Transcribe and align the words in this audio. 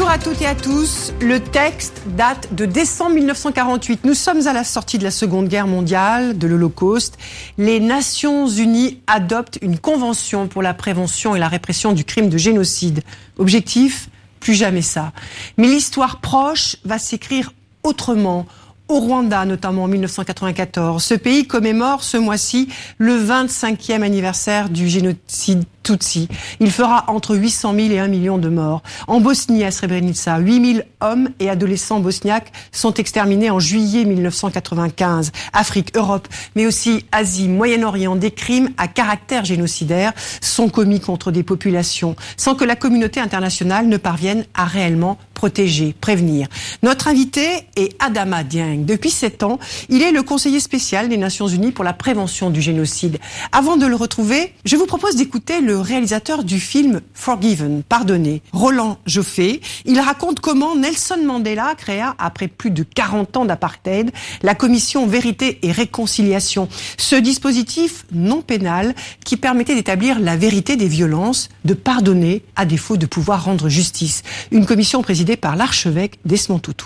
Bonjour 0.00 0.14
à 0.14 0.18
toutes 0.18 0.40
et 0.40 0.46
à 0.46 0.54
tous. 0.54 1.12
Le 1.20 1.40
texte 1.40 2.00
date 2.06 2.54
de 2.54 2.64
décembre 2.64 3.16
1948. 3.16 4.06
Nous 4.06 4.14
sommes 4.14 4.46
à 4.46 4.54
la 4.54 4.64
sortie 4.64 4.96
de 4.96 5.04
la 5.04 5.10
Seconde 5.10 5.48
Guerre 5.48 5.66
mondiale, 5.66 6.38
de 6.38 6.46
l'Holocauste. 6.46 7.18
Les 7.58 7.80
Nations 7.80 8.48
Unies 8.48 9.02
adoptent 9.06 9.58
une 9.60 9.78
convention 9.78 10.48
pour 10.48 10.62
la 10.62 10.72
prévention 10.72 11.36
et 11.36 11.38
la 11.38 11.48
répression 11.48 11.92
du 11.92 12.06
crime 12.06 12.30
de 12.30 12.38
génocide. 12.38 13.02
Objectif 13.36 14.08
Plus 14.40 14.54
jamais 14.54 14.80
ça. 14.80 15.12
Mais 15.58 15.66
l'histoire 15.66 16.22
proche 16.22 16.76
va 16.86 16.98
s'écrire 16.98 17.52
autrement 17.82 18.46
au 18.88 19.00
Rwanda, 19.00 19.44
notamment 19.44 19.82
en 19.82 19.88
1994. 19.88 21.04
Ce 21.04 21.12
pays 21.12 21.46
commémore 21.46 22.02
ce 22.02 22.16
mois-ci 22.16 22.70
le 22.96 23.22
25e 23.22 24.00
anniversaire 24.00 24.70
du 24.70 24.88
génocide 24.88 25.64
Tutsi. 25.82 26.28
Il 26.60 26.70
fera 26.70 27.04
entre 27.08 27.36
800 27.36 27.74
000 27.74 27.88
et 27.90 27.98
1 27.98 28.08
million 28.08 28.38
de 28.38 28.48
morts. 28.48 28.82
En 29.06 29.20
Bosnie, 29.20 29.64
à 29.64 29.70
Srebrenica, 29.70 30.38
8 30.38 30.74
000 30.74 30.86
hommes 31.00 31.30
et 31.38 31.48
adolescents 31.48 32.00
bosniaques 32.00 32.52
sont 32.72 32.94
exterminés 32.94 33.50
en 33.50 33.58
juillet 33.58 34.04
1995. 34.04 35.32
Afrique, 35.52 35.96
Europe, 35.96 36.28
mais 36.54 36.66
aussi 36.66 37.04
Asie, 37.12 37.48
Moyen-Orient, 37.48 38.16
des 38.16 38.30
crimes 38.30 38.70
à 38.76 38.88
caractère 38.88 39.44
génocidaire 39.44 40.12
sont 40.40 40.68
commis 40.68 41.00
contre 41.00 41.30
des 41.30 41.42
populations 41.42 42.16
sans 42.36 42.54
que 42.54 42.64
la 42.64 42.76
communauté 42.76 43.20
internationale 43.20 43.86
ne 43.86 43.96
parvienne 43.96 44.44
à 44.54 44.64
réellement 44.64 45.18
protéger, 45.34 45.94
prévenir. 45.98 46.48
Notre 46.82 47.08
invité 47.08 47.46
est 47.74 47.96
Adama 47.98 48.44
Dieng. 48.44 48.84
Depuis 48.84 49.08
sept 49.08 49.42
ans, 49.42 49.58
il 49.88 50.02
est 50.02 50.12
le 50.12 50.22
conseiller 50.22 50.60
spécial 50.60 51.08
des 51.08 51.16
Nations 51.16 51.48
Unies 51.48 51.72
pour 51.72 51.82
la 51.82 51.94
prévention 51.94 52.50
du 52.50 52.60
génocide. 52.60 53.18
Avant 53.50 53.78
de 53.78 53.86
le 53.86 53.96
retrouver, 53.96 54.52
je 54.66 54.76
vous 54.76 54.84
propose 54.84 55.16
d'écouter 55.16 55.62
le 55.62 55.69
réalisateur 55.74 56.44
du 56.44 56.60
film 56.60 57.00
Forgiven, 57.14 57.82
pardonné, 57.82 58.42
Roland 58.52 58.98
Joffé. 59.06 59.60
Il 59.84 60.00
raconte 60.00 60.40
comment 60.40 60.76
Nelson 60.76 61.18
Mandela 61.24 61.74
créa, 61.76 62.14
après 62.18 62.48
plus 62.48 62.70
de 62.70 62.82
40 62.82 63.36
ans 63.36 63.44
d'apartheid, 63.44 64.10
la 64.42 64.54
commission 64.54 65.06
Vérité 65.06 65.58
et 65.62 65.72
Réconciliation. 65.72 66.68
Ce 66.96 67.16
dispositif 67.16 68.04
non 68.12 68.42
pénal 68.42 68.94
qui 69.24 69.36
permettait 69.36 69.74
d'établir 69.74 70.20
la 70.20 70.36
vérité 70.36 70.76
des 70.76 70.88
violences, 70.88 71.48
de 71.64 71.74
pardonner 71.74 72.42
à 72.56 72.66
défaut 72.66 72.96
de 72.96 73.06
pouvoir 73.06 73.44
rendre 73.44 73.68
justice. 73.68 74.22
Une 74.50 74.66
commission 74.66 75.02
présidée 75.02 75.36
par 75.36 75.56
l'archevêque 75.56 76.18
Desmond 76.24 76.58
Tutu. 76.58 76.84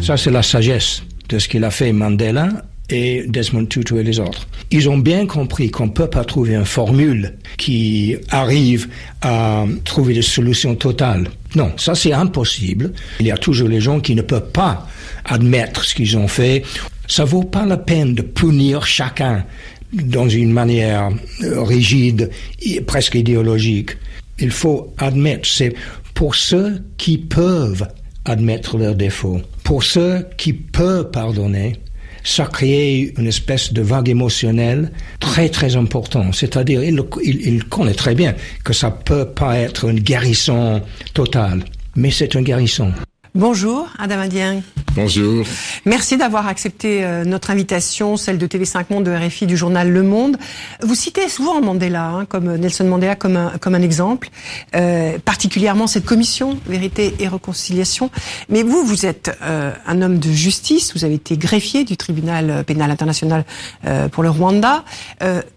Ça, 0.00 0.16
c'est 0.16 0.30
la 0.30 0.42
sagesse 0.42 1.02
de 1.28 1.38
ce 1.38 1.48
qu'il 1.48 1.64
a 1.64 1.70
fait 1.70 1.92
Mandela 1.92 2.48
et 2.90 3.24
Desmond 3.26 3.66
Tutu 3.66 3.98
et 3.98 4.02
les 4.02 4.18
autres. 4.18 4.46
Ils 4.70 4.88
ont 4.88 4.98
bien 4.98 5.26
compris 5.26 5.70
qu'on 5.70 5.86
ne 5.86 5.92
peut 5.92 6.08
pas 6.08 6.24
trouver 6.24 6.54
une 6.54 6.64
formule 6.64 7.34
qui 7.56 8.16
arrive 8.30 8.88
à 9.22 9.64
trouver 9.84 10.14
des 10.14 10.22
solutions 10.22 10.74
totales. 10.74 11.28
Non, 11.54 11.72
ça 11.76 11.94
c'est 11.94 12.12
impossible. 12.12 12.92
Il 13.20 13.26
y 13.26 13.30
a 13.30 13.36
toujours 13.36 13.68
les 13.68 13.80
gens 13.80 14.00
qui 14.00 14.14
ne 14.14 14.22
peuvent 14.22 14.50
pas 14.50 14.86
admettre 15.24 15.84
ce 15.84 15.94
qu'ils 15.94 16.16
ont 16.16 16.28
fait. 16.28 16.62
Ça 17.06 17.24
vaut 17.24 17.44
pas 17.44 17.66
la 17.66 17.76
peine 17.76 18.14
de 18.14 18.22
punir 18.22 18.86
chacun 18.86 19.44
dans 19.92 20.28
une 20.28 20.52
manière 20.52 21.10
euh, 21.42 21.62
rigide, 21.62 22.30
et 22.62 22.80
presque 22.80 23.14
idéologique. 23.14 23.90
Il 24.38 24.50
faut 24.50 24.94
admettre, 24.98 25.46
c'est 25.46 25.74
pour 26.14 26.34
ceux 26.34 26.82
qui 26.96 27.18
peuvent 27.18 27.86
admettre 28.24 28.78
leurs 28.78 28.94
défauts, 28.94 29.40
pour 29.64 29.82
ceux 29.82 30.26
qui 30.38 30.52
peuvent 30.52 31.10
pardonner, 31.10 31.76
ça 32.24 32.46
crée 32.46 33.12
une 33.16 33.26
espèce 33.26 33.72
de 33.72 33.82
vague 33.82 34.08
émotionnelle 34.08 34.92
très 35.20 35.48
très 35.48 35.76
important. 35.76 36.32
C'est-à-dire, 36.32 36.82
il, 36.82 37.02
il, 37.22 37.64
connaît 37.64 37.94
très 37.94 38.14
bien 38.14 38.34
que 38.64 38.72
ça 38.72 38.90
peut 38.90 39.26
pas 39.26 39.58
être 39.58 39.88
une 39.88 40.00
guérison 40.00 40.82
totale, 41.14 41.64
mais 41.96 42.10
c'est 42.10 42.34
une 42.34 42.42
guérison. 42.42 42.92
Bonjour, 43.34 43.88
Adam 43.98 44.18
Indien. 44.18 44.60
Bonjour. 44.94 45.46
Merci 45.86 46.18
d'avoir 46.18 46.46
accepté 46.46 47.02
euh, 47.02 47.24
notre 47.24 47.50
invitation, 47.50 48.18
celle 48.18 48.36
de 48.36 48.46
TV5 48.46 48.84
Monde, 48.90 49.04
de 49.04 49.10
RFI, 49.10 49.46
du 49.46 49.56
journal 49.56 49.88
Le 49.88 50.02
Monde. 50.02 50.36
Vous 50.82 50.94
citez 50.94 51.30
souvent 51.30 51.62
Mandela, 51.62 52.08
hein, 52.08 52.24
comme 52.26 52.54
Nelson 52.56 52.84
Mandela, 52.84 53.16
comme 53.16 53.38
un, 53.38 53.52
comme 53.58 53.74
un 53.74 53.80
exemple, 53.80 54.28
euh, 54.76 55.18
particulièrement 55.24 55.86
cette 55.86 56.04
commission 56.04 56.58
Vérité 56.66 57.14
et 57.20 57.28
Réconciliation. 57.28 58.10
Mais 58.50 58.62
vous, 58.62 58.84
vous 58.84 59.06
êtes 59.06 59.34
euh, 59.40 59.72
un 59.86 60.02
homme 60.02 60.18
de 60.18 60.30
justice, 60.30 60.92
vous 60.94 61.06
avez 61.06 61.14
été 61.14 61.38
greffier 61.38 61.84
du 61.84 61.96
tribunal 61.96 62.64
pénal 62.64 62.90
international 62.90 63.46
euh, 63.86 64.08
pour 64.08 64.22
le 64.22 64.28
Rwanda. 64.28 64.84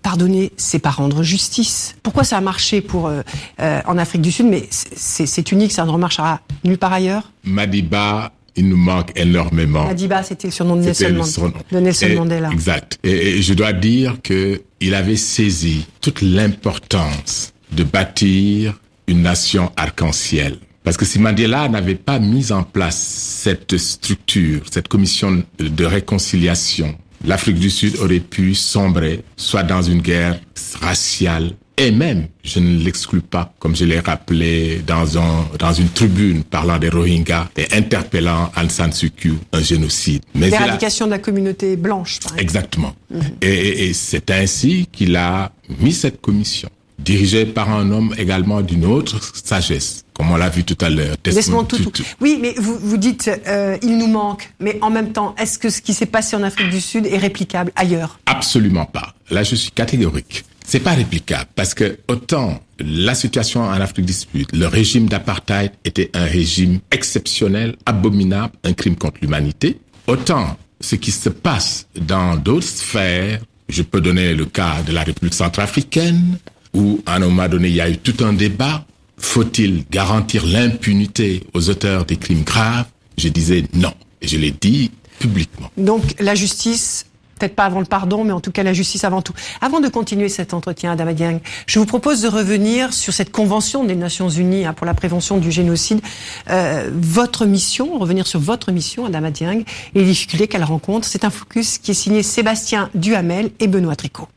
pardonner, 0.02 0.54
c'est 0.56 0.80
pas 0.80 0.92
rendre 0.92 1.24
justice. 1.24 1.98
Pourquoi 2.04 2.24
ça 2.24 2.38
a 2.38 2.42
marché 2.42 2.80
pour 2.80 3.12
en 3.60 3.98
Afrique 3.98 4.22
du 4.22 4.32
Sud, 4.32 4.46
mais 4.46 4.70
c'est 4.72 5.52
unique, 5.52 5.74
ça 5.74 5.84
ne 5.84 5.92
remarchera 5.92 6.40
nulle 6.64 6.78
part 6.78 6.94
ailleurs? 6.94 7.32
Madiba, 7.46 8.32
il 8.56 8.70
nous 8.70 8.78
manque 8.78 9.12
énormément. 9.16 9.86
Madiba, 9.86 10.24
c'était 10.24 10.48
le 10.48 10.54
surnom 10.54 10.76
de 10.78 10.82
Nelson, 10.82 11.54
de 11.72 11.80
Nelson 11.80 12.10
Mandela. 12.16 12.50
Exact. 12.52 13.00
Et, 13.04 13.42
je 13.42 13.54
dois 13.54 13.74
dire 13.74 14.18
que 14.24 14.62
il 14.80 14.94
avait 14.94 15.16
saisi 15.16 15.86
toute 16.02 16.22
l'importance 16.22 17.54
de 17.72 17.84
bâtir 17.84 18.80
une 19.08 19.22
nation 19.22 19.72
arc-en-ciel. 19.76 20.58
Parce 20.84 20.98
que 20.98 21.06
si 21.06 21.20
Mandela 21.20 21.68
n'avait 21.68 21.96
pas 21.96 22.20
mis 22.20 22.52
en 22.52 22.64
place 22.64 22.98
cette 22.98 23.78
structure, 23.78 24.62
cette 24.70 24.88
commission 24.88 25.44
de 25.60 25.86
réconciliation, 25.86 26.96
l'Afrique 27.26 27.60
du 27.60 27.70
Sud 27.70 27.98
aurait 27.98 28.20
pu 28.20 28.56
sombrer 28.56 29.24
soit 29.36 29.64
dans 29.64 29.82
une 29.82 30.02
guerre 30.02 30.40
raciale, 30.82 31.52
et 31.78 31.92
même, 31.92 32.28
je 32.44 32.60
ne 32.60 32.80
l'exclus 32.84 33.22
pas, 33.22 33.54
comme 33.60 33.76
je 33.76 33.84
l'ai 33.84 34.00
rappelé 34.00 34.82
dans, 34.88 35.18
un, 35.18 35.46
dans 35.60 35.74
une 35.74 35.90
tribune 35.90 36.44
parlant 36.44 36.78
des 36.78 36.88
Rohingyas 36.88 37.50
et 37.58 37.68
interpellant 37.74 38.50
Aung 38.56 38.70
San 38.70 38.94
Suu 38.94 39.10
Kyi, 39.10 39.34
un 39.52 39.62
génocide. 39.62 40.22
L'éradication 40.36 41.06
de 41.06 41.12
la 41.12 41.20
communauté 41.20 41.76
blanche, 41.76 42.20
par 42.22 42.32
exemple. 42.32 42.44
Exactement. 42.44 42.96
Mhm. 43.12 43.22
Et, 43.42 43.90
et 43.90 43.94
c'est 43.94 44.32
ainsi 44.32 44.88
qu'il 44.90 45.18
a 45.18 45.52
mis 45.82 45.92
cette 45.92 46.22
commission, 46.22 46.70
dirigée 47.00 47.46
par 47.46 47.70
un 47.70 47.92
homme 47.92 48.14
également 48.18 48.62
d'une 48.62 48.86
autre 48.86 49.20
sagesse, 49.44 50.06
comme 50.14 50.32
on 50.32 50.38
l'a 50.38 50.50
vu 50.50 50.64
tout 50.64 50.78
à 50.84 50.90
l'heure. 50.90 51.16
Desmond 51.24 51.66
Tutu. 51.66 52.04
Oui, 52.22 52.40
mais 52.42 52.54
vous, 52.58 52.78
vous 52.80 52.98
dites, 52.98 53.30
euh, 53.48 53.78
il 53.82 53.98
nous 53.98 54.08
manque, 54.08 54.52
mais 54.60 54.78
en 54.82 54.90
même 54.90 55.12
temps, 55.12 55.36
est-ce 55.38 55.60
que 55.60 55.70
ce 55.70 55.82
qui 55.82 55.94
s'est 55.94 56.06
passé 56.06 56.36
en 56.36 56.44
Afrique 56.44 56.70
du 56.70 56.82
Sud 56.82 57.06
est 57.06 57.18
réplicable 57.18 57.72
ailleurs? 57.76 58.20
Absolument 58.26 58.86
pas. 58.86 59.14
Là, 59.30 59.44
je 59.44 59.56
suis 59.56 59.72
catégorique 59.72 60.46
c'est 60.66 60.80
pas 60.80 60.94
réplicable 60.94 61.48
parce 61.56 61.74
que 61.74 62.00
autant 62.08 62.60
la 62.80 63.16
situation 63.16 63.62
en 63.62 63.72
Afrique 63.72 64.06
du 64.06 64.14
Sud, 64.14 64.48
le 64.54 64.66
régime 64.66 65.08
d'apartheid 65.08 65.72
était 65.86 66.10
un 66.14 66.26
régime 66.26 66.80
exceptionnel, 66.92 67.76
abominable, 67.86 68.54
un 68.64 68.74
crime 68.74 68.96
contre 68.96 69.20
l'humanité, 69.22 69.80
autant 70.08 70.58
ce 70.82 70.96
qui 70.96 71.12
se 71.12 71.30
passe 71.30 71.88
dans 71.96 72.36
d'autres 72.36 72.68
sphères, 72.68 73.42
je 73.70 73.82
peux 73.82 74.02
donner 74.02 74.34
le 74.34 74.46
cas 74.46 74.82
de 74.86 74.92
la 74.92 75.04
République 75.04 75.34
centrafricaine, 75.34 76.38
où 76.76 77.02
à 77.06 77.16
un 77.16 77.20
moment 77.20 77.48
donné 77.48 77.70
il 77.70 77.76
y 77.76 77.82
a 77.82 77.90
eu 77.90 77.98
tout 77.98 78.24
un 78.24 78.34
débat, 78.34 78.86
faut-il 79.18 79.86
garantir 79.90 80.46
l'impunité 80.46 81.44
aux 81.54 81.70
auteurs 81.70 82.06
des 82.06 82.18
crimes 82.18 82.44
graves? 82.44 82.86
Je 83.18 83.30
disais 83.30 83.64
non, 83.74 83.94
et 84.22 84.28
je 84.28 84.38
l'ai 84.38 84.52
dit 84.52 84.92
publiquement. 85.20 85.72
Donc 85.78 86.04
la 86.20 86.36
justice 86.36 87.06
peut-être 87.38 87.56
pas 87.56 87.66
avant 87.66 87.80
le 87.80 87.86
pardon, 87.86 88.24
mais 88.24 88.32
en 88.32 88.40
tout 88.40 88.52
cas 88.52 88.64
la 88.64 88.74
justice 88.74 89.04
avant 89.04 89.22
tout. 89.22 89.34
Avant 89.62 89.80
de 89.80 89.88
continuer 89.88 90.30
cet 90.30 90.54
entretien, 90.54 90.92
Adama 90.92 91.14
Dieng, 91.14 91.40
je 91.68 91.80
vous 91.80 91.86
propose 91.86 92.22
de 92.22 92.28
revenir 92.28 92.94
sur 92.94 93.14
cette 93.14 93.32
convention 93.32 93.84
des 93.84 93.96
Nations 93.96 94.30
Unies 94.30 94.66
hein, 94.66 94.74
pour 94.74 94.86
la 94.86 94.94
prévention 94.94 95.38
du 95.38 95.52
génocide. 95.52 96.02
Euh, 96.50 96.90
votre 96.94 97.46
mission, 97.46 97.98
revenir 98.00 98.28
sur 98.28 98.40
votre 98.40 98.72
mission, 98.72 99.06
Adama 99.06 99.32
Dieng, 99.32 99.64
et 99.94 100.00
les 100.00 100.06
difficultés 100.06 100.48
qu'elle 100.48 100.64
rencontre. 100.64 101.08
C'est 101.08 101.26
un 101.26 101.30
focus 101.30 101.78
qui 101.78 101.92
est 101.92 101.96
signé 101.96 102.24
Sébastien 102.24 102.90
Duhamel 102.96 103.52
et 103.60 103.68
Benoît 103.68 103.96
Tricot. 103.96 104.28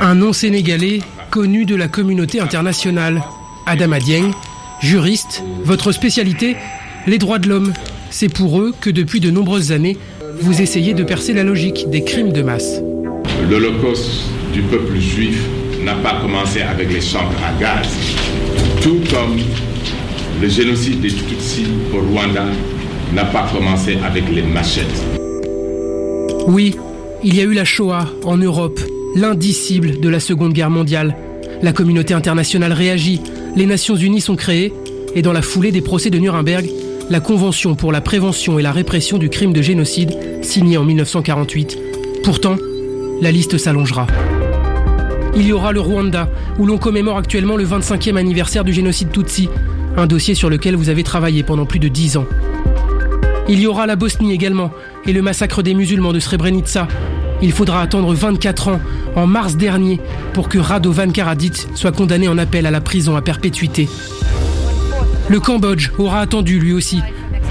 Un 0.00 0.14
nom 0.14 0.32
sénégalais 0.32 1.00
connu 1.30 1.64
de 1.64 1.74
la 1.74 1.88
communauté 1.88 2.40
internationale. 2.40 3.22
Adama 3.66 3.98
Dieng, 4.00 4.30
juriste, 4.80 5.42
votre 5.64 5.92
spécialité, 5.92 6.56
les 7.06 7.18
droits 7.18 7.38
de 7.38 7.48
l'homme. 7.48 7.72
C'est 8.10 8.32
pour 8.32 8.60
eux 8.60 8.74
que 8.80 8.90
depuis 8.90 9.20
de 9.20 9.30
nombreuses 9.30 9.72
années, 9.72 9.98
vous 10.40 10.62
essayez 10.62 10.94
de 10.94 11.04
percer 11.04 11.32
la 11.32 11.44
logique 11.44 11.90
des 11.90 12.04
crimes 12.04 12.32
de 12.32 12.42
masse. 12.42 12.80
L'Holocauste 13.50 14.22
du 14.52 14.62
peuple 14.62 14.98
juif 14.98 15.38
n'a 15.84 15.94
pas 15.94 16.20
commencé 16.20 16.62
avec 16.62 16.92
les 16.92 17.00
chambres 17.00 17.36
à 17.44 17.60
gaz, 17.60 17.88
tout 18.82 19.00
comme 19.10 19.38
le 20.40 20.48
génocide 20.48 21.00
des 21.00 21.08
Tutsis 21.08 21.66
au 21.92 22.00
Rwanda 22.00 22.46
n'a 23.14 23.24
pas 23.24 23.48
commencé 23.52 23.98
avec 24.04 24.24
les 24.32 24.42
machettes. 24.42 24.86
Oui, 26.46 26.76
il 27.24 27.34
y 27.34 27.40
a 27.40 27.44
eu 27.44 27.52
la 27.52 27.64
Shoah 27.64 28.06
en 28.24 28.36
Europe, 28.36 28.80
l'indicible 29.14 30.00
de 30.00 30.08
la 30.08 30.20
Seconde 30.20 30.52
Guerre 30.52 30.70
mondiale. 30.70 31.16
La 31.62 31.72
communauté 31.72 32.14
internationale 32.14 32.72
réagit, 32.72 33.20
les 33.56 33.66
Nations 33.66 33.96
Unies 33.96 34.20
sont 34.20 34.36
créées, 34.36 34.72
et 35.14 35.22
dans 35.22 35.32
la 35.32 35.42
foulée 35.42 35.72
des 35.72 35.80
procès 35.80 36.10
de 36.10 36.18
Nuremberg, 36.18 36.68
la 37.10 37.20
Convention 37.20 37.74
pour 37.74 37.92
la 37.92 38.00
prévention 38.00 38.58
et 38.58 38.62
la 38.62 38.72
répression 38.72 39.18
du 39.18 39.28
crime 39.28 39.52
de 39.52 39.62
génocide, 39.62 40.16
signée 40.42 40.76
en 40.76 40.84
1948. 40.84 41.78
Pourtant, 42.22 42.56
la 43.20 43.32
liste 43.32 43.58
s'allongera. 43.58 44.06
Il 45.34 45.46
y 45.46 45.52
aura 45.52 45.72
le 45.72 45.80
Rwanda, 45.80 46.28
où 46.58 46.66
l'on 46.66 46.78
commémore 46.78 47.16
actuellement 47.16 47.56
le 47.56 47.64
25e 47.64 48.16
anniversaire 48.16 48.64
du 48.64 48.72
génocide 48.72 49.10
Tutsi, 49.10 49.48
un 49.96 50.06
dossier 50.06 50.34
sur 50.34 50.50
lequel 50.50 50.76
vous 50.76 50.88
avez 50.88 51.02
travaillé 51.02 51.42
pendant 51.42 51.66
plus 51.66 51.78
de 51.78 51.88
dix 51.88 52.16
ans. 52.16 52.26
Il 53.48 53.60
y 53.60 53.66
aura 53.66 53.86
la 53.86 53.96
Bosnie 53.96 54.32
également, 54.32 54.70
et 55.06 55.12
le 55.12 55.22
massacre 55.22 55.62
des 55.62 55.74
musulmans 55.74 56.12
de 56.12 56.20
Srebrenica. 56.20 56.86
Il 57.40 57.52
faudra 57.52 57.82
attendre 57.82 58.14
24 58.14 58.68
ans, 58.68 58.80
en 59.14 59.26
mars 59.26 59.56
dernier, 59.56 60.00
pour 60.32 60.48
que 60.48 60.58
Radovan 60.58 61.12
Karadzic 61.12 61.66
soit 61.74 61.92
condamné 61.92 62.28
en 62.28 62.38
appel 62.38 62.66
à 62.66 62.70
la 62.70 62.80
prison 62.80 63.16
à 63.16 63.22
perpétuité. 63.22 63.88
Le 65.28 65.40
Cambodge 65.40 65.90
aura 65.98 66.20
attendu 66.20 66.58
lui 66.58 66.72
aussi, 66.72 67.00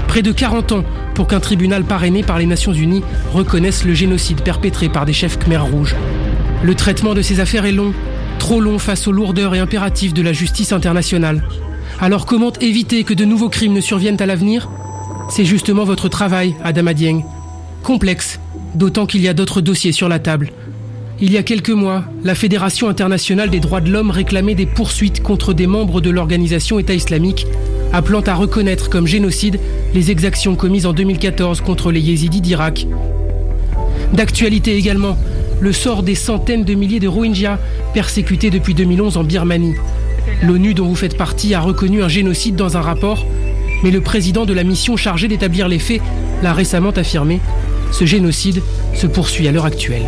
près 0.08 0.22
de 0.22 0.32
40 0.32 0.72
ans, 0.72 0.84
pour 1.14 1.26
qu'un 1.26 1.40
tribunal 1.40 1.84
parrainé 1.84 2.22
par 2.22 2.38
les 2.38 2.46
Nations 2.46 2.72
Unies 2.72 3.02
reconnaisse 3.32 3.84
le 3.84 3.94
génocide 3.94 4.42
perpétré 4.42 4.88
par 4.88 5.06
des 5.06 5.12
chefs 5.12 5.38
khmers 5.38 5.64
rouges. 5.64 5.96
Le 6.62 6.74
traitement 6.74 7.14
de 7.14 7.22
ces 7.22 7.40
affaires 7.40 7.64
est 7.64 7.72
long, 7.72 7.92
trop 8.38 8.60
long 8.60 8.78
face 8.78 9.06
aux 9.06 9.12
lourdeurs 9.12 9.54
et 9.54 9.58
impératifs 9.58 10.14
de 10.14 10.22
la 10.22 10.32
justice 10.32 10.72
internationale. 10.72 11.42
Alors 12.00 12.26
comment 12.26 12.52
éviter 12.60 13.04
que 13.04 13.14
de 13.14 13.24
nouveaux 13.24 13.48
crimes 13.48 13.72
ne 13.72 13.80
surviennent 13.80 14.20
à 14.20 14.26
l'avenir? 14.26 14.68
C'est 15.30 15.44
justement 15.44 15.84
votre 15.84 16.08
travail, 16.08 16.54
Adam 16.62 16.92
Dieng. 16.92 17.24
Complexe, 17.82 18.40
d'autant 18.78 19.06
qu'il 19.06 19.20
y 19.20 19.28
a 19.28 19.34
d'autres 19.34 19.60
dossiers 19.60 19.92
sur 19.92 20.08
la 20.08 20.20
table. 20.20 20.52
Il 21.20 21.32
y 21.32 21.36
a 21.36 21.42
quelques 21.42 21.70
mois, 21.70 22.04
la 22.22 22.36
Fédération 22.36 22.88
internationale 22.88 23.50
des 23.50 23.58
droits 23.58 23.80
de 23.80 23.90
l'homme 23.90 24.12
réclamait 24.12 24.54
des 24.54 24.66
poursuites 24.66 25.20
contre 25.20 25.52
des 25.52 25.66
membres 25.66 26.00
de 26.00 26.10
l'organisation 26.10 26.78
État 26.78 26.94
islamique, 26.94 27.48
appelant 27.92 28.20
à 28.20 28.34
reconnaître 28.34 28.88
comme 28.88 29.08
génocide 29.08 29.58
les 29.94 30.12
exactions 30.12 30.54
commises 30.54 30.86
en 30.86 30.92
2014 30.92 31.60
contre 31.60 31.90
les 31.90 32.00
yézidis 32.00 32.40
d'Irak. 32.40 32.86
D'actualité 34.12 34.76
également, 34.76 35.18
le 35.60 35.72
sort 35.72 36.04
des 36.04 36.14
centaines 36.14 36.64
de 36.64 36.74
milliers 36.74 37.00
de 37.00 37.08
Rohingyas 37.08 37.58
persécutés 37.94 38.50
depuis 38.50 38.74
2011 38.74 39.16
en 39.16 39.24
Birmanie. 39.24 39.74
L'ONU 40.44 40.74
dont 40.74 40.86
vous 40.86 40.94
faites 40.94 41.16
partie 41.16 41.52
a 41.52 41.60
reconnu 41.60 42.00
un 42.00 42.08
génocide 42.08 42.54
dans 42.54 42.76
un 42.76 42.80
rapport, 42.80 43.26
mais 43.82 43.90
le 43.90 44.00
président 44.00 44.46
de 44.46 44.54
la 44.54 44.62
mission 44.62 44.96
chargée 44.96 45.26
d'établir 45.26 45.66
les 45.66 45.80
faits 45.80 46.00
l'a 46.44 46.52
récemment 46.52 46.90
affirmé. 46.90 47.40
Ce 47.92 48.04
génocide 48.04 48.62
se 48.94 49.06
poursuit 49.06 49.48
à 49.48 49.52
l'heure 49.52 49.64
actuelle. 49.64 50.02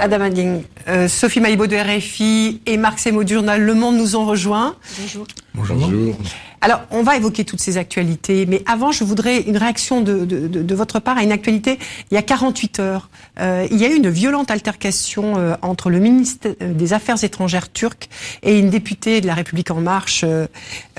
Adam 0.00 0.20
Ading, 0.20 0.62
euh, 0.88 1.08
Sophie 1.08 1.40
Maïbo 1.40 1.66
de 1.66 1.76
RFI 1.76 2.60
et 2.66 2.76
Marc 2.76 2.98
Semo 2.98 3.24
du 3.24 3.34
journal 3.34 3.62
Le 3.62 3.74
Monde 3.74 3.96
nous 3.96 4.16
ont 4.16 4.26
rejoints. 4.26 4.74
Bonjour. 5.00 5.26
Bonjour. 5.54 6.16
Alors, 6.64 6.82
on 6.92 7.02
va 7.02 7.16
évoquer 7.16 7.44
toutes 7.44 7.60
ces 7.60 7.76
actualités, 7.76 8.46
mais 8.46 8.62
avant, 8.66 8.92
je 8.92 9.02
voudrais 9.02 9.40
une 9.40 9.56
réaction 9.56 10.00
de, 10.00 10.24
de, 10.24 10.74
votre 10.76 11.00
part 11.00 11.18
à 11.18 11.24
une 11.24 11.32
actualité. 11.32 11.76
Il 12.12 12.14
y 12.14 12.16
a 12.16 12.22
48 12.22 12.78
heures, 12.78 13.10
euh, 13.40 13.66
il 13.72 13.78
y 13.78 13.84
a 13.84 13.88
eu 13.88 13.96
une 13.96 14.08
violente 14.08 14.48
altercation 14.48 15.36
euh, 15.36 15.56
entre 15.62 15.90
le 15.90 15.98
ministre 15.98 16.50
des 16.60 16.92
Affaires 16.92 17.22
étrangères 17.24 17.72
turc 17.72 18.08
et 18.44 18.60
une 18.60 18.70
députée 18.70 19.20
de 19.20 19.26
la 19.26 19.34
République 19.34 19.72
en 19.72 19.80
marche, 19.80 20.22
euh, 20.22 20.46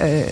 euh 0.01 0.23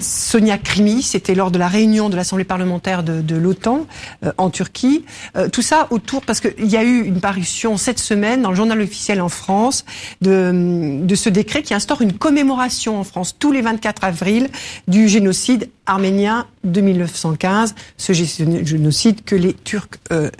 Sonia 0.00 0.56
Krimi. 0.56 1.02
C'était 1.02 1.34
lors 1.34 1.50
de 1.50 1.58
la 1.58 1.68
réunion 1.68 2.08
de 2.08 2.16
l'Assemblée 2.16 2.44
parlementaire 2.44 3.02
de, 3.02 3.36
l'OTAN 3.36 3.86
euh, 4.24 4.32
en 4.38 4.48
Turquie. 4.48 5.04
tout 5.52 5.62
ça 5.62 5.86
autour, 5.90 6.22
parce 6.22 6.40
qu'il 6.40 6.70
y 6.70 6.78
a 6.78 6.82
eu 6.82 7.04
une 7.04 7.20
parution 7.20 7.76
cette 7.76 7.98
semaine 7.98 8.40
dans 8.40 8.50
le 8.50 8.56
journal 8.56 8.80
officiel 8.80 9.20
en 9.20 9.28
France 9.28 9.84
de, 10.22 10.98
de 11.02 11.14
ce 11.14 11.28
décret 11.28 11.62
qui 11.62 11.74
instaure 11.74 12.00
une 12.00 12.14
commémoration 12.14 12.98
en 12.98 13.04
France 13.04 13.36
tous 13.38 13.52
les 13.52 13.60
24 13.60 14.04
avril 14.04 14.48
du 14.88 15.08
génocide 15.08 15.68
arménien 15.86 16.46
de 16.64 16.80
1915, 16.80 17.74
ce 17.96 18.12
génocide 18.12 19.24
que 19.24 19.34
les 19.34 19.54
Turcs 19.54 19.88
euh, 20.10 20.30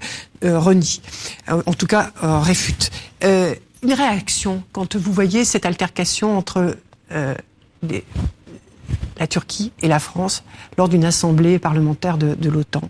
euh, 0.45 0.59
renient, 0.59 1.01
euh, 1.49 1.63
en 1.67 1.75
tout 1.75 1.87
cas 1.87 2.13
réfutent. 2.23 2.91
une 3.23 3.93
réaction 3.93 4.63
quand 4.73 4.97
vous 4.97 5.13
voyez 5.13 5.45
cette 5.45 5.67
altercation 5.67 6.37
entre 6.37 6.77
la 7.11 9.27
Turquie 9.27 9.73
et 9.83 9.89
la 9.89 9.99
France 9.99 10.45
lors 10.79 10.89
d'une 10.89 11.05
assemblée 11.05 11.59
parlementaire 11.59 12.19
de, 12.19 12.49
l'OTAN? 12.49 12.83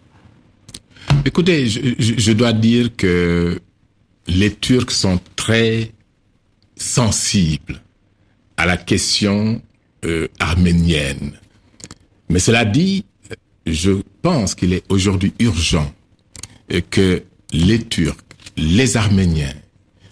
Écoutez, 1.25 1.69
je, 1.69 2.32
dois 2.32 2.52
dire 2.52 2.94
que 2.96 3.61
les 4.26 4.55
Turcs 4.55 4.93
sont 4.93 5.20
très 5.37 5.93
sensibles 6.76 7.81
à 8.56 8.67
la 8.67 8.76
question 8.76 9.61
arménienne. 10.38 11.32
Mais 12.28 12.38
cela 12.38 12.64
dit, 12.64 13.04
je 13.66 13.93
pense 14.22 14.54
qu'il 14.54 14.72
est 14.72 14.84
aujourd'hui 14.88 15.32
urgent 15.38 15.93
que 16.90 17.22
les 17.52 17.82
Turcs, 17.82 18.16
les 18.56 18.96
Arméniens 18.96 19.54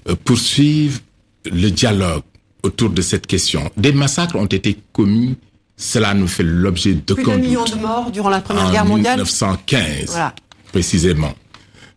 euh, 0.09 0.15
poursuivent 0.25 1.01
le 1.51 1.71
dialogue 1.71 2.23
autour 2.63 2.91
de 2.91 3.01
cette 3.01 3.27
question. 3.27 3.71
Des 3.77 3.93
massacres 3.93 4.37
ont 4.37 4.47
été 4.47 4.77
commis, 4.93 5.37
cela 5.77 6.13
nous 6.13 6.29
fait 6.29 6.43
l'objet 6.43 6.95
de 6.95 7.15
Plus 7.15 7.25
d'un 7.25 7.39
million 7.39 7.65
de 7.65 7.77
morts 7.77 8.11
durant 8.11 8.29
la 8.29 8.41
Première 8.41 8.71
Guerre 8.71 8.85
mondiale. 8.85 9.17
1915, 9.17 10.19
précisément. 10.73 11.35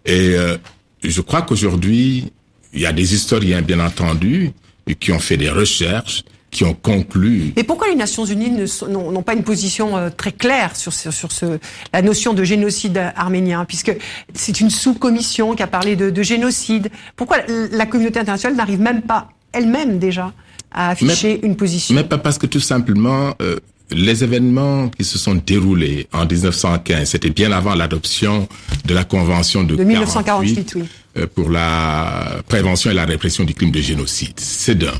Et 0.05 0.35
euh, 0.35 0.57
je 1.03 1.21
crois 1.21 1.41
qu'aujourd'hui, 1.41 2.31
il 2.73 2.79
y 2.79 2.85
a 2.85 2.93
des 2.93 3.13
historiens, 3.13 3.61
bien 3.61 3.79
entendu, 3.79 4.51
qui 4.99 5.11
ont 5.11 5.19
fait 5.19 5.37
des 5.37 5.49
recherches 5.49 6.23
qui 6.53 6.63
ont 6.63 6.73
conclu. 6.73 7.51
Et 7.57 7.63
pourquoi 7.63 7.89
les 7.89 7.95
Nations 7.95 8.23
Unies 8.23 8.51
n'ont 8.87 9.23
pas 9.23 9.33
une 9.33 9.43
position 9.43 9.97
euh, 9.97 10.09
très 10.09 10.31
claire 10.31 10.75
sur, 10.75 10.93
sur, 10.93 11.31
ce, 11.31 11.59
la 11.91 12.01
notion 12.01 12.33
de 12.33 12.43
génocide 12.43 12.97
arménien, 13.15 13.65
puisque 13.65 13.91
c'est 14.33 14.61
une 14.61 14.69
sous-commission 14.69 15.55
qui 15.55 15.63
a 15.63 15.67
parlé 15.67 15.97
de, 15.97 16.09
de, 16.09 16.23
génocide. 16.23 16.89
Pourquoi 17.17 17.37
la 17.71 17.85
communauté 17.85 18.19
internationale 18.19 18.55
n'arrive 18.55 18.79
même 18.79 19.01
pas 19.01 19.29
elle-même 19.51 19.99
déjà 19.99 20.31
à 20.71 20.91
afficher 20.91 21.45
une 21.45 21.57
position? 21.57 21.95
Mais 21.95 22.03
pas 22.03 22.17
parce 22.17 22.37
que 22.37 22.45
tout 22.47 22.61
simplement. 22.61 23.33
Euh, 23.41 23.57
les 23.91 24.23
événements 24.23 24.89
qui 24.89 25.03
se 25.03 25.19
sont 25.19 25.35
déroulés 25.35 26.07
en 26.13 26.25
1915, 26.25 27.07
c'était 27.07 27.29
bien 27.29 27.51
avant 27.51 27.75
l'adoption 27.75 28.47
de 28.85 28.93
la 28.93 29.03
Convention 29.03 29.63
de, 29.63 29.75
de 29.75 29.83
1948 29.83 30.73
oui. 30.75 30.83
Euh, 31.17 31.27
pour 31.27 31.51
la 31.51 32.41
prévention 32.47 32.89
et 32.89 32.93
la 32.95 33.05
répression 33.05 33.43
du 33.43 33.53
crime 33.53 33.69
de 33.69 33.81
génocide. 33.81 34.33
C'est 34.37 34.75
d'un. 34.75 34.93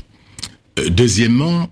Euh, 0.78 0.88
deuxièmement, 0.90 1.68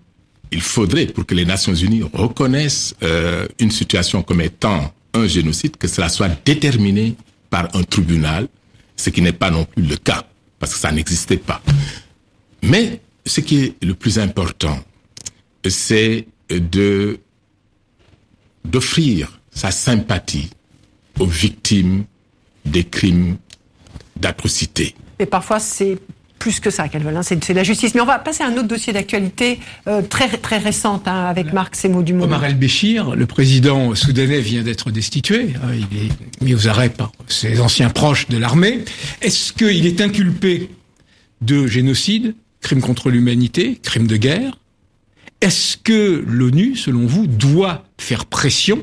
il 0.51 0.61
faudrait, 0.61 1.07
pour 1.07 1.27
que 1.27 1.35
les 1.35 1.45
Nations 1.45 1.75
Unies 1.75 2.03
reconnaissent 2.13 2.95
euh, 3.03 3.47
une 3.59 3.71
situation 3.71 4.23
comme 4.23 4.41
étant 4.41 4.93
un 5.15 5.27
génocide, 5.27 5.77
que 5.77 5.89
cela 5.89 6.09
soit 6.09 6.31
déterminé 6.45 7.17
par 7.51 7.69
un 7.75 7.83
tribunal, 7.83 8.49
ce 8.97 9.11
qui 9.11 9.23
n'est 9.23 9.33
pas 9.33 9.51
non 9.51 9.65
plus 9.65 9.83
le 9.83 9.97
cas, 9.97 10.25
parce 10.59 10.75
que 10.75 10.79
ça 10.79 10.93
n'existait 10.93 11.37
pas. 11.37 11.63
Mais 12.63 13.01
ce 13.27 13.41
qui 13.41 13.65
est 13.65 13.85
le 13.85 13.95
plus 13.95 14.19
important, 14.19 14.79
c'est 15.67 16.27
de 16.49 17.19
d'offrir 18.65 19.41
sa 19.51 19.73
sympathie 19.73 20.51
aux 21.19 21.27
victimes 21.27 22.05
des 22.65 22.85
crimes 22.85 23.37
d'atrocité. 24.17 24.95
Et 25.19 25.27
parfois, 25.27 25.59
c'est 25.59 25.99
plus 26.43 26.59
que 26.59 26.71
ça 26.71 26.89
qu'elles 26.89 27.05
veulent. 27.05 27.17
Hein. 27.17 27.23
C'est 27.23 27.55
la 27.55 27.63
justice. 27.63 27.95
Mais 27.95 28.01
on 28.01 28.05
va 28.05 28.19
passer 28.19 28.43
à 28.43 28.49
un 28.49 28.55
autre 28.55 28.67
dossier 28.67 28.93
d'actualité 28.93 29.61
euh, 29.87 30.03
très 30.03 30.29
très 30.29 30.59
récente 30.59 31.07
hein, 31.07 31.27
avec 31.27 31.53
Marc 31.53 31.77
Semo 31.77 32.03
du 32.03 32.15
Monde. 32.15 32.25
Omar 32.25 32.45
el-Béchir, 32.45 33.15
le 33.15 33.27
président 33.27 33.95
soudanais, 33.95 34.41
vient 34.41 34.65
d'être 34.65 34.91
destitué. 34.91 35.55
Hein. 35.63 35.69
il 35.73 35.97
est 35.97 36.11
mis 36.45 36.53
aux 36.57 36.67
arrêts 36.67 36.89
par 36.89 37.13
ses 37.29 37.61
anciens 37.61 37.91
proches 37.91 38.27
de 38.27 38.39
l'armée. 38.39 38.85
Est-ce 39.21 39.53
qu'il 39.53 39.87
est 39.87 40.01
inculpé 40.01 40.69
de 41.43 41.69
génocide, 41.69 42.35
crime 42.61 42.81
contre 42.81 43.11
l'humanité, 43.11 43.79
crime 43.81 44.09
de 44.09 44.17
guerre? 44.17 44.59
Est-ce 45.43 45.77
que 45.77 46.25
l'ONU, 46.27 46.75
selon 46.75 47.07
vous, 47.07 47.29
doit 47.29 47.85
faire 47.99 48.27
pression 48.27 48.83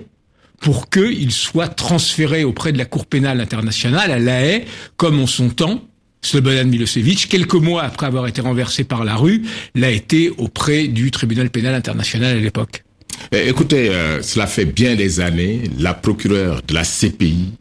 pour 0.61 0.89
qu'il 0.89 1.31
soit 1.31 1.67
transféré 1.67 2.45
auprès 2.45 2.71
de 2.71 2.77
la 2.77 2.85
Cour 2.85 3.05
pénale 3.05 3.41
internationale 3.41 4.11
à 4.11 4.19
La 4.19 4.45
Haye, 4.45 4.63
comme 4.95 5.19
en 5.19 5.27
son 5.27 5.49
temps 5.49 5.81
Slobodan 6.21 6.65
Milosevic, 6.65 7.27
quelques 7.29 7.53
mois 7.53 7.83
après 7.83 8.05
avoir 8.05 8.27
été 8.27 8.41
renversé 8.41 8.83
par 8.83 9.03
la 9.03 9.15
rue, 9.15 9.43
l'a 9.75 9.91
été 9.91 10.29
auprès 10.37 10.87
du 10.87 11.11
tribunal 11.11 11.49
pénal 11.49 11.73
international 11.73 12.37
à 12.37 12.39
l'époque. 12.39 12.83
Eh, 13.31 13.47
écoutez, 13.47 13.89
euh, 13.89 14.21
cela 14.21 14.47
fait 14.47 14.65
bien 14.65 14.95
des 14.95 15.19
années, 15.19 15.63
la 15.77 15.93
procureure 15.93 16.61
de 16.67 16.73
la 16.73 16.83
CPI 16.83 17.53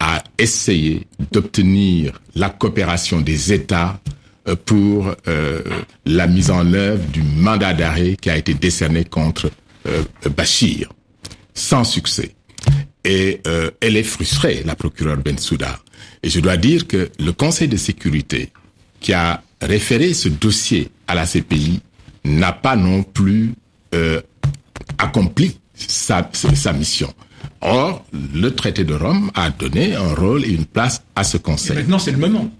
a 0.00 0.22
essayé 0.38 1.06
d'obtenir 1.30 2.20
la 2.34 2.50
coopération 2.50 3.20
des 3.20 3.52
États 3.52 4.00
euh, 4.48 4.56
pour 4.56 5.14
euh, 5.28 5.62
la 6.04 6.26
mise 6.26 6.50
en 6.50 6.72
œuvre 6.72 7.04
du 7.10 7.22
mandat 7.22 7.74
d'arrêt 7.74 8.16
qui 8.20 8.30
a 8.30 8.36
été 8.36 8.54
décerné 8.54 9.04
contre 9.04 9.50
Bachir, 10.36 10.92
sans 11.54 11.82
succès. 11.82 12.36
Et 13.04 13.40
elle 13.80 13.96
est 13.96 14.04
frustrée, 14.04 14.62
la 14.64 14.76
procureure 14.76 15.16
Bensouda. 15.16 15.80
Et 16.22 16.30
je 16.30 16.40
dois 16.40 16.56
dire 16.56 16.86
que 16.86 17.10
le 17.18 17.32
Conseil 17.32 17.68
de 17.68 17.76
sécurité 17.76 18.52
qui 19.00 19.12
a 19.12 19.42
référé 19.60 20.14
ce 20.14 20.28
dossier 20.28 20.90
à 21.06 21.14
la 21.14 21.26
CPI 21.26 21.80
n'a 22.24 22.52
pas 22.52 22.76
non 22.76 23.02
plus 23.02 23.54
euh, 23.94 24.20
accompli 24.98 25.58
sa, 25.74 26.28
sa 26.32 26.72
mission. 26.72 27.12
Or, 27.60 28.04
le 28.12 28.50
traité 28.50 28.84
de 28.84 28.94
Rome 28.94 29.30
a 29.34 29.50
donné 29.50 29.94
un 29.94 30.14
rôle 30.14 30.44
et 30.44 30.50
une 30.50 30.66
place 30.66 31.02
à 31.14 31.24
ce 31.24 31.36
Conseil. 31.38 31.76
maintenant, 31.76 31.98
c'est 31.98 32.12
le 32.12 32.18
moment. 32.18 32.50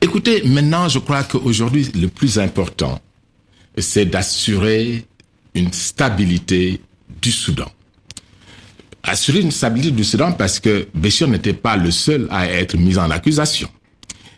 Écoutez, 0.00 0.42
maintenant, 0.42 0.88
je 0.88 0.98
crois 0.98 1.24
qu'aujourd'hui, 1.24 1.90
le 1.94 2.08
plus 2.08 2.38
important, 2.38 3.00
c'est 3.76 4.06
d'assurer 4.06 5.04
une 5.54 5.72
stabilité 5.72 6.80
du 7.20 7.32
Soudan. 7.32 7.70
Assurer 9.08 9.40
une 9.40 9.50
stabilité 9.50 9.90
du 9.90 10.04
Soudan 10.04 10.32
parce 10.32 10.60
que 10.60 10.86
Béchir 10.94 11.28
n'était 11.28 11.54
pas 11.54 11.78
le 11.78 11.90
seul 11.90 12.28
à 12.30 12.46
être 12.46 12.76
mis 12.76 12.98
en 12.98 13.10
accusation. 13.10 13.68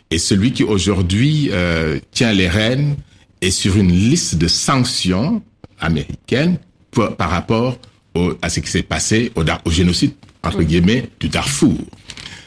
Et 0.09 0.17
celui 0.17 0.53
qui 0.53 0.63
aujourd'hui 0.63 1.49
euh, 1.51 1.99
tient 2.11 2.31
les 2.31 2.47
rênes 2.47 2.95
est 3.41 3.51
sur 3.51 3.75
une 3.75 3.91
liste 3.91 4.35
de 4.35 4.47
sanctions 4.47 5.41
américaines 5.77 6.57
par 7.17 7.29
rapport 7.29 7.77
à 8.41 8.49
ce 8.49 8.61
qui 8.61 8.69
s'est 8.69 8.83
passé 8.83 9.33
au, 9.35 9.43
au 9.65 9.71
génocide, 9.71 10.13
entre 10.41 10.63
guillemets, 10.63 11.09
du 11.19 11.27
Darfour. 11.27 11.77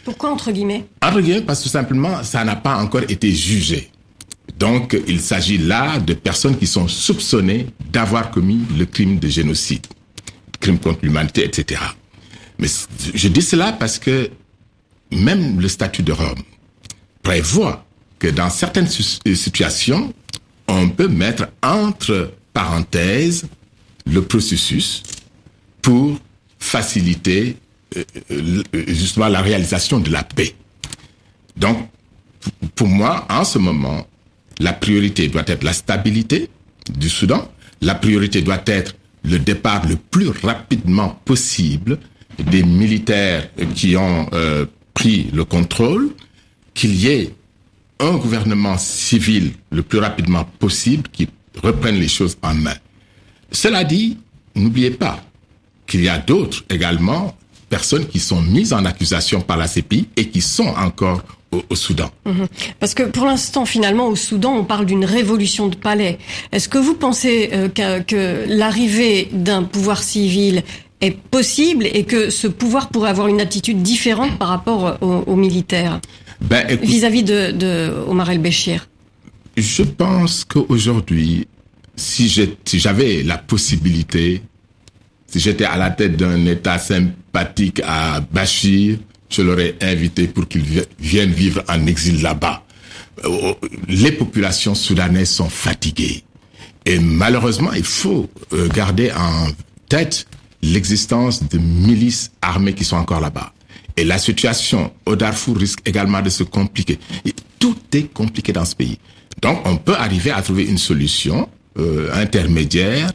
Pourquoi 0.05 0.31
entre 0.31 0.51
guillemets? 0.51 0.87
Entre 1.03 1.21
guillemets, 1.21 1.43
parce 1.43 1.59
que 1.59 1.65
tout 1.65 1.71
simplement, 1.71 2.23
ça 2.23 2.43
n'a 2.43 2.57
pas 2.57 2.77
encore 2.77 3.03
été 3.03 3.33
jugé. 3.33 3.91
Donc, 4.59 4.97
il 5.07 5.21
s'agit 5.21 5.59
là 5.59 5.99
de 5.99 6.15
personnes 6.15 6.57
qui 6.57 6.67
sont 6.67 6.89
soupçonnées 6.89 7.67
d'avoir 7.93 8.31
commis 8.31 8.61
le 8.79 8.87
crime 8.87 9.19
de 9.19 9.29
génocide, 9.29 9.87
crime 10.61 10.79
contre 10.79 11.01
l'humanité, 11.03 11.45
etc. 11.45 11.81
Mais 12.59 12.69
je 13.15 13.29
dis 13.29 13.43
cela 13.43 13.73
parce 13.73 13.99
que 13.99 14.31
même 15.11 15.61
le 15.61 15.69
statut 15.69 16.03
de 16.03 16.13
Rome 16.13 16.43
prévoit 17.23 17.85
que 18.19 18.29
dans 18.29 18.51
certaines 18.51 18.89
euh, 19.27 19.35
situations, 19.35 20.13
on 20.69 20.89
peut 20.89 21.09
mettre 21.09 21.49
entre 21.63 22.33
parenthèses 22.53 23.47
le 24.07 24.23
processus 24.23 25.03
pour 25.83 26.19
faciliter 26.59 27.57
euh, 27.97 28.05
euh, 28.31 28.63
justement 28.89 29.29
la 29.29 29.41
réalisation 29.41 30.01
de 30.01 30.11
la 30.11 30.23
paix. 30.23 30.55
Donc, 31.57 31.89
pour 32.75 32.89
moi, 32.89 33.27
en 33.31 33.45
ce 33.45 33.59
moment, 33.59 34.07
la 34.59 34.73
priorité 34.73 35.29
doit 35.29 35.45
être 35.47 35.65
la 35.65 35.73
stabilité 35.73 36.49
du 36.91 37.09
Soudan. 37.09 37.51
La 37.81 37.95
priorité 37.95 38.43
doit 38.43 38.63
être 38.67 38.95
le 39.25 39.39
départ 39.39 39.87
le 39.87 39.97
plus 39.97 40.29
rapidement 40.29 41.21
possible 41.25 41.99
des 42.39 42.63
militaires 42.63 43.49
qui 43.75 43.97
ont 43.97 44.29
euh, 44.33 44.67
pris 44.95 45.29
le 45.33 45.45
contrôle, 45.45 46.11
qu'il 46.75 46.95
y 46.95 47.09
ait 47.09 47.35
un 48.01 48.17
gouvernement 48.17 48.79
civil 48.79 49.53
le 49.71 49.83
plus 49.83 49.99
rapidement 49.99 50.45
possible 50.59 51.09
qui 51.13 51.29
reprenne 51.63 51.97
les 51.97 52.09
choses 52.09 52.37
en 52.43 52.55
main. 52.55 52.75
Cela 53.53 53.85
dit, 53.85 54.19
n'oubliez 54.55 54.91
pas 54.91 55.21
qu'il 55.87 56.03
y 56.03 56.09
a 56.09 56.19
d'autres 56.19 56.65
également 56.71 57.37
personnes 57.69 58.07
qui 58.07 58.21
sont 58.21 58.41
mises 58.41 58.73
en 58.73 58.85
accusation 58.85 59.41
par 59.41 59.57
la 59.57 59.69
CPI 59.69 60.09
et 60.17 60.29
qui 60.29 60.41
sont 60.41 60.67
encore 60.77 61.23
au, 61.71 61.75
Soudan. 61.77 62.11
Mhm. 62.25 62.47
Parce 62.81 62.95
que 62.95 63.05
pour 63.05 63.27
l'instant, 63.27 63.65
finalement, 63.65 64.09
au 64.09 64.17
Soudan, 64.17 64.55
on 64.55 64.65
parle 64.65 64.87
d'une 64.87 65.05
révolution 65.05 65.69
de 65.69 65.77
palais. 65.77 66.19
Est-ce 66.53 66.69
que 66.69 66.79
vous 66.79 66.95
pensez 66.95 67.51
euh, 67.53 67.69
que, 67.69 68.45
l'arrivée 68.49 69.29
d'un 69.33 69.63
pouvoir 69.63 70.03
civil 70.03 70.63
est 71.05 71.17
possible 71.17 71.87
et 71.87 72.05
que 72.05 72.31
ce 72.31 72.47
pouvoir 72.47 72.89
pourrait 72.89 73.11
avoir 73.11 73.29
une 73.29 73.41
attitude 73.41 73.83
différente 73.83 74.39
par 74.39 74.49
rapport 74.49 74.99
aux, 75.01 75.37
militaires 75.37 76.01
ben, 76.41 76.67
vis-à-vis 76.83 77.23
de, 77.23 77.93
Omar 78.09 78.31
el-Béchir 78.31 78.89
Je 79.57 79.83
pense 79.83 80.45
qu'aujourd'hui, 80.45 81.47
si 81.97 82.29
j'avais 82.73 83.23
la 83.23 83.39
possibilité, 83.39 84.43
si 85.27 85.41
j'étais 85.41 85.65
à 85.65 85.77
la 85.77 85.91
tête 85.91 86.17
d'un 86.17 86.45
État 86.47 86.79
sympathique 86.79 87.81
à 87.85 88.21
Bachir, 88.21 88.99
je 89.31 89.43
l'aurais 89.43 89.75
invité 89.81 90.29
pour 90.29 90.47
qu'il 90.47 90.63
vienne 91.01 91.33
vivre 91.33 91.65
en 91.69 91.87
exil 91.87 92.23
là-bas. 92.23 92.63
Euh, 93.25 93.55
les 93.89 94.13
populations 94.13 94.75
soudanaises 94.75 95.31
sont 95.31 95.49
fatiguées. 95.49 96.23
Et 96.87 96.99
malheureusement, 96.99 97.73
il 97.73 97.85
faut 97.85 98.29
euh, 98.53 98.69
garder 98.69 99.11
en 99.13 99.49
tête 99.89 100.27
l'existence 100.73 101.47
de 101.49 101.59
milices 101.59 102.33
armées 102.43 102.75
qui 102.75 102.85
sont 102.85 102.97
encore 102.97 103.21
là-bas. 103.21 103.53
Et 103.97 104.05
la 104.05 104.19
situation 104.19 104.93
au 105.07 105.15
Darfour 105.15 105.57
risque 105.57 105.81
également 105.85 106.21
de 106.21 106.31
se 106.31 106.43
compliquer. 106.43 106.99
tout 107.59 107.77
est 107.93 108.13
compliqué 108.13 108.53
dans 108.53 108.65
ce 108.65 108.75
pays. 108.75 108.99
Donc, 109.41 109.61
on 109.65 109.77
peut 109.77 109.95
arriver 109.95 110.31
à 110.31 110.43
trouver 110.43 110.65
une 110.65 110.79
solution 110.79 111.49
euh, 111.79 112.11
intermédiaire 112.13 113.13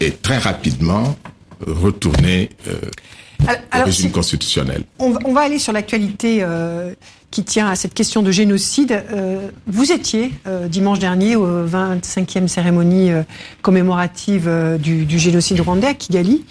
et 0.00 0.10
très 0.10 0.38
rapidement 0.38 1.16
retourner 1.66 2.50
au 3.48 3.84
régime 3.84 4.10
constitutionnel. 4.10 4.84
On 4.98 5.10
va, 5.10 5.20
on 5.24 5.32
va, 5.32 5.42
aller 5.42 5.58
sur 5.58 5.72
l'actualité 5.72 6.38
euh, 6.42 6.94
qui 7.32 7.42
tient 7.44 7.66
à 7.66 7.74
cette 7.74 7.94
question 7.94 8.22
de 8.22 8.30
génocide. 8.30 9.02
Euh, 9.10 9.48
vous 9.66 9.90
étiez 9.90 10.32
euh, 10.46 10.68
dimanche 10.68 10.98
dernier 10.98 11.34
aux 11.34 11.66
25e 11.66 12.46
cérémonie 12.46 13.10
euh, 13.10 13.22
commémorative 13.62 14.50
du, 14.78 15.18
génocide 15.18 15.60
rwandais 15.60 15.86
à 15.86 15.94
Kigali. 15.94 16.44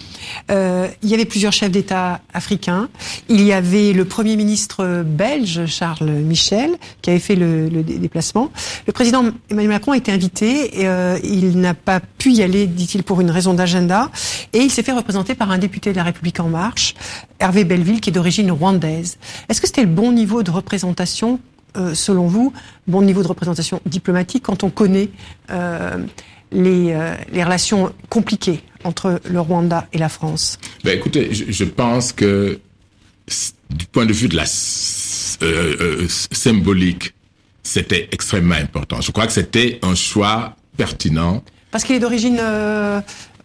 il 0.50 1.08
y 1.08 1.14
avait 1.14 1.24
plusieurs 1.24 1.52
chefs 1.52 1.70
d'État 1.70 2.20
africains. 2.34 2.88
Il 3.28 3.42
y 3.42 3.52
avait 3.52 3.92
le 3.92 4.04
Premier 4.04 4.34
ministre 4.34 5.04
belge, 5.06 5.66
Charles 5.66 6.10
Michel, 6.10 6.72
qui 7.00 7.10
avait 7.10 7.20
fait 7.20 7.36
le, 7.36 7.68
déplacement. 7.82 8.50
Le 8.86 8.92
président 8.92 9.24
Emmanuel 9.50 9.70
Macron 9.70 9.92
a 9.92 9.96
été 9.96 10.10
invité. 10.10 10.86
Il 11.22 11.60
n'a 11.60 11.74
pas 11.74 12.00
pu 12.00 12.32
y 12.32 12.42
aller, 12.42 12.66
dit-il, 12.66 13.04
pour 13.04 13.20
une 13.20 13.30
raison 13.30 13.54
d'agenda. 13.54 14.10
Et 14.52 14.58
il 14.58 14.70
s'est 14.70 14.82
fait 14.82 14.92
représenter 14.92 15.34
par 15.34 15.50
un 15.50 15.58
député 15.58 15.92
de 15.92 15.96
la 15.96 16.02
République 16.02 16.40
En 16.40 16.48
Marche, 16.48 16.94
Hervé 17.38 17.64
Belleville, 17.64 18.00
qui 18.00 18.10
est 18.10 18.12
d'origine 18.12 18.50
rwandaise. 18.50 19.18
Est-ce 19.48 19.60
que 19.60 19.66
c'était 19.66 19.82
le 19.82 19.88
bon 19.88 20.12
niveau 20.12 20.42
de 20.42 20.50
représentation, 20.50 20.71
euh, 21.74 21.94
selon 21.94 22.26
vous, 22.26 22.52
bon 22.86 23.00
niveau 23.00 23.22
de 23.22 23.28
représentation 23.28 23.80
diplomatique 23.86 24.42
quand 24.42 24.62
on 24.62 24.68
connaît 24.68 25.08
euh, 25.50 26.04
les, 26.50 26.92
euh, 26.92 27.14
les, 27.32 27.42
relations 27.42 27.94
compliquées 28.10 28.60
entre 28.84 29.22
le 29.24 29.40
Rwanda 29.40 29.88
et 29.94 29.98
la 29.98 30.10
France? 30.10 30.58
Ben 30.84 30.94
Écoutez, 30.94 31.30
je, 31.32 31.64
pense 31.64 32.12
que 32.12 32.60
du 33.70 33.86
point 33.86 34.04
de 34.04 34.12
vue 34.12 34.28
de 34.28 34.36
la 34.36 34.44
symbolique, 36.30 37.14
c'était 37.62 38.10
extrêmement 38.12 38.56
important. 38.56 39.00
Je 39.00 39.10
crois 39.10 39.26
que 39.26 39.32
c'était 39.32 39.78
un 39.80 39.94
choix 39.94 40.56
pertinent. 40.76 41.42
Parce 41.70 41.84
qu'il 41.84 41.96
est 41.96 42.00
d'origine 42.00 42.38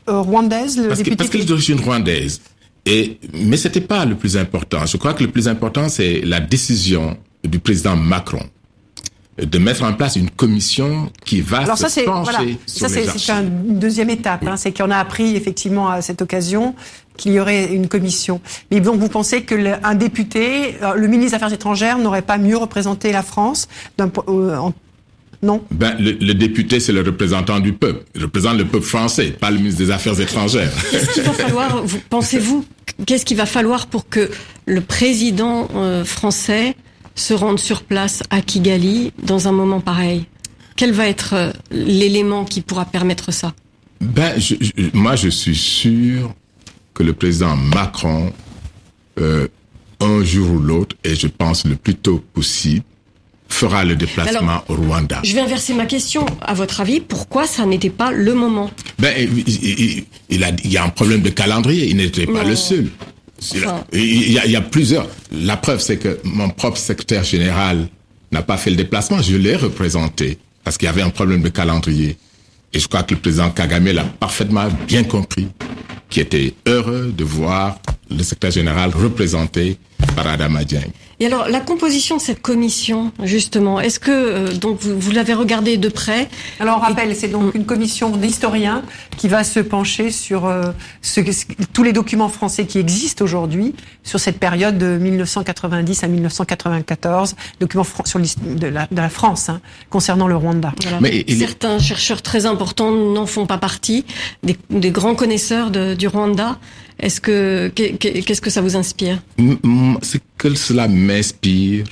rwandaise, 0.06 0.78
le 0.78 0.90
parce 0.90 0.98
député 1.00 1.16
Parce 1.16 1.30
qu'il 1.30 1.42
est 1.42 1.46
d'origine 1.46 1.80
rwandaise. 1.80 2.42
Et, 2.88 3.20
mais 3.34 3.58
c'était 3.58 3.82
pas 3.82 4.06
le 4.06 4.16
plus 4.16 4.38
important. 4.38 4.86
Je 4.86 4.98
crois 4.98 5.14
que 5.14 5.24
le 5.24 5.30
plus 5.30 5.48
important, 5.48 5.90
c'est 5.90 6.22
la 6.22 6.40
décision 6.40 7.18
du 7.44 7.60
président 7.60 7.96
Macron 7.98 8.44
de 9.38 9.60
mettre 9.60 9.84
en 9.84 9.94
place 9.94 10.16
une 10.16 10.32
commission 10.32 11.12
qui 11.24 11.42
va 11.42 11.60
Alors 11.60 11.78
se 11.78 11.88
ça, 11.88 12.02
pencher 12.04 12.32
voilà, 12.32 12.40
sur 12.66 12.90
ça, 12.90 12.90
c'est 12.90 13.30
une 13.32 13.78
deuxième 13.78 14.10
étape. 14.10 14.48
Hein, 14.48 14.58
c'est 14.58 14.76
qu'on 14.76 14.90
a 14.90 14.98
appris 14.98 15.36
effectivement 15.36 15.90
à 15.90 16.02
cette 16.02 16.22
occasion 16.22 16.74
qu'il 17.18 17.34
y 17.34 17.40
aurait 17.40 17.66
une 17.74 17.88
commission. 17.88 18.42
Mais 18.72 18.80
donc 18.80 19.00
vous 19.00 19.10
pensez 19.10 19.44
que 19.44 19.54
le, 19.54 19.74
un 19.84 19.96
député, 19.96 20.76
euh, 20.82 20.96
le 20.96 21.08
ministre 21.08 21.32
des 21.32 21.36
Affaires 21.36 21.54
étrangères, 21.54 22.00
n'aurait 22.00 22.22
pas 22.22 22.38
mieux 22.38 22.58
représenté 22.58 23.12
la 23.12 23.22
France 23.22 23.68
euh, 24.00 24.56
en 24.56 24.74
non. 25.42 25.64
Ben, 25.72 25.96
le, 26.00 26.34
député, 26.34 26.80
c'est 26.80 26.92
le 26.92 27.02
représentant 27.02 27.60
du 27.60 27.74
peuple. 27.74 28.04
Il 28.16 28.24
représente 28.24 28.58
le 28.58 28.66
peuple 28.66 28.86
français, 28.86 29.28
pas 29.28 29.52
le 29.52 29.58
ministre 29.58 29.84
des 29.84 29.92
Affaires 29.92 30.20
étrangères. 30.20 30.72
Qu'est-ce 30.92 31.14
qu'il 31.14 31.24
va 31.24 31.34
falloir, 31.34 31.84
pensez-vous, 32.10 32.66
qu'est-ce 33.06 33.26
qu'il 33.26 33.38
va 33.38 33.46
falloir 33.46 33.88
pour 33.88 34.10
que 34.10 34.32
le 34.66 34.82
président 34.82 35.68
euh, 35.76 36.04
français 36.04 36.76
se 37.14 37.34
rende 37.34 37.60
sur 37.60 37.84
place 37.84 38.24
à 38.30 38.42
Kigali 38.42 39.14
dans 39.22 39.48
un 39.48 39.52
moment 39.52 39.80
pareil? 39.80 40.26
Quel 40.76 40.92
va 40.92 41.08
être 41.08 41.34
euh, 41.34 41.52
l'élément 41.72 42.46
qui 42.46 42.62
pourra 42.62 42.86
permettre 42.86 43.32
ça? 43.32 43.54
Ben, 44.02 44.36
moi, 44.94 45.16
je 45.16 45.30
suis 45.30 45.56
sûr 45.56 46.34
que 46.94 47.04
le 47.04 47.14
président 47.14 47.56
Macron, 47.56 48.32
euh, 49.20 49.48
un 50.00 50.24
jour 50.24 50.52
ou 50.52 50.60
l'autre, 50.60 50.96
et 51.04 51.16
je 51.16 51.28
pense 51.28 51.66
le 51.66 51.76
plus 51.76 51.96
tôt 51.96 52.24
possible, 52.34 52.86
fera 53.50 53.84
le 53.84 53.96
déplacement 53.96 54.64
au 54.68 54.76
Rwanda. 54.76 55.22
Je 55.24 55.34
vais 55.34 55.42
inverser 55.42 55.74
ma 55.74 55.86
question. 55.86 56.26
À 56.42 56.54
votre 56.54 56.82
avis, 56.82 57.00
pourquoi 57.00 57.48
ça 57.48 57.66
n'était 57.66 57.90
pas 57.90 58.12
le 58.12 58.34
moment? 58.34 58.70
Ben, 59.00 59.14
il, 59.18 60.06
il, 60.30 60.44
a, 60.44 60.52
il 60.64 60.72
y 60.72 60.78
a 60.78 60.84
un 60.84 60.90
problème 60.90 61.22
de 61.22 61.30
calendrier. 61.30 61.88
Il 61.88 61.98
n'était 61.98 62.26
pas 62.28 62.44
le 62.44 62.56
seul. 62.56 62.88
Il, 63.94 64.32
y 64.32 64.40
a, 64.40 64.46
il 64.46 64.52
y 64.52 64.56
a 64.56 64.62
plusieurs. 64.62 65.08
La 65.32 65.58
preuve, 65.58 65.80
c'est 65.80 65.98
que 65.98 66.20
mon 66.24 66.50
propre 66.50 66.78
secrétaire 66.78 67.24
général 67.24 67.88
n'a 68.32 68.42
pas 68.42 68.58
fait 68.58 68.70
le 68.70 68.76
déplacement. 68.76 69.22
Je 69.22 69.36
l'ai 69.38 69.56
représenté 69.56 70.38
parce 70.64 70.78
qu'il 70.78 70.88
y 70.88 70.90
avait 70.90 71.02
un 71.04 71.10
problème 71.10 71.42
de 71.42 71.50
calendrier. 71.50 72.18
Et 72.74 72.80
je 72.80 72.88
crois 72.88 73.04
que 73.04 73.14
le 73.14 73.20
président 73.22 73.50
Kagame 73.50 73.92
l'a 73.92 74.04
parfaitement 74.04 74.68
bien 74.88 75.04
compris, 75.04 75.48
qui 76.10 76.20
était 76.20 76.54
heureux 76.68 77.14
de 77.16 77.24
voir 77.24 77.80
le 78.10 78.24
secrétaire 78.24 78.52
général 78.52 78.92
représenté 78.94 79.78
par 80.16 80.28
Adama 80.28 80.64
Dieng. 80.66 80.82
Et 81.20 81.26
alors, 81.26 81.48
la 81.48 81.60
composition 81.60 82.18
de 82.18 82.22
cette 82.22 82.44
commission, 82.44 83.12
justement, 83.24 83.80
est-ce 83.80 84.00
que 84.00 84.12
euh, 84.12 84.54
donc 84.54 84.80
vous, 84.82 85.00
vous 85.00 85.12
l'avez 85.12 85.34
regardée 85.34 85.78
de 85.78 85.90
près 85.90 86.30
Alors, 86.60 86.78
on 86.78 86.80
rappelle, 86.80 87.16
c'est 87.16 87.28
donc 87.28 87.56
une 87.56 87.66
commission 87.66 88.16
d'historiens 88.16 88.84
qui 89.18 89.28
va 89.28 89.44
se 89.44 89.60
pencher 89.60 90.12
sur 90.12 90.46
euh, 90.46 90.72
ce, 91.02 91.22
tous 91.74 91.82
les 91.82 91.92
documents 91.92 92.30
français 92.30 92.68
qui 92.68 92.78
existent 92.78 93.26
aujourd'hui 93.26 93.74
sur 94.04 94.20
cette 94.20 94.40
période 94.40 94.78
de 94.78 95.00
1990 95.00 96.04
à 96.04 96.08
1994, 96.08 97.36
documents 97.60 97.86
sur 98.06 98.20
de 98.20 98.68
la, 98.68 98.86
de 98.86 98.98
la 98.98 99.10
France 99.10 99.50
hein, 99.50 99.60
concernant 99.90 100.28
le 100.28 100.36
Rwanda. 100.36 100.72
Mais 101.02 101.26
certains 101.28 101.80
chercheurs 101.80 102.22
très 102.22 102.46
importants 102.46 102.92
n'en 102.92 103.26
font 103.26 103.48
pas 103.48 103.58
partie, 103.58 104.06
des, 104.44 104.56
des 104.70 104.92
grands 104.92 105.16
connaisseurs 105.16 105.72
de, 105.72 105.96
du 105.96 106.08
Rwanda. 106.08 106.60
Est-ce 107.00 107.22
que 107.22 107.68
qu'est-ce 107.70 108.42
que 108.42 108.50
ça 108.50 108.62
vous 108.62 108.76
inspire? 108.76 109.22
Ce 110.02 110.18
que 110.38 110.56
cela 110.56 110.88
m'inspire, 110.88 111.86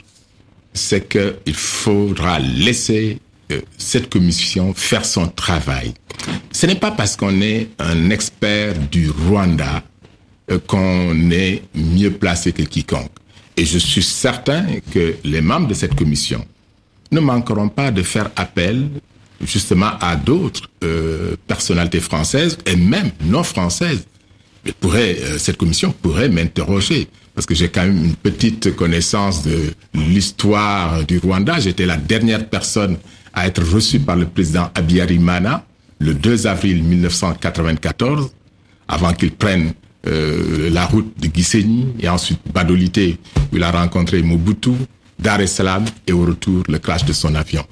c'est 0.74 1.08
qu'il 1.08 1.54
faudra 1.54 2.40
laisser 2.40 3.20
euh, 3.52 3.62
cette 3.78 4.10
commission 4.10 4.74
faire 4.74 5.06
son 5.06 5.28
travail. 5.28 5.94
Ce 6.52 6.66
n'est 6.66 6.76
pas 6.76 6.92
parce 6.92 7.16
qu'on 7.16 7.42
est 7.42 7.70
un 7.78 8.10
expert 8.10 8.74
du 8.92 9.12
Rwanda 9.12 9.84
euh, 10.52 10.60
qu'on 10.66 11.30
est 11.32 11.62
mieux 11.76 12.12
placé 12.12 12.52
que 12.52 12.64
quiconque. 12.64 13.12
Et 13.58 13.66
je 13.66 13.78
suis 13.78 14.04
certain 14.04 14.66
que 14.92 15.16
les 15.24 15.42
membres 15.42 15.68
de 15.68 15.74
cette 15.76 15.96
commission 15.96 16.44
ne 17.12 17.20
manqueront 17.20 17.70
pas 17.70 17.92
de 17.92 18.02
faire 18.02 18.32
appel 18.36 18.90
justement 19.42 19.92
à 20.02 20.16
d'autres 20.16 20.70
euh, 20.84 21.36
personnalités 21.48 22.00
françaises 22.00 22.58
et 22.66 22.76
même 22.76 23.12
non 23.22 23.44
françaises 23.44 24.06
euh, 24.68 25.38
cette 25.38 25.58
commission 25.58 25.94
pourrait 26.02 26.30
m'interroger 26.30 27.08
parce 27.34 27.46
que 27.46 27.54
j'ai 27.54 27.70
quand 27.70 27.84
même 27.84 28.04
une 28.04 28.16
petite 28.16 28.76
connaissance 28.76 29.44
de 29.44 29.74
l'histoire 29.94 31.04
du 31.06 31.18
Rwanda. 31.18 31.60
J'étais 31.60 31.86
la 31.86 31.98
dernière 31.98 32.48
personne 32.48 32.98
à 33.34 33.48
être 33.48 33.62
reçue 33.64 34.00
par 34.00 34.16
le 34.16 34.26
président 34.26 34.70
Abiyarimana 34.74 35.66
le 36.00 36.14
2 36.14 36.48
avril 36.48 36.84
1994, 36.84 38.32
avant 38.88 39.14
qu'il 39.14 39.32
prenne 39.32 39.74
euh, 40.08 40.70
la 40.70 40.86
route 40.86 41.14
de 41.20 41.30
Gisenyi 41.34 41.88
et 42.00 42.10
ensuite 42.10 42.40
Badolité, 42.54 43.18
où 43.52 43.58
il 43.58 43.64
a 43.64 43.72
rencontré 43.72 44.22
Mobutu, 44.22 44.72
Dar 45.20 45.40
es 45.42 45.48
Salaam 45.48 45.86
et 46.08 46.12
au 46.12 46.26
retour 46.26 46.64
le 46.68 46.78
crash 46.80 47.06
de 47.06 47.14
son 47.14 47.36
avion. 47.36 47.66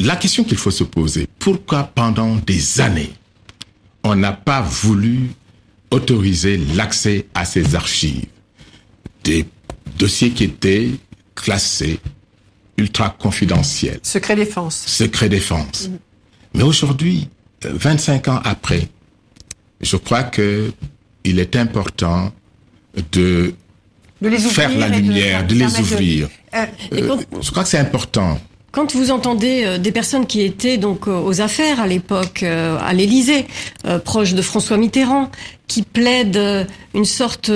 La 0.00 0.16
question 0.16 0.44
qu'il 0.44 0.56
faut 0.56 0.70
se 0.70 0.84
poser, 0.84 1.28
pourquoi 1.38 1.84
pendant 1.94 2.36
des 2.36 2.80
années 2.80 3.12
on 4.06 4.14
n'a 4.14 4.32
pas 4.32 4.60
voulu 4.60 5.30
autoriser 5.90 6.58
l'accès 6.74 7.26
à 7.34 7.44
ces 7.44 7.74
archives. 7.74 8.26
Des 9.24 9.44
dossiers 9.98 10.30
qui 10.30 10.44
étaient 10.44 10.90
classés 11.34 11.98
ultra 12.76 13.10
confidentiels. 13.10 14.00
Secret 14.02 14.36
défense. 14.36 14.84
Secret 14.86 15.28
défense. 15.28 15.88
Mm. 15.88 15.98
Mais 16.54 16.62
aujourd'hui, 16.62 17.28
25 17.62 18.28
ans 18.28 18.40
après, 18.44 18.88
je 19.80 19.96
crois 19.96 20.22
que 20.24 20.72
il 21.24 21.38
est 21.40 21.56
important 21.56 22.32
de, 23.12 23.52
faire 24.50 24.76
la 24.76 24.88
lumière, 24.88 25.46
de, 25.46 25.54
les 25.54 25.80
ouvrir. 25.80 26.28
Euh, 26.54 26.64
euh, 26.92 27.16
je 27.40 27.50
crois 27.50 27.64
que 27.64 27.68
c'est 27.68 27.78
important. 27.78 28.40
Quand 28.76 28.94
vous 28.94 29.10
entendez 29.10 29.62
euh, 29.64 29.78
des 29.78 29.90
personnes 29.90 30.26
qui 30.26 30.42
étaient 30.42 30.76
donc 30.76 31.08
euh, 31.08 31.18
aux 31.18 31.40
affaires 31.40 31.80
à 31.80 31.86
l'époque 31.86 32.42
à 32.42 32.92
l'Élysée, 32.92 33.46
proches 34.04 34.34
de 34.34 34.42
François 34.42 34.76
Mitterrand, 34.76 35.30
qui 35.66 35.80
plaident 35.80 36.66
une 36.94 37.06
sorte 37.06 37.50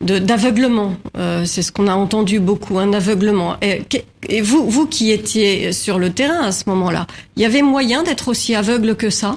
d'aveuglement, 0.00 0.96
c'est 1.44 1.62
ce 1.62 1.70
qu'on 1.70 1.86
a 1.86 1.94
entendu 1.94 2.40
beaucoup, 2.40 2.78
un 2.78 2.92
aveuglement. 2.92 3.56
Et, 3.62 4.40
vous, 4.40 4.68
vous 4.68 4.86
qui 4.86 5.12
étiez 5.12 5.72
sur 5.72 6.00
le 6.00 6.10
terrain 6.10 6.42
à 6.42 6.52
ce 6.52 6.64
moment-là, 6.66 7.06
il 7.36 7.42
y 7.42 7.46
avait 7.46 7.62
moyen 7.62 8.02
d'être 8.02 8.26
aussi 8.26 8.56
aveugle 8.56 8.96
que 8.96 9.10
ça? 9.10 9.36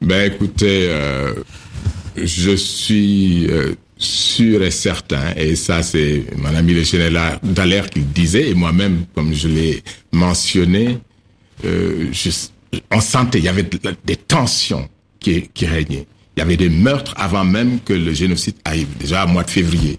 Ben 0.00 0.32
écoutez, 0.32 0.90
je 2.16 2.56
suis 2.56 3.48
sûr 4.00 4.62
et 4.62 4.70
certain, 4.70 5.34
et 5.36 5.54
ça 5.54 5.82
c'est 5.82 6.24
mon 6.36 6.54
ami 6.56 6.72
le 6.72 6.82
général 6.82 7.38
Dallaire 7.42 7.88
qui 7.90 8.00
le 8.00 8.06
disait, 8.06 8.48
et 8.48 8.54
moi-même, 8.54 9.04
comme 9.14 9.34
je 9.34 9.46
l'ai 9.46 9.82
mentionné, 10.10 10.98
euh, 11.64 12.08
je, 12.10 12.30
on 12.90 13.00
sentait, 13.00 13.38
il 13.38 13.44
y 13.44 13.48
avait 13.48 13.68
des 14.04 14.16
tensions 14.16 14.88
qui, 15.20 15.48
qui 15.52 15.66
régnaient. 15.66 16.06
Il 16.36 16.40
y 16.40 16.42
avait 16.42 16.56
des 16.56 16.70
meurtres 16.70 17.12
avant 17.16 17.44
même 17.44 17.80
que 17.84 17.92
le 17.92 18.14
génocide 18.14 18.54
arrive, 18.64 18.88
déjà 18.98 19.26
au 19.26 19.28
mois 19.28 19.44
de 19.44 19.50
février. 19.50 19.98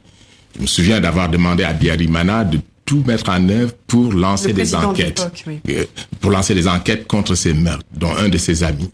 Je 0.56 0.62
me 0.62 0.68
souviens 0.68 1.00
d'avoir 1.00 1.30
demandé 1.30 1.64
à 1.64 1.74
Biarimana 1.74 2.44
de 2.44 2.60
tout 2.86 3.04
mettre 3.06 3.30
en 3.30 3.48
œuvre 3.50 3.74
pour 3.86 4.12
lancer 4.12 4.52
des 4.52 4.74
enquêtes, 4.74 5.22
euh, 5.70 5.86
pour 6.20 6.32
lancer 6.32 6.56
des 6.56 6.68
enquêtes 6.68 7.06
contre 7.08 7.36
ces 7.36 7.54
meurtres, 7.54 7.86
dont 7.94 8.16
un 8.16 8.30
de 8.30 8.38
ses 8.40 8.64
amis. 8.64 8.90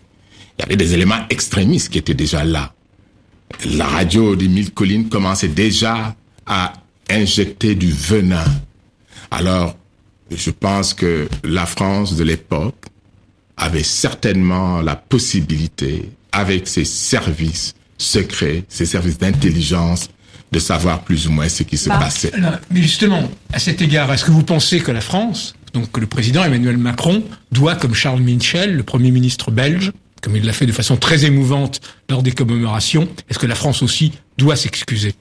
Il 0.57 0.63
y 0.63 0.65
avait 0.65 0.75
des 0.75 0.93
éléments 0.93 1.21
extrémistes 1.29 1.89
qui 1.89 1.99
étaient 1.99 2.13
déjà 2.13 2.43
là 2.43 2.73
la 3.65 3.85
radio 3.85 4.35
des 4.35 4.47
mille 4.47 4.71
collines 4.71 5.09
commençait 5.09 5.47
déjà 5.47 6.15
à 6.45 6.73
injecter 7.09 7.75
du 7.75 7.91
venin. 7.91 8.45
Alors, 9.31 9.75
je 10.31 10.51
pense 10.51 10.93
que 10.93 11.27
la 11.43 11.65
France 11.65 12.15
de 12.15 12.23
l'époque 12.23 12.85
avait 13.55 13.83
certainement 13.83 14.81
la 14.81 14.95
possibilité, 14.95 16.11
avec 16.31 16.67
ses 16.67 16.85
services 16.85 17.73
secrets, 17.97 18.63
ses 18.69 18.85
services 18.85 19.17
d'intelligence, 19.17 20.09
de 20.51 20.59
savoir 20.59 21.01
plus 21.01 21.27
ou 21.27 21.31
moins 21.31 21.49
ce 21.49 21.63
qui 21.63 21.77
se 21.77 21.89
bah, 21.89 21.97
passait. 21.97 22.31
mais 22.71 22.81
justement, 22.81 23.29
à 23.51 23.59
cet 23.59 23.81
égard, 23.81 24.11
est-ce 24.13 24.23
que 24.23 24.31
vous 24.31 24.43
pensez 24.43 24.79
que 24.79 24.91
la 24.91 25.01
France, 25.01 25.55
donc 25.73 25.91
que 25.91 25.99
le 25.99 26.07
président 26.07 26.43
Emmanuel 26.43 26.77
Macron, 26.77 27.23
doit, 27.51 27.75
comme 27.75 27.93
Charles 27.93 28.21
Michel, 28.21 28.75
le 28.75 28.83
Premier 28.83 29.11
ministre 29.11 29.51
belge, 29.51 29.91
comme 30.21 30.35
il 30.35 30.45
l'a 30.45 30.53
fait 30.53 30.65
de 30.65 30.71
façon 30.71 30.97
très 30.97 31.25
émouvante 31.25 31.81
lors 32.09 32.23
des 32.23 32.31
commémorations. 32.31 33.07
Est-ce 33.29 33.39
que 33.39 33.47
la 33.47 33.55
France 33.55 33.83
aussi 33.83 34.13
doit 34.37 34.55
s'excuser? 34.55 35.13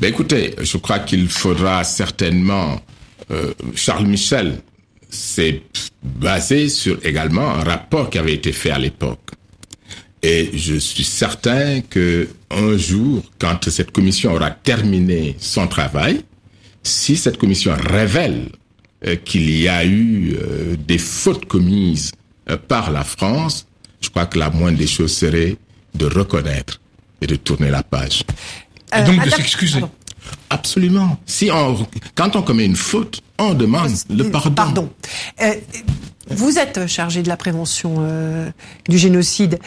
Ben 0.00 0.08
écoutez, 0.08 0.54
je 0.60 0.76
crois 0.76 1.00
qu'il 1.00 1.28
faudra 1.28 1.84
certainement. 1.84 2.80
Euh, 3.30 3.54
Charles 3.74 4.06
Michel 4.06 4.60
s'est 5.08 5.62
basé 6.02 6.68
sur 6.68 6.98
également 7.04 7.48
un 7.48 7.64
rapport 7.64 8.10
qui 8.10 8.18
avait 8.18 8.34
été 8.34 8.52
fait 8.52 8.70
à 8.70 8.78
l'époque. 8.78 9.30
Et 10.22 10.50
je 10.54 10.76
suis 10.76 11.04
certain 11.04 11.80
que 11.82 12.28
un 12.50 12.76
jour, 12.76 13.22
quand 13.38 13.68
cette 13.68 13.90
commission 13.90 14.32
aura 14.32 14.50
terminé 14.50 15.36
son 15.38 15.66
travail, 15.66 16.22
si 16.82 17.16
cette 17.16 17.36
commission 17.36 17.74
révèle 17.74 18.48
euh, 19.06 19.16
qu'il 19.16 19.50
y 19.50 19.68
a 19.68 19.84
eu 19.84 20.34
euh, 20.34 20.76
des 20.76 20.98
fautes 20.98 21.44
commises 21.46 22.12
par 22.68 22.90
la 22.90 23.04
France, 23.04 23.66
je 24.04 24.10
crois 24.10 24.26
que 24.26 24.38
la 24.38 24.50
moindre 24.50 24.78
des 24.78 24.86
choses 24.86 25.16
serait 25.16 25.56
de 25.94 26.06
reconnaître 26.06 26.80
et 27.20 27.26
de 27.26 27.36
tourner 27.36 27.70
la 27.70 27.82
page. 27.82 28.24
et 28.96 29.02
donc 29.02 29.16
de 29.24 29.28
euh, 29.28 29.30
s'excuser. 29.30 29.80
Absolument. 30.50 31.18
Si 31.26 31.50
on, 31.50 31.86
quand 32.14 32.36
on 32.36 32.42
commet 32.42 32.64
une 32.64 32.76
faute, 32.76 33.20
on 33.38 33.54
demande 33.54 33.90
le 34.10 34.30
pardon. 34.30 34.54
Pardon. 34.54 34.90
Euh, 35.42 35.54
vous 36.28 36.58
êtes 36.58 36.86
chargé 36.86 37.22
de 37.22 37.28
la 37.28 37.36
prévention 37.36 37.96
euh, 37.98 38.50
du 38.88 38.96
génocide. 38.96 39.58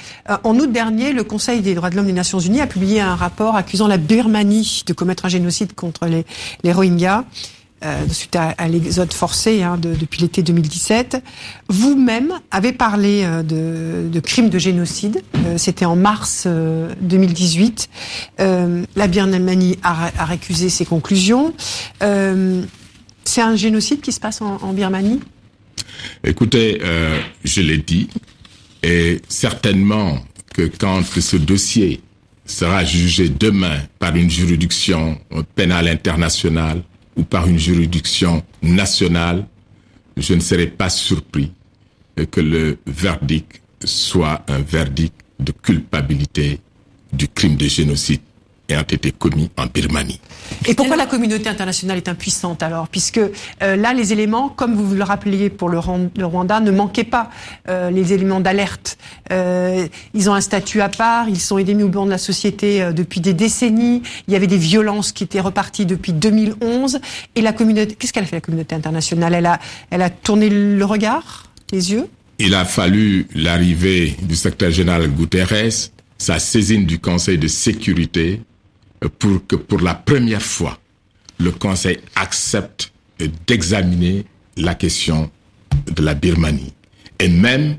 en 0.43 0.58
août 0.58 0.71
dernier, 0.71 1.13
le 1.13 1.23
Conseil 1.23 1.62
des 1.62 1.76
droits 1.76 1.91
de 1.91 1.95
l'homme 1.95 2.08
des 2.08 2.13
Nations 2.13 2.39
Unies 2.39 2.62
a 2.62 2.67
publié 2.67 3.00
un 3.00 3.15
rapport 3.15 3.56
accusant 3.56 3.88
la 3.88 3.97
Birmanie 3.97 4.84
de 4.86 4.93
commettre 4.93 5.26
un 5.26 5.30
génocide 5.30 5.73
contre 5.73 6.08
les, 6.08 6.26
les 6.63 6.73
Rohingyas 6.73 7.26
euh, 7.85 8.07
suite 8.09 8.35
à, 8.35 8.67
l'exode 8.67 9.13
forcé 9.13 9.61
hein, 9.61 9.77
de, 9.77 9.93
depuis 9.93 10.21
l'été 10.21 10.41
2017. 10.41 11.21
Vous-même 11.69 12.33
avez 12.49 12.73
parlé 12.73 13.21
euh, 13.23 13.43
de, 13.43 14.19
crimes 14.19 14.49
de 14.49 14.57
génocide. 14.57 15.21
Euh, 15.35 15.57
C'était 15.57 15.85
en 15.85 15.95
mars 15.95 16.47
2018. 17.01 17.89
Euh, 18.39 18.83
la 18.95 19.07
Birmanie 19.07 19.77
a, 19.83 20.25
récusé 20.25 20.69
ses 20.69 20.85
conclusions. 20.85 21.53
C'est 21.99 23.41
un 23.41 23.55
génocide 23.55 24.01
qui 24.01 24.11
se 24.11 24.19
passe 24.19 24.41
en 24.41 24.73
Birmanie? 24.73 25.19
Écoutez, 26.23 26.81
je 27.43 27.61
l'ai 27.61 27.77
dit, 27.77 28.09
et 28.83 29.21
certainement 29.27 30.17
que 30.53 30.63
quand 30.63 31.03
ce 31.03 31.35
dossier 31.35 32.01
sera 32.45 32.85
jugé 32.85 33.29
demain 33.29 33.79
par 33.99 34.15
une 34.15 34.29
juridiction 34.29 35.19
pénale 35.55 35.89
internationale, 35.89 36.81
ou 37.17 37.23
par 37.23 37.47
une 37.47 37.60
juridiction 37.60 38.43
nationale, 38.62 39.45
je 40.15 40.34
ne 40.34 40.39
serais 40.39 40.67
pas 40.67 40.89
surpris 40.89 41.51
que 42.32 42.41
le 42.41 42.77
verdict 42.88 43.62
soit 43.84 44.43
un 44.47 44.60
verdict 44.60 45.13
de 45.39 45.51
culpabilité 45.51 46.60
du 47.13 47.27
crime 47.27 47.56
de 47.56 47.67
génocide 47.67 48.21
ayant 48.69 48.82
été 48.82 49.12
commis 49.12 49.49
en 49.58 49.65
Birmanie. 49.65 50.19
Et 50.65 50.75
pourquoi 50.75 50.95
la 50.95 51.06
communauté 51.06 51.49
internationale 51.49 51.97
est 51.97 52.10
impuissante 52.10 52.63
alors? 52.63 52.88
Puisque 52.88 53.19
euh, 53.19 53.75
là, 53.75 53.93
les 53.93 54.13
éléments, 54.13 54.49
comme 54.49 54.75
vous 54.75 54.93
le 54.93 55.03
rappeliez 55.03 55.49
pour 55.49 55.69
le, 55.69 55.80
Rwanda, 55.80 56.60
ne 56.60 56.71
manquaient 56.71 57.03
pas 57.03 57.30
euh, 57.69 57.89
les 57.89 58.13
éléments 58.13 58.39
d'alerte. 58.39 58.97
Euh, 59.32 59.88
ils 60.13 60.30
ont 60.30 60.34
un 60.34 60.41
statut 60.41 60.82
à 60.82 60.89
part, 60.89 61.30
ils 61.30 61.39
sont 61.39 61.58
aidés 61.58 61.82
au 61.82 61.89
banc 61.89 62.06
de 62.06 62.12
la 62.12 62.17
société 62.17 62.91
depuis 62.93 63.21
des 63.21 63.34
décennies. 63.34 64.01
Il 64.27 64.34
y 64.34 64.36
avait 64.36 64.47
des 64.47 64.58
violences 64.58 65.12
qui 65.12 65.23
étaient 65.23 65.39
reparties 65.39 65.86
depuis 65.86 66.13
2011. 66.13 66.99
Et 67.36 67.41
la 67.41 67.53
communauté, 67.53 67.95
qu'est-ce 67.95 68.13
qu'elle 68.13 68.23
a 68.23 68.27
fait 68.27 68.38
la 68.38 68.41
communauté 68.41 68.75
internationale? 68.75 69.34
Elle 69.34 69.45
a, 69.45 69.60
elle 69.89 70.01
a 70.01 70.10
tourné 70.10 70.49
le 70.49 70.86
regard, 70.86 71.45
les 71.71 71.91
yeux? 71.91 72.08
Il 72.39 72.53
a 72.53 72.65
fallu 72.65 73.27
l'arrivée 73.34 74.15
du 74.21 74.36
secrétaire 74.36 74.71
général 74.71 75.08
Guterres, 75.10 75.89
sa 76.17 76.39
saisine 76.39 76.86
du 76.86 76.99
Conseil 76.99 77.38
de 77.38 77.47
sécurité 77.47 78.41
pour 79.19 79.45
que 79.47 79.55
pour 79.55 79.81
la 79.81 79.93
première 79.93 80.41
fois, 80.41 80.77
le 81.39 81.51
Conseil 81.51 81.99
accepte 82.15 82.91
d'examiner 83.47 84.25
la 84.57 84.75
question 84.75 85.29
de 85.86 86.03
la 86.03 86.13
Birmanie 86.13 86.73
et 87.19 87.29
même 87.29 87.77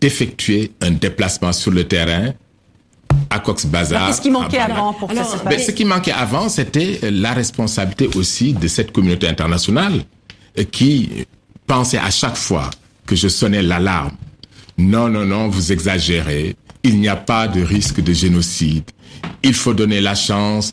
d'effectuer 0.00 0.72
un 0.80 0.90
déplacement 0.90 1.52
sur 1.52 1.70
le 1.70 1.84
terrain 1.84 2.32
à 3.30 3.38
Cox's 3.38 3.66
Bazar. 3.66 4.08
Qu'est-ce 4.08 4.20
qui 4.20 4.30
manquait 4.30 4.58
avant 4.58 4.92
pour 4.92 5.12
ça 5.12 5.42
ben, 5.44 5.58
Ce 5.58 5.70
qui 5.70 5.84
manquait 5.84 6.12
avant, 6.12 6.48
c'était 6.48 6.98
la 7.10 7.32
responsabilité 7.32 8.08
aussi 8.16 8.52
de 8.52 8.68
cette 8.68 8.92
communauté 8.92 9.28
internationale 9.28 10.02
qui 10.70 11.26
pensait 11.66 11.98
à 11.98 12.10
chaque 12.10 12.36
fois 12.36 12.70
que 13.06 13.14
je 13.14 13.28
sonnais 13.28 13.62
l'alarme. 13.62 14.16
Non, 14.78 15.08
non, 15.08 15.24
non, 15.24 15.48
vous 15.48 15.72
exagérez. 15.72 16.56
Il 16.86 17.00
n'y 17.00 17.08
a 17.08 17.16
pas 17.16 17.48
de 17.48 17.60
risque 17.60 18.00
de 18.00 18.12
génocide 18.12 18.90
il 19.42 19.54
faut 19.54 19.74
donner 19.74 20.00
la 20.00 20.14
chance 20.14 20.72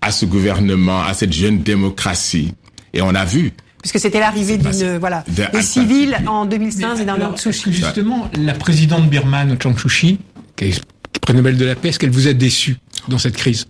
à 0.00 0.10
ce 0.10 0.24
gouvernement, 0.26 1.02
à 1.02 1.14
cette 1.14 1.32
jeune 1.32 1.58
démocratie. 1.62 2.54
Et 2.92 3.02
on 3.02 3.14
a 3.14 3.24
vu. 3.24 3.52
Puisque 3.80 3.98
c'était 3.98 4.20
l'arrivée 4.20 4.58
d'une 4.58 4.98
voilà 4.98 5.24
des 5.26 5.62
civils 5.62 6.16
en 6.26 6.46
2015 6.46 7.00
et 7.00 7.04
d'un 7.04 7.36
Suu 7.36 7.72
Justement, 7.72 8.30
la 8.38 8.54
présidente 8.54 9.10
birmane 9.10 9.56
Chang 9.60 9.74
Suu 9.76 10.18
qui 10.56 10.64
est 10.66 10.80
prix 11.20 11.34
Nobel 11.34 11.56
de 11.56 11.64
la 11.64 11.74
paix, 11.74 11.88
est-ce 11.88 11.98
qu'elle 11.98 12.10
vous 12.10 12.28
a 12.28 12.32
déçu 12.32 12.76
dans 13.08 13.18
cette 13.18 13.36
crise? 13.36 13.66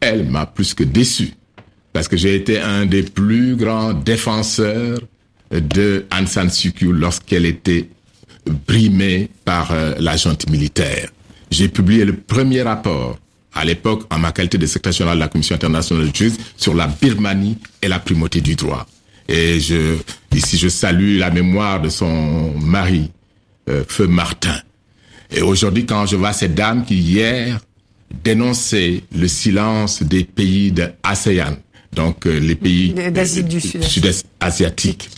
Elle 0.00 0.24
m'a 0.24 0.46
plus 0.46 0.72
que 0.74 0.84
déçu 0.84 1.32
parce 1.92 2.06
que 2.06 2.16
j'ai 2.16 2.36
été 2.36 2.60
un 2.60 2.86
des 2.86 3.02
plus 3.02 3.56
grands 3.56 3.92
défenseurs 3.92 5.00
de 5.50 6.06
Aung 6.16 6.28
San 6.28 6.48
Suu 6.48 6.72
Kyi 6.72 6.88
lorsqu'elle 6.92 7.46
était 7.46 7.88
brimée 8.68 9.30
par 9.44 9.72
euh, 9.72 9.94
la 9.98 10.16
junte 10.16 10.48
militaire. 10.48 11.08
J'ai 11.56 11.68
publié 11.70 12.04
le 12.04 12.14
premier 12.14 12.60
rapport 12.60 13.18
à 13.54 13.64
l'époque 13.64 14.02
en 14.10 14.18
ma 14.18 14.30
qualité 14.30 14.58
de 14.58 14.66
secrétaire 14.66 14.92
général 14.92 15.16
de 15.16 15.22
la 15.22 15.28
Commission 15.28 15.54
internationale 15.54 16.10
de 16.10 16.14
justice 16.14 16.38
sur 16.58 16.74
la 16.74 16.86
Birmanie 16.86 17.56
et 17.80 17.88
la 17.88 17.98
primauté 17.98 18.42
du 18.42 18.56
droit. 18.56 18.86
Et 19.26 19.58
je, 19.58 19.96
ici, 20.34 20.58
je 20.58 20.68
salue 20.68 21.16
la 21.18 21.30
mémoire 21.30 21.80
de 21.80 21.88
son 21.88 22.52
mari, 22.60 23.10
euh, 23.70 23.84
Feu 23.88 24.06
Martin. 24.06 24.54
Et 25.30 25.40
aujourd'hui, 25.40 25.86
quand 25.86 26.04
je 26.04 26.16
vois 26.16 26.34
cette 26.34 26.54
dame 26.54 26.84
qui 26.84 26.98
hier 26.98 27.58
dénonçait 28.22 29.04
le 29.16 29.26
silence 29.26 30.02
des 30.02 30.24
pays 30.24 30.72
de 30.72 30.88
ASEAN, 31.02 31.56
donc 31.94 32.26
euh, 32.26 32.38
les 32.38 32.54
pays 32.54 32.92
d'Asie 32.92 33.44
du 33.44 33.62
sud-est 33.62 34.26
asiatique, 34.40 35.08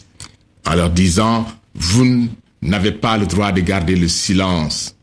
en 0.64 0.76
leur 0.76 0.90
disant, 0.90 1.48
vous 1.74 2.28
n'avez 2.62 2.92
pas 2.92 3.18
le 3.18 3.26
droit 3.26 3.50
de 3.50 3.60
garder 3.60 3.96
le 3.96 4.06
silence 4.06 4.94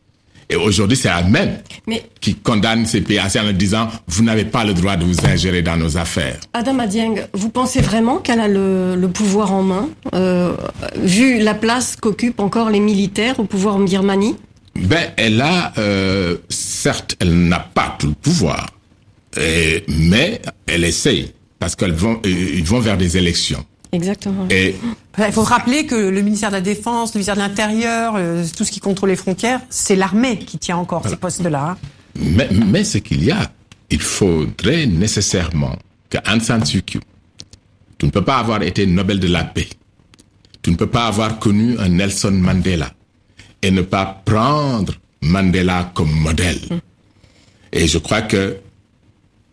et 0.49 0.55
aujourd'hui, 0.55 0.97
c'est 0.97 1.09
elle-même 1.09 1.57
qui 2.21 2.35
condamne 2.35 2.85
ces 2.85 3.01
pays 3.01 3.19
en 3.19 3.53
disant 3.53 3.89
vous 4.07 4.23
n'avez 4.23 4.45
pas 4.45 4.63
le 4.63 4.73
droit 4.73 4.95
de 4.95 5.03
vous 5.03 5.25
ingérer 5.25 5.61
dans 5.61 5.77
nos 5.77 5.97
affaires. 5.97 6.39
Adam 6.53 6.79
Adieng, 6.79 7.15
vous 7.33 7.49
pensez 7.49 7.81
vraiment 7.81 8.17
qu'elle 8.17 8.39
a 8.39 8.47
le, 8.47 9.07
pouvoir 9.07 9.53
en 9.53 9.63
main, 9.63 9.89
euh, 10.13 10.55
vu 10.97 11.39
la 11.39 11.53
place 11.53 11.95
qu'occupent 11.95 12.39
encore 12.39 12.69
les 12.69 12.79
militaires 12.79 13.39
au 13.39 13.45
pouvoir 13.45 13.77
en 13.77 13.81
Birmanie? 13.81 14.35
Ben, 14.75 15.11
elle 15.17 15.41
a, 15.41 15.73
euh, 15.77 16.37
certes, 16.49 17.15
elle 17.19 17.47
n'a 17.47 17.59
pas 17.59 17.95
tout 17.97 18.07
le 18.07 18.13
pouvoir, 18.13 18.67
mais 19.37 20.41
elle 20.67 20.83
essaye 20.83 21.31
parce 21.59 21.75
qu'ils 21.75 21.93
vont, 21.93 22.19
ils 22.25 22.63
vont 22.63 22.79
vers 22.79 22.97
des 22.97 23.17
élections. 23.17 23.65
Exactement. 23.95 24.47
Et 24.49 24.75
il 25.17 25.31
faut 25.31 25.43
rappeler 25.43 25.85
que 25.85 25.95
le 25.95 26.21
ministère 26.21 26.49
de 26.49 26.55
la 26.55 26.61
Défense, 26.61 27.13
le 27.13 27.19
ministère 27.19 27.35
de 27.35 27.39
l'Intérieur, 27.39 28.15
euh, 28.17 28.45
tout 28.55 28.65
ce 28.65 28.71
qui 28.71 28.79
contrôle 28.79 29.09
les 29.09 29.15
frontières, 29.15 29.61
c'est 29.69 29.95
l'armée 29.95 30.37
qui 30.39 30.57
tient 30.57 30.77
encore 30.77 31.07
ces 31.07 31.15
postes-là. 31.15 31.71
Hein. 31.71 31.77
Mais, 32.15 32.49
mais 32.51 32.83
ce 32.83 32.97
qu'il 32.97 33.23
y 33.23 33.31
a, 33.31 33.51
il 33.89 34.01
faudrait 34.01 34.85
nécessairement 34.85 35.75
que 36.09 36.17
Aung 36.29 36.41
San 36.41 36.65
Suu 36.65 36.81
Kyi, 36.81 36.99
tu 37.97 38.05
ne 38.05 38.11
peux 38.11 38.23
pas 38.23 38.37
avoir 38.37 38.61
été 38.61 38.85
Nobel 38.85 39.19
de 39.19 39.27
la 39.27 39.43
paix, 39.43 39.67
tu 40.61 40.71
ne 40.71 40.75
peux 40.75 40.87
pas 40.87 41.07
avoir 41.07 41.39
connu 41.39 41.77
un 41.79 41.89
Nelson 41.89 42.31
Mandela 42.31 42.91
et 43.61 43.71
ne 43.71 43.81
pas 43.81 44.21
prendre 44.25 44.93
Mandela 45.21 45.91
comme 45.93 46.11
modèle. 46.11 46.59
Et 47.71 47.87
je 47.87 47.97
crois 47.97 48.21
que 48.21 48.57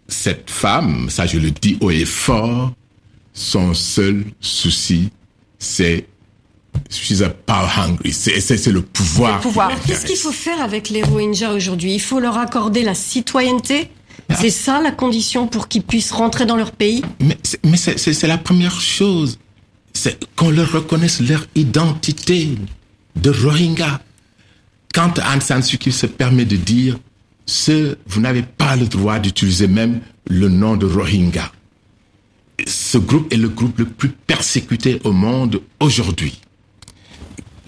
cette 0.09 0.51
femme, 0.51 1.09
ça 1.09 1.27
je 1.27 1.39
le 1.39 1.51
dis 1.51 1.79
haut 1.81 1.91
et 1.91 2.05
fort, 2.05 2.73
son 3.33 3.75
seul 3.75 4.25
souci, 4.41 5.11
c'est 5.59 6.07
She's 6.91 7.23
a 7.23 7.29
power 7.29 7.69
hungry. 7.77 8.13
C'est 8.13 8.67
le 8.69 8.83
pouvoir. 8.83 9.37
Le 9.37 9.43
pouvoir. 9.43 9.81
Qu'est-ce 9.83 10.07
qu'il 10.07 10.17
faut 10.17 10.33
faire 10.33 10.61
avec 10.63 10.89
les 10.89 11.03
Rohingyas 11.03 11.53
aujourd'hui? 11.53 11.95
Il 11.95 12.01
faut 12.01 12.19
leur 12.19 12.39
accorder 12.39 12.83
la 12.83 12.95
citoyenneté? 12.95 13.91
Ah. 14.29 14.35
C'est 14.41 14.51
ça 14.51 14.81
la 14.81 14.91
condition 14.91 15.47
pour 15.47 15.69
qu'ils 15.69 15.83
puissent 15.83 16.13
rentrer 16.13 16.47
dans 16.47 16.57
leur 16.57 16.73
pays? 16.73 17.03
Mais, 17.21 17.37
mais 17.65 17.77
c'est 17.77 18.27
la 18.27 18.39
première 18.39 18.81
chose. 18.81 19.39
C'est 19.93 20.19
qu'on 20.37 20.51
leur 20.51 20.73
reconnaisse 20.73 21.21
leur 21.21 21.47
identité 21.55 22.49
de 23.17 23.31
Rohingya. 23.31 24.01
Quand 24.95 25.19
Aung 25.19 25.43
San 25.43 25.63
Suu 25.63 25.79
Kyi 25.79 25.93
se 25.93 26.07
permet 26.07 26.47
de 26.47 26.57
dire, 26.57 26.99
ce, 27.45 27.97
vous 28.07 28.21
n'avez 28.21 28.43
pas 28.43 28.77
le 28.77 28.87
droit 28.87 29.19
d'utiliser 29.19 29.67
même 29.67 30.01
le 30.27 30.49
nom 30.49 30.77
de 30.77 30.87
Rohingya 30.87 31.51
ce 32.67 32.99
groupe 32.99 33.33
est 33.33 33.37
le 33.37 33.49
groupe 33.49 33.79
le 33.79 33.87
plus 33.87 34.11
persécuté 34.11 35.01
au 35.05 35.13
monde 35.13 35.61
aujourd'hui. 35.81 36.41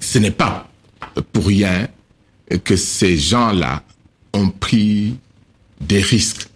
Ce 0.00 0.18
n'est 0.18 0.30
pas 0.30 0.68
pour 1.32 1.46
rien 1.46 1.88
que 2.64 2.76
ces 2.76 3.16
gens-là 3.16 3.82
ont 4.32 4.50
pris 4.50 5.16
des 5.80 6.00
risques 6.00 6.48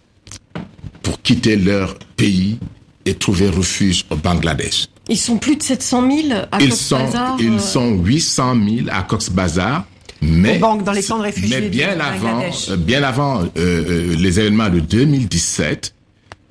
pour 1.03 1.22
quitter 1.22 1.57
leur 1.57 1.98
pays 2.16 2.59
et 3.05 3.14
trouver 3.14 3.48
refuge 3.48 4.05
au 4.11 4.16
Bangladesh. 4.16 4.88
Ils 5.09 5.18
sont 5.18 5.38
plus 5.38 5.57
de 5.57 5.62
700 5.62 6.11
000 6.29 6.40
à 6.53 6.61
ils 6.61 6.72
sont, 6.74 6.98
Bazar. 6.98 7.37
Ils 7.40 7.53
euh. 7.55 7.59
sont 7.59 7.92
800 7.96 8.57
000 8.85 8.88
à 8.90 9.03
Cox's 9.03 9.31
Bazar. 9.31 9.87
Mais, 10.20 10.59
dans 10.59 10.92
les 10.92 11.03
camps 11.03 11.18
de 11.18 11.22
réfugiés 11.22 11.61
mais 11.61 11.68
bien 11.68 12.01
avant, 12.01 12.42
euh, 12.70 12.77
bien 12.77 13.05
avant 13.05 13.44
euh, 13.57 14.16
les 14.16 14.40
événements 14.40 14.68
de 14.68 14.81
2017, 14.81 15.94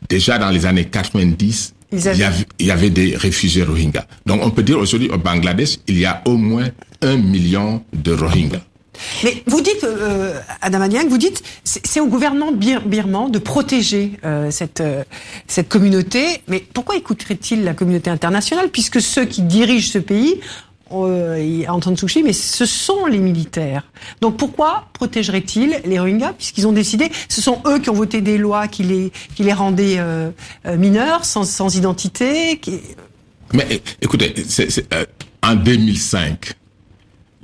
déjà 0.08 0.38
dans 0.38 0.50
les 0.50 0.66
années 0.66 0.86
90, 0.86 1.74
il, 1.92 2.00
y 2.60 2.72
avait, 2.72 2.90
des 2.90 3.16
réfugiés 3.16 3.64
Rohingyas. 3.64 4.06
Donc 4.26 4.42
on 4.44 4.52
peut 4.52 4.64
dire 4.64 4.78
aujourd'hui 4.78 5.10
au 5.10 5.18
Bangladesh, 5.18 5.78
il 5.88 6.00
y 6.00 6.06
a 6.06 6.22
au 6.26 6.36
moins 6.36 6.70
un 7.02 7.18
million 7.18 7.84
de 7.94 8.14
Rohingyas. 8.14 8.62
Mais 9.24 9.44
vous 9.46 9.62
dites, 9.62 9.84
euh, 9.84 10.40
Adam 10.62 10.88
vous 11.08 11.18
dites, 11.18 11.44
c'est 11.64 12.00
au 12.00 12.08
gouvernement 12.08 12.52
birman 12.52 13.30
de 13.30 13.40
protéger 13.40 14.14
euh, 14.26 14.50
cette 14.52 14.82
euh, 14.82 15.04
cette 15.48 15.70
communauté. 15.70 16.42
Mais 16.48 16.60
pourquoi 16.74 16.96
écouterait-il 16.96 17.64
la 17.64 17.74
communauté 17.74 18.10
internationale, 18.10 18.70
puisque 18.70 19.02
ceux 19.02 19.26
qui 19.26 19.44
dirigent 19.44 19.92
ce 19.92 20.00
pays 20.00 20.42
euh, 20.92 21.66
Aung 21.68 21.84
San 21.84 21.96
Suu 21.96 22.24
mais 22.24 22.34
ce 22.34 22.66
sont 22.66 23.06
les 23.06 23.20
militaires. 23.20 23.84
Donc 24.22 24.38
pourquoi 24.38 24.88
protégeraient-ils 24.94 25.82
les 25.86 26.00
Rohingyas 26.00 26.34
puisqu'ils 26.34 26.68
ont 26.68 26.72
décidé, 26.72 27.10
ce 27.30 27.42
sont 27.42 27.62
eux 27.68 27.80
qui 27.80 27.90
ont 27.90 27.94
voté 27.94 28.22
des 28.22 28.38
lois 28.38 28.68
qui 28.68 28.84
les 28.84 29.12
qui 29.36 29.44
les 29.44 29.54
rendaient 29.54 30.00
euh, 30.00 30.30
euh, 30.66 30.78
mineurs, 30.78 31.26
sans, 31.26 31.76
identité. 31.76 32.60
Mais 33.54 33.82
écoutez, 34.02 34.34
euh, 34.94 35.06
en 35.44 35.56
2005, 35.56 36.54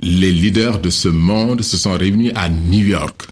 les 0.02 0.32
leaders 0.32 0.80
de 0.80 0.90
ce 0.90 1.08
monde 1.08 1.62
se 1.62 1.76
sont 1.76 1.92
réunis 1.92 2.32
à 2.34 2.48
New 2.48 2.86
York 2.86 3.28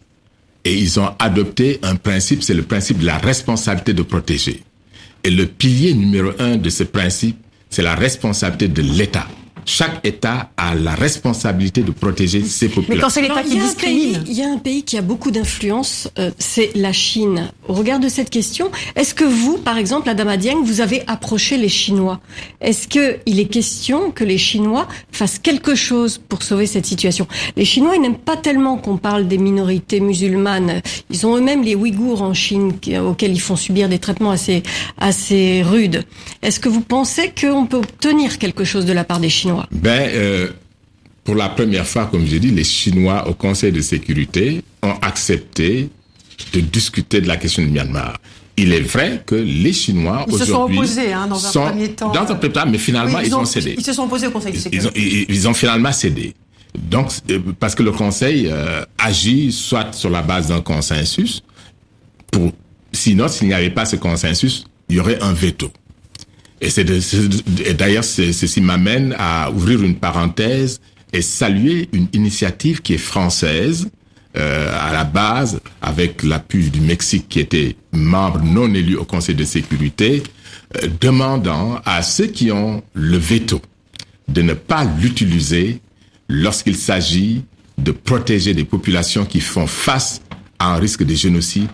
et 0.64 0.74
ils 0.74 1.00
ont 1.00 1.10
adopté 1.18 1.80
un 1.82 1.96
principe, 1.96 2.42
c'est 2.42 2.54
le 2.54 2.62
principe 2.62 2.98
de 2.98 3.06
la 3.06 3.18
responsabilité 3.18 3.94
de 3.94 4.02
protéger. 4.02 4.62
Et 5.24 5.30
le 5.30 5.46
pilier 5.46 5.94
numéro 5.94 6.30
un 6.38 6.56
de 6.56 6.70
ce 6.70 6.84
principe, 6.84 7.36
c'est 7.68 7.82
la 7.82 7.94
responsabilité 7.94 8.68
de 8.68 8.82
l'État 8.82 9.26
chaque 9.64 10.04
État 10.04 10.50
a 10.56 10.74
la 10.74 10.94
responsabilité 10.94 11.82
de 11.82 11.90
protéger 11.90 12.42
ses 12.42 12.68
populations. 12.68 12.94
Mais 12.94 13.00
quand 13.00 13.10
c'est 13.10 13.22
l'État 13.22 13.42
qui 13.42 13.58
discrimine. 13.58 14.24
Il 14.26 14.32
y 14.32 14.42
a 14.42 14.48
un 14.48 14.58
pays 14.58 14.82
qui 14.82 14.98
a 14.98 15.02
beaucoup 15.02 15.30
d'influence, 15.30 16.08
euh, 16.18 16.30
c'est 16.38 16.70
la 16.74 16.92
Chine. 16.92 17.50
Au 17.68 17.74
regard 17.74 18.00
de 18.00 18.08
cette 18.08 18.30
question, 18.30 18.70
est-ce 18.96 19.14
que 19.14 19.24
vous, 19.24 19.58
par 19.58 19.78
exemple, 19.78 20.08
Adama 20.08 20.36
Dieng, 20.36 20.62
vous 20.62 20.80
avez 20.80 21.02
approché 21.06 21.56
les 21.56 21.68
Chinois? 21.68 22.20
Est-ce 22.60 22.88
que 22.88 23.18
il 23.26 23.40
est 23.40 23.46
question 23.46 24.10
que 24.10 24.24
les 24.24 24.38
Chinois 24.38 24.88
fassent 25.22 25.38
quelque 25.38 25.76
chose 25.76 26.18
pour 26.18 26.42
sauver 26.42 26.66
cette 26.66 26.84
situation 26.84 27.28
Les 27.56 27.64
Chinois, 27.64 27.94
ils 27.94 28.02
n'aiment 28.02 28.16
pas 28.16 28.36
tellement 28.36 28.76
qu'on 28.76 28.96
parle 28.96 29.28
des 29.28 29.38
minorités 29.38 30.00
musulmanes. 30.00 30.82
Ils 31.10 31.24
ont 31.26 31.36
eux-mêmes 31.36 31.62
les 31.62 31.76
Ouïghours 31.76 32.22
en 32.22 32.34
Chine 32.34 32.72
auxquels 33.06 33.30
ils 33.30 33.40
font 33.40 33.54
subir 33.54 33.88
des 33.88 34.00
traitements 34.00 34.32
assez 34.32 34.64
assez 34.98 35.62
rudes. 35.62 36.02
Est-ce 36.42 36.58
que 36.58 36.68
vous 36.68 36.80
pensez 36.80 37.32
qu'on 37.40 37.66
peut 37.66 37.76
obtenir 37.76 38.38
quelque 38.38 38.64
chose 38.64 38.84
de 38.84 38.92
la 38.92 39.04
part 39.04 39.20
des 39.20 39.28
Chinois? 39.28 39.68
Ben, 39.70 40.10
euh, 40.12 40.48
pour 41.22 41.36
la 41.36 41.48
première 41.48 41.86
fois, 41.86 42.06
comme 42.06 42.26
j'ai 42.26 42.40
dit, 42.40 42.50
les 42.50 42.64
Chinois 42.64 43.28
au 43.28 43.34
Conseil 43.34 43.70
de 43.70 43.80
sécurité 43.80 44.64
ont 44.82 44.96
accepté 45.02 45.88
de 46.52 46.60
discuter 46.60 47.20
de 47.20 47.28
la 47.28 47.36
question 47.36 47.62
du 47.62 47.68
Myanmar. 47.70 48.18
Il 48.56 48.72
est 48.72 48.80
vrai 48.80 49.22
que 49.24 49.34
les 49.34 49.72
Chinois 49.72 50.26
ils 50.28 50.38
se 50.38 50.44
sont 50.44 50.64
opposés 50.64 51.12
hein, 51.12 51.26
dans 51.26 51.46
un 51.46 51.70
premier 51.70 51.92
temps. 51.92 52.12
Dans 52.12 52.20
un 52.20 52.34
premier 52.34 52.52
temps, 52.52 52.66
mais 52.66 52.78
finalement 52.78 53.18
oui, 53.18 53.24
ils, 53.26 53.34
ont, 53.34 53.44
cédé. 53.44 53.74
Ils 53.78 53.84
se 53.84 53.92
sont 53.92 54.04
opposés 54.04 54.26
au 54.26 54.30
Conseil 54.30 54.52
de 54.52 54.58
sécurité. 54.58 54.90
Ils 54.94 55.24
ont, 55.24 55.26
ils 55.28 55.48
ont 55.48 55.54
finalement 55.54 55.92
cédé. 55.92 56.34
Donc, 56.74 57.10
euh, 57.30 57.38
parce 57.58 57.74
que 57.74 57.82
le 57.82 57.92
Conseil 57.92 58.48
euh, 58.50 58.84
agit 58.98 59.52
soit 59.52 59.92
sur 59.94 60.10
la 60.10 60.22
base 60.22 60.48
d'un 60.48 60.60
consensus, 60.60 61.42
pour 62.30 62.52
sinon, 62.92 63.28
s'il 63.28 63.48
n'y 63.48 63.54
avait 63.54 63.70
pas 63.70 63.84
ce 63.84 63.96
consensus, 63.96 64.64
il 64.88 64.96
y 64.96 65.00
aurait 65.00 65.20
un 65.22 65.32
veto. 65.32 65.70
Et 66.60 66.70
c'est 66.70 66.84
d'ailleurs 67.74 68.04
ceci 68.04 68.60
m'amène 68.60 69.16
à 69.18 69.50
ouvrir 69.50 69.82
une 69.82 69.96
parenthèse 69.96 70.80
et 71.12 71.20
saluer 71.20 71.88
une 71.92 72.06
initiative 72.12 72.80
qui 72.82 72.94
est 72.94 72.98
française 72.98 73.88
à 74.34 74.92
la 74.92 75.04
base 75.04 75.60
avec 75.80 76.22
l'appui 76.22 76.70
du 76.70 76.80
Mexique 76.80 77.28
qui 77.28 77.40
était 77.40 77.76
membre 77.92 78.40
non 78.42 78.72
élu 78.74 78.96
au 78.96 79.04
Conseil 79.04 79.34
de 79.34 79.44
sécurité, 79.44 80.22
euh, 80.82 80.88
demandant 81.00 81.80
à 81.84 82.02
ceux 82.02 82.26
qui 82.26 82.50
ont 82.50 82.82
le 82.94 83.16
veto 83.18 83.60
de 84.28 84.42
ne 84.42 84.54
pas 84.54 84.84
l'utiliser 84.84 85.80
lorsqu'il 86.28 86.76
s'agit 86.76 87.44
de 87.78 87.92
protéger 87.92 88.54
des 88.54 88.64
populations 88.64 89.24
qui 89.24 89.40
font 89.40 89.66
face 89.66 90.22
à 90.58 90.74
un 90.74 90.76
risque 90.76 91.02
de 91.02 91.14
génocide 91.14 91.68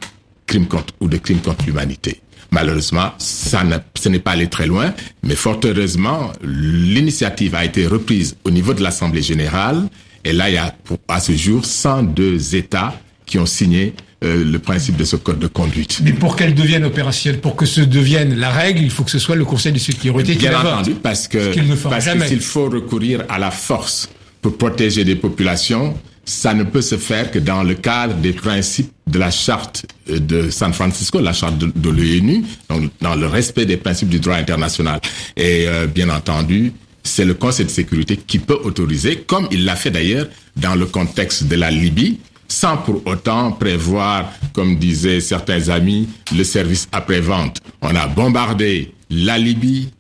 crime 0.46 0.66
contre, 0.66 0.94
ou 1.00 1.08
de 1.08 1.18
crime 1.18 1.38
contre 1.40 1.66
l'humanité. 1.66 2.20
Malheureusement, 2.50 3.12
ça 3.18 3.62
ce 3.94 4.08
n'est 4.08 4.18
pas 4.18 4.30
allé 4.32 4.48
très 4.48 4.66
loin, 4.66 4.94
mais 5.22 5.34
fort 5.34 5.60
heureusement, 5.64 6.32
l'initiative 6.42 7.54
a 7.54 7.64
été 7.64 7.86
reprise 7.86 8.36
au 8.44 8.50
niveau 8.50 8.72
de 8.72 8.82
l'Assemblée 8.82 9.20
générale, 9.22 9.88
et 10.24 10.33
là, 10.33 10.48
il 10.48 10.54
y 10.54 10.59
a 10.59 10.74
à 11.09 11.20
ce 11.20 11.33
jour 11.33 11.64
102 11.64 12.54
États 12.54 12.94
qui 13.26 13.38
ont 13.38 13.46
signé 13.46 13.94
euh, 14.24 14.44
le 14.44 14.59
principe 14.59 14.96
de 14.96 15.04
ce 15.04 15.16
code 15.16 15.38
de 15.38 15.46
conduite. 15.46 16.00
Mais 16.02 16.12
pour 16.12 16.35
qu'elle 16.35 16.54
devienne 16.54 16.85
opérationnelle, 16.85 17.40
pour 17.40 17.54
que 17.54 17.66
ce 17.66 17.81
devienne 17.81 18.35
la 18.37 18.50
règle, 18.50 18.83
il 18.83 18.90
faut 18.90 19.04
que 19.04 19.11
ce 19.11 19.18
soit 19.18 19.37
le 19.37 19.44
Conseil 19.44 19.72
de 19.72 19.78
sécurité 19.78 20.33
qui 20.33 20.48
Bien 20.48 20.59
entendu, 20.59 20.94
parce 20.94 21.28
que 21.28 21.54
parce 21.88 22.09
qu'il 22.26 22.40
faut 22.40 22.68
recourir 22.68 23.24
à 23.28 23.38
la 23.38 23.50
force 23.50 24.09
pour 24.42 24.57
protéger 24.59 25.04
des 25.04 25.14
populations, 25.14 25.94
ça 26.24 26.52
ne 26.52 26.64
peut 26.64 26.83
se 26.83 26.96
faire 26.96 27.31
que 27.31 27.38
dans 27.38 27.62
le 27.62 27.74
cadre 27.74 28.14
des 28.14 28.33
principes 28.33 28.90
de 29.07 29.18
la 29.18 29.31
charte 29.31 29.87
de 30.09 30.50
San 30.50 30.72
Francisco, 30.72 31.20
la 31.20 31.33
charte 31.33 31.57
de, 31.57 31.72
de 31.74 31.88
l'ONU, 31.88 32.44
donc 32.68 32.90
dans 33.00 33.14
le 33.14 33.26
respect 33.26 33.66
des 33.66 33.76
principes 33.76 34.09
du 34.09 34.20
droit 34.20 34.35
international. 34.35 35.00
Et 35.37 35.66
euh, 35.66 35.87
bien 35.87 36.11
entendu, 36.11 36.72
c'est 37.08 37.24
le 37.24 37.34
Conseil 37.34 37.66
de 37.66 37.70
sécurité 37.70 38.16
qui 38.16 38.38
peut 38.38 38.58
autoriser, 38.64 39.16
comme 39.16 39.48
il 39.50 39.64
l'a 39.64 39.76
fait 39.76 39.90
d'ailleurs 39.90 40.26
dans 40.56 40.74
le 40.74 40.86
contexte 40.86 41.44
de 41.44 41.56
la 41.56 41.70
Libye, 41.70 42.20
sans 42.48 42.76
pour 42.78 43.06
autant 43.06 43.52
prévoir, 43.52 44.32
comme 44.52 44.76
disaient 44.76 45.20
certains 45.20 45.68
amis, 45.68 46.08
le 46.34 46.44
service 46.44 46.88
après-vente. 46.92 47.60
On 47.82 47.94
a 47.94 48.06
bombardé 48.06 48.94
la 49.10 49.38
Libye, 49.38 49.90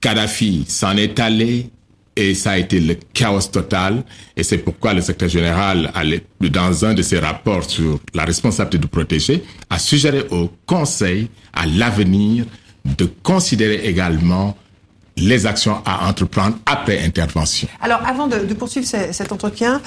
Kadhafi 0.00 0.64
s'en 0.68 0.96
est 0.96 1.18
allé, 1.18 1.70
et 2.14 2.34
ça 2.34 2.52
a 2.52 2.58
été 2.58 2.80
le 2.80 2.96
chaos 3.12 3.40
total. 3.52 4.04
Et 4.36 4.42
c'est 4.42 4.58
pourquoi 4.58 4.94
le 4.94 5.00
secrétaire 5.00 5.28
général, 5.28 5.92
dans 6.40 6.84
un 6.84 6.94
de 6.94 7.02
ses 7.02 7.18
rapports 7.18 7.68
sur 7.68 8.00
la 8.14 8.24
responsabilité 8.24 8.78
de 8.78 8.86
protéger, 8.86 9.42
a 9.68 9.78
suggéré 9.78 10.24
au 10.30 10.50
Conseil, 10.64 11.28
à 11.52 11.66
l'avenir, 11.66 12.46
de 12.84 13.04
considérer 13.22 13.84
également 13.84 14.56
les 15.16 15.46
actions 15.46 15.82
à 15.84 16.08
entreprendre 16.08 16.56
après 16.66 17.02
intervention. 17.02 17.68
Alors, 17.80 18.00
avant 18.06 18.26
de, 18.26 18.38
de 18.40 18.54
poursuivre 18.54 18.86
cet 18.86 19.32
entretien, 19.32 19.80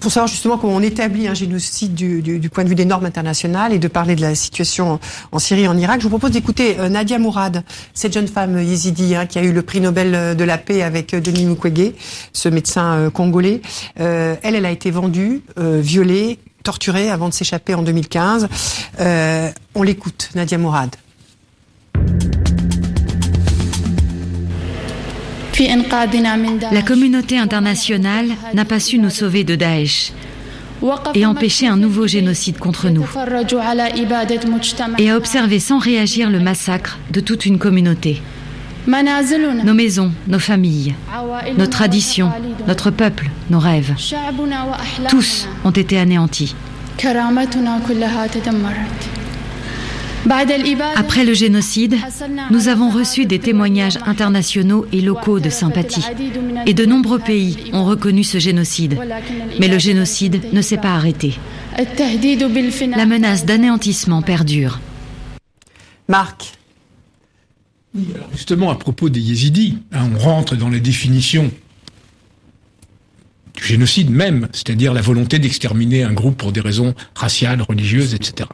pour 0.00 0.12
savoir 0.12 0.28
justement 0.28 0.58
comment 0.58 0.74
on 0.74 0.82
établit 0.82 1.28
un 1.28 1.34
génocide 1.34 1.94
du, 1.94 2.22
du, 2.22 2.38
du, 2.38 2.50
point 2.50 2.64
de 2.64 2.68
vue 2.68 2.74
des 2.74 2.84
normes 2.84 3.06
internationales 3.06 3.72
et 3.72 3.78
de 3.78 3.88
parler 3.88 4.14
de 4.14 4.20
la 4.20 4.34
situation 4.34 5.00
en 5.32 5.38
Syrie 5.38 5.62
et 5.62 5.68
en 5.68 5.76
Irak, 5.76 6.00
je 6.00 6.04
vous 6.04 6.10
propose 6.10 6.32
d'écouter 6.32 6.76
euh, 6.78 6.88
Nadia 6.88 7.18
Mourad, 7.18 7.64
cette 7.94 8.12
jeune 8.12 8.28
femme 8.28 8.58
yézidi 8.58 9.14
hein, 9.14 9.26
qui 9.26 9.38
a 9.38 9.42
eu 9.42 9.52
le 9.52 9.62
prix 9.62 9.80
Nobel 9.80 10.14
euh, 10.14 10.34
de 10.34 10.44
la 10.44 10.58
paix 10.58 10.82
avec 10.82 11.14
euh, 11.14 11.20
Denis 11.20 11.46
Mukwege, 11.46 11.92
ce 12.32 12.48
médecin 12.48 13.10
congolais. 13.12 13.62
Euh, 14.00 14.36
elle, 14.42 14.54
elle 14.54 14.66
a 14.66 14.70
été 14.70 14.90
vendue, 14.90 15.42
euh, 15.58 15.80
violée, 15.80 16.38
torturée 16.62 17.10
avant 17.10 17.28
de 17.28 17.34
s'échapper 17.34 17.74
en 17.74 17.82
2015. 17.82 18.48
on 19.74 19.82
l'écoute, 19.82 20.30
Nadia 20.34 20.58
Mourad. 20.58 20.94
La 26.72 26.82
communauté 26.82 27.38
internationale 27.38 28.28
n'a 28.52 28.64
pas 28.64 28.80
su 28.80 28.98
nous 28.98 29.10
sauver 29.10 29.44
de 29.44 29.54
Daesh 29.54 30.12
et 31.14 31.24
empêcher 31.24 31.66
un 31.66 31.76
nouveau 31.76 32.06
génocide 32.06 32.58
contre 32.58 32.90
nous 32.90 33.06
et 34.98 35.10
a 35.10 35.16
observé 35.16 35.58
sans 35.58 35.78
réagir 35.78 36.28
le 36.28 36.40
massacre 36.40 36.98
de 37.10 37.20
toute 37.20 37.46
une 37.46 37.58
communauté. 37.58 38.20
Nos 38.86 39.74
maisons, 39.74 40.12
nos 40.28 40.38
familles, 40.38 40.94
nos 41.56 41.66
traditions, 41.66 42.30
notre 42.68 42.90
peuple, 42.90 43.30
nos 43.50 43.58
rêves, 43.58 43.94
tous 45.08 45.48
ont 45.64 45.70
été 45.70 45.98
anéantis. 45.98 46.54
Après 50.96 51.24
le 51.24 51.34
génocide, 51.34 51.96
nous 52.50 52.68
avons 52.68 52.90
reçu 52.90 53.26
des 53.26 53.38
témoignages 53.38 53.98
internationaux 54.06 54.86
et 54.92 55.00
locaux 55.00 55.40
de 55.40 55.50
sympathie. 55.50 56.04
Et 56.66 56.74
de 56.74 56.84
nombreux 56.84 57.18
pays 57.18 57.56
ont 57.72 57.84
reconnu 57.84 58.24
ce 58.24 58.38
génocide. 58.38 58.98
Mais 59.60 59.68
le 59.68 59.78
génocide 59.78 60.52
ne 60.52 60.60
s'est 60.60 60.78
pas 60.78 60.94
arrêté. 60.94 61.38
La 62.96 63.06
menace 63.06 63.44
d'anéantissement 63.44 64.22
perdure. 64.22 64.80
Marc. 66.08 66.52
Justement, 68.32 68.70
à 68.70 68.76
propos 68.76 69.08
des 69.08 69.20
yézidis, 69.20 69.78
hein, 69.92 70.10
on 70.14 70.18
rentre 70.18 70.54
dans 70.56 70.68
les 70.68 70.80
définitions 70.80 71.50
du 73.54 73.64
génocide 73.64 74.10
même, 74.10 74.48
c'est-à-dire 74.52 74.92
la 74.92 75.00
volonté 75.00 75.38
d'exterminer 75.38 76.02
un 76.02 76.12
groupe 76.12 76.36
pour 76.36 76.52
des 76.52 76.60
raisons 76.60 76.94
raciales, 77.14 77.62
religieuses, 77.62 78.14
etc. 78.14 78.48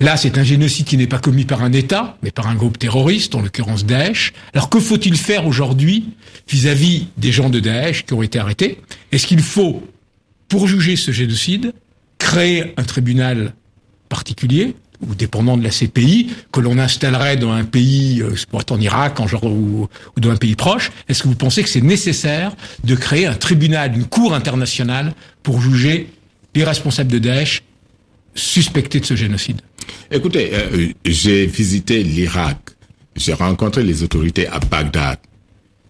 Là, 0.00 0.16
c'est 0.16 0.38
un 0.38 0.42
génocide 0.42 0.86
qui 0.86 0.96
n'est 0.96 1.06
pas 1.06 1.18
commis 1.18 1.44
par 1.44 1.62
un 1.62 1.72
État, 1.72 2.16
mais 2.22 2.32
par 2.32 2.48
un 2.48 2.56
groupe 2.56 2.78
terroriste, 2.78 3.34
en 3.34 3.42
l'occurrence 3.42 3.84
Daesh. 3.86 4.32
Alors 4.52 4.68
que 4.68 4.80
faut-il 4.80 5.16
faire 5.16 5.46
aujourd'hui 5.46 6.08
vis-à-vis 6.48 7.06
des 7.16 7.30
gens 7.30 7.48
de 7.48 7.60
Daesh 7.60 8.04
qui 8.04 8.12
ont 8.12 8.22
été 8.22 8.38
arrêtés? 8.38 8.80
Est-ce 9.12 9.26
qu'il 9.26 9.40
faut, 9.40 9.82
pour 10.48 10.66
juger 10.66 10.96
ce 10.96 11.12
génocide, 11.12 11.72
créer 12.18 12.74
un 12.76 12.82
tribunal 12.82 13.54
particulier 14.08 14.74
ou 15.06 15.14
dépendant 15.14 15.56
de 15.56 15.62
la 15.62 15.70
CPI, 15.70 16.30
que 16.50 16.60
l'on 16.60 16.78
installerait 16.78 17.36
dans 17.36 17.52
un 17.52 17.64
pays, 17.64 18.22
euh, 18.22 18.34
être 18.58 18.72
en 18.72 18.80
Irak, 18.80 19.20
en 19.20 19.26
genre, 19.26 19.44
ou, 19.44 19.88
ou 20.16 20.20
dans 20.20 20.30
un 20.30 20.36
pays 20.36 20.54
proche, 20.54 20.92
est-ce 21.08 21.22
que 21.22 21.28
vous 21.28 21.34
pensez 21.34 21.62
que 21.62 21.68
c'est 21.68 21.82
nécessaire 21.82 22.52
de 22.84 22.94
créer 22.94 23.26
un 23.26 23.34
tribunal, 23.34 23.94
une 23.94 24.06
cour 24.06 24.34
internationale 24.34 25.12
pour 25.42 25.60
juger 25.60 26.10
les 26.54 26.64
responsables 26.64 27.10
de 27.10 27.18
Daesh 27.18 27.62
suspectés 28.34 29.00
de 29.00 29.04
ce 29.04 29.16
génocide? 29.16 29.60
Écoutez, 30.10 30.50
euh, 30.52 30.88
j'ai 31.04 31.46
visité 31.46 32.02
l'Irak, 32.02 32.58
j'ai 33.16 33.32
rencontré 33.32 33.82
les 33.82 34.02
autorités 34.02 34.46
à 34.48 34.58
Bagdad. 34.58 35.18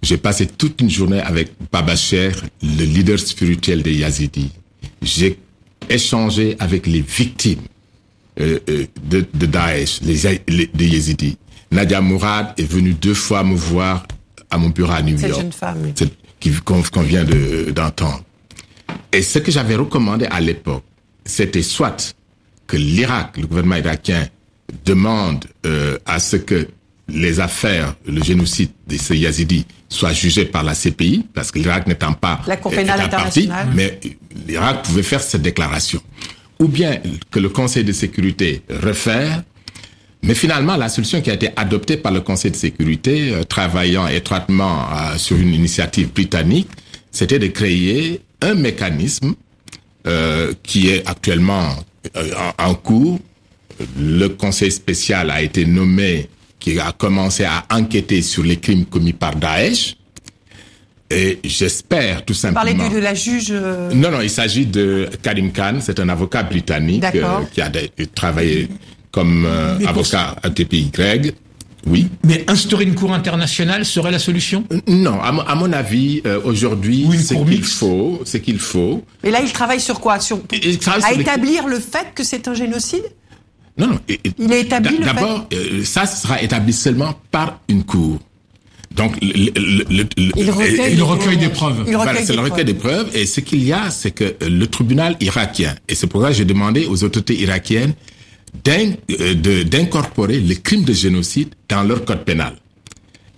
J'ai 0.03 0.19
passé 0.19 0.47
toute 0.47 0.81
une 0.81 0.91
journée 0.91 1.21
avec 1.21 1.53
Baba 1.73 1.97
Cher, 1.97 2.35
le 2.63 2.85
leader 2.85 3.19
spirituel 3.19 3.83
des 3.83 3.95
Yazidis. 3.95 4.53
J'ai 5.03 5.39
échangé 5.89 6.57
avec 6.59 6.87
les 6.87 7.01
victimes 7.01 7.61
euh, 8.41 8.59
euh, 8.69 8.85
de, 9.05 9.25
de, 9.33 9.47
Daesh, 9.47 10.01
les, 10.03 10.41
les, 10.49 10.67
des 10.73 10.89
Yazidis. 10.89 11.39
Nadia 11.71 12.01
Mourad 12.01 12.53
est 12.59 12.71
venue 12.71 12.93
deux 12.93 13.15
fois 13.15 13.43
me 13.45 13.55
voir 13.55 14.07
à 14.51 14.59
mon 14.59 14.69
bureau 14.69 14.93
à 14.93 15.03
New 15.03 15.19
York. 15.19 15.41
jeune 15.41 15.53
femme. 15.53 15.79
oui. 15.83 16.53
Qu'on 16.65 16.83
qu 16.83 17.01
vient 17.03 17.25
d'entendre. 17.75 18.23
Et 19.13 19.23
ce 19.23 19.39
que 19.39 19.51
j'avais 19.51 19.77
recommandé 19.77 20.27
à 20.27 20.41
l'époque, 20.41 20.85
c'était 21.25 21.63
soit 21.63 22.15
que 22.67 22.77
l'Irak, 22.77 23.37
le 23.37 23.47
gouvernement 23.47 23.77
irakien, 23.77 24.27
demande 24.85 25.45
euh, 25.67 25.99
à 26.07 26.19
ce 26.19 26.37
que 26.37 26.69
les 27.09 27.41
affaires, 27.41 27.95
le 28.07 28.23
génocide 28.23 28.71
de 28.87 28.97
ces 28.97 29.17
Yazidis 29.19 29.67
soit 29.89 30.13
jugé 30.13 30.47
par 30.47 30.63
la 30.63 30.75
CPI, 30.75 31.27
parce 31.35 31.51
que 31.51 31.59
l'Irak 31.59 31.87
n'étant 31.87 32.15
pas 32.15 32.41
la 32.47 32.57
Cour 32.57 32.73
pénale 32.73 33.01
internationale, 33.01 33.69
mais 33.75 34.01
l'Irak 34.47 34.83
pouvait 34.83 35.03
faire 35.03 35.21
cette 35.21 35.43
déclaration. 35.43 36.01
Ou 36.59 36.69
bien 36.69 37.01
que 37.31 37.39
le 37.39 37.49
Conseil 37.51 37.85
de 37.85 37.93
sécurité 37.93 38.63
refaire, 38.71 39.43
mais 40.25 40.35
finalement, 40.35 40.77
la 40.77 40.89
solution 40.89 41.21
qui 41.21 41.31
a 41.31 41.35
été 41.35 41.51
adoptée 41.55 41.99
par 41.99 42.11
le 42.11 42.23
Conseil 42.23 42.51
de 42.51 42.57
sécurité, 42.57 43.33
euh, 43.33 43.45
travaillant 43.45 44.07
étroitement 44.07 44.87
euh, 44.91 45.19
sur 45.19 45.37
une 45.37 45.53
initiative 45.53 46.13
britannique, 46.13 46.69
c'était 47.11 47.39
de 47.39 47.49
créer 47.49 48.23
un 48.41 48.55
mécanisme 48.55 49.35
euh, 50.07 50.55
qui 50.63 50.89
est 50.89 51.07
actuellement 51.07 51.77
en, 52.17 52.71
en 52.71 52.75
cours. 52.75 53.19
Le 53.99 54.29
Conseil 54.29 54.71
spécial 54.71 55.31
a 55.31 55.43
été 55.43 55.67
nommé 55.67 56.29
qui 56.65 56.79
a 56.79 56.93
commencé 56.93 57.45
à 57.45 57.67
enquêter 57.71 58.23
sur 58.23 58.43
les 58.43 58.57
crimes 58.57 58.87
commis 58.87 59.13
par 59.13 59.37
Daesh. 59.37 59.97
Et 61.11 61.39
j'espère 61.45 62.25
tout 62.25 62.33
simplement. 62.33 62.73
Vous 62.73 62.79
parlez 62.79 62.95
de 62.95 63.01
la 63.01 63.15
juge. 63.15 63.49
Euh, 63.51 63.93
non, 63.93 64.11
non, 64.11 64.21
il 64.23 64.31
s'agit 64.31 64.65
de 64.65 65.09
Karim 65.23 65.53
Khan. 65.53 65.79
C'est 65.81 66.01
un 66.01 66.09
avocat 66.09 66.43
britannique 66.43 67.05
euh, 67.15 67.41
qui 67.53 67.61
a 67.61 67.71
travaillé 68.15 68.69
comme 69.11 69.45
euh, 69.45 69.79
avocat 69.87 70.37
à 70.43 70.49
TPY. 70.51 70.91
Oui. 71.87 72.09
Mais 72.25 72.45
instaurer 72.49 72.85
une 72.85 72.95
cour 72.95 73.13
internationale 73.13 73.85
serait 73.85 74.11
la 74.11 74.19
solution? 74.19 74.65
Non, 74.87 75.21
à, 75.21 75.55
mon 75.55 75.73
avis, 75.73 76.23
aujourd'hui, 76.45 77.07
ce 77.19 77.35
qu'il 77.35 77.65
faut, 77.65 78.23
c'est 78.25 78.41
qu'il 78.41 78.59
faut. 78.59 79.05
Mais 79.23 79.31
là, 79.31 79.41
il 79.43 79.53
travaille 79.53 79.81
sur 79.81 80.01
quoi? 80.01 80.21
Sur 80.21 80.41
à 81.03 81.13
établir 81.13 81.67
le 81.67 81.79
fait 81.79 82.09
que 82.15 82.25
c'est 82.25 82.49
un 82.49 82.55
génocide? 82.55 83.05
Non, 83.77 83.89
non. 83.89 84.01
Il 84.39 84.53
est 84.53 84.63
établi. 84.63 84.99
D'abord, 84.99 85.47
euh, 85.53 85.85
ça 85.85 86.07
sera 86.07 86.41
établi 86.41 86.73
seulement 86.73 87.15
par 87.31 87.61
une 87.69 87.85
cour. 87.85 88.21
Donc, 88.93 89.17
le, 89.21 89.51
le, 89.57 90.05
il 90.37 91.03
recueille, 91.03 91.37
des 91.37 91.49
preuves. 91.49 91.83
Voilà, 91.91 92.25
c'est 92.25 92.37
le 92.37 92.43
recueil 92.43 92.65
des 92.65 92.75
preuves. 92.75 93.11
Et 93.15 93.27
ce 93.27 93.41
qu'il 93.41 93.65
y 93.65 93.73
a, 93.73 93.91
c'est 93.91 94.13
que 94.13 94.37
le 94.41 94.67
tribunal 94.69 95.17
irakien, 95.21 95.75
et 95.89 95.97
c'est 95.97 96.07
pour 96.07 96.23
ça 96.23 96.29
que 96.29 96.35
j'ai 96.35 96.45
demandé 96.45 96.87
aux 96.87 97.03
autorités 97.03 97.35
irakiennes 97.41 97.91
euh, 97.91 98.14
d'incorporer 98.63 100.41
les 100.41 100.57
crimes 100.57 100.85
de 100.85 100.93
génocide 100.93 101.55
dans 101.69 101.83
leur 101.83 102.05
code 102.05 102.25
pénal. 102.25 102.55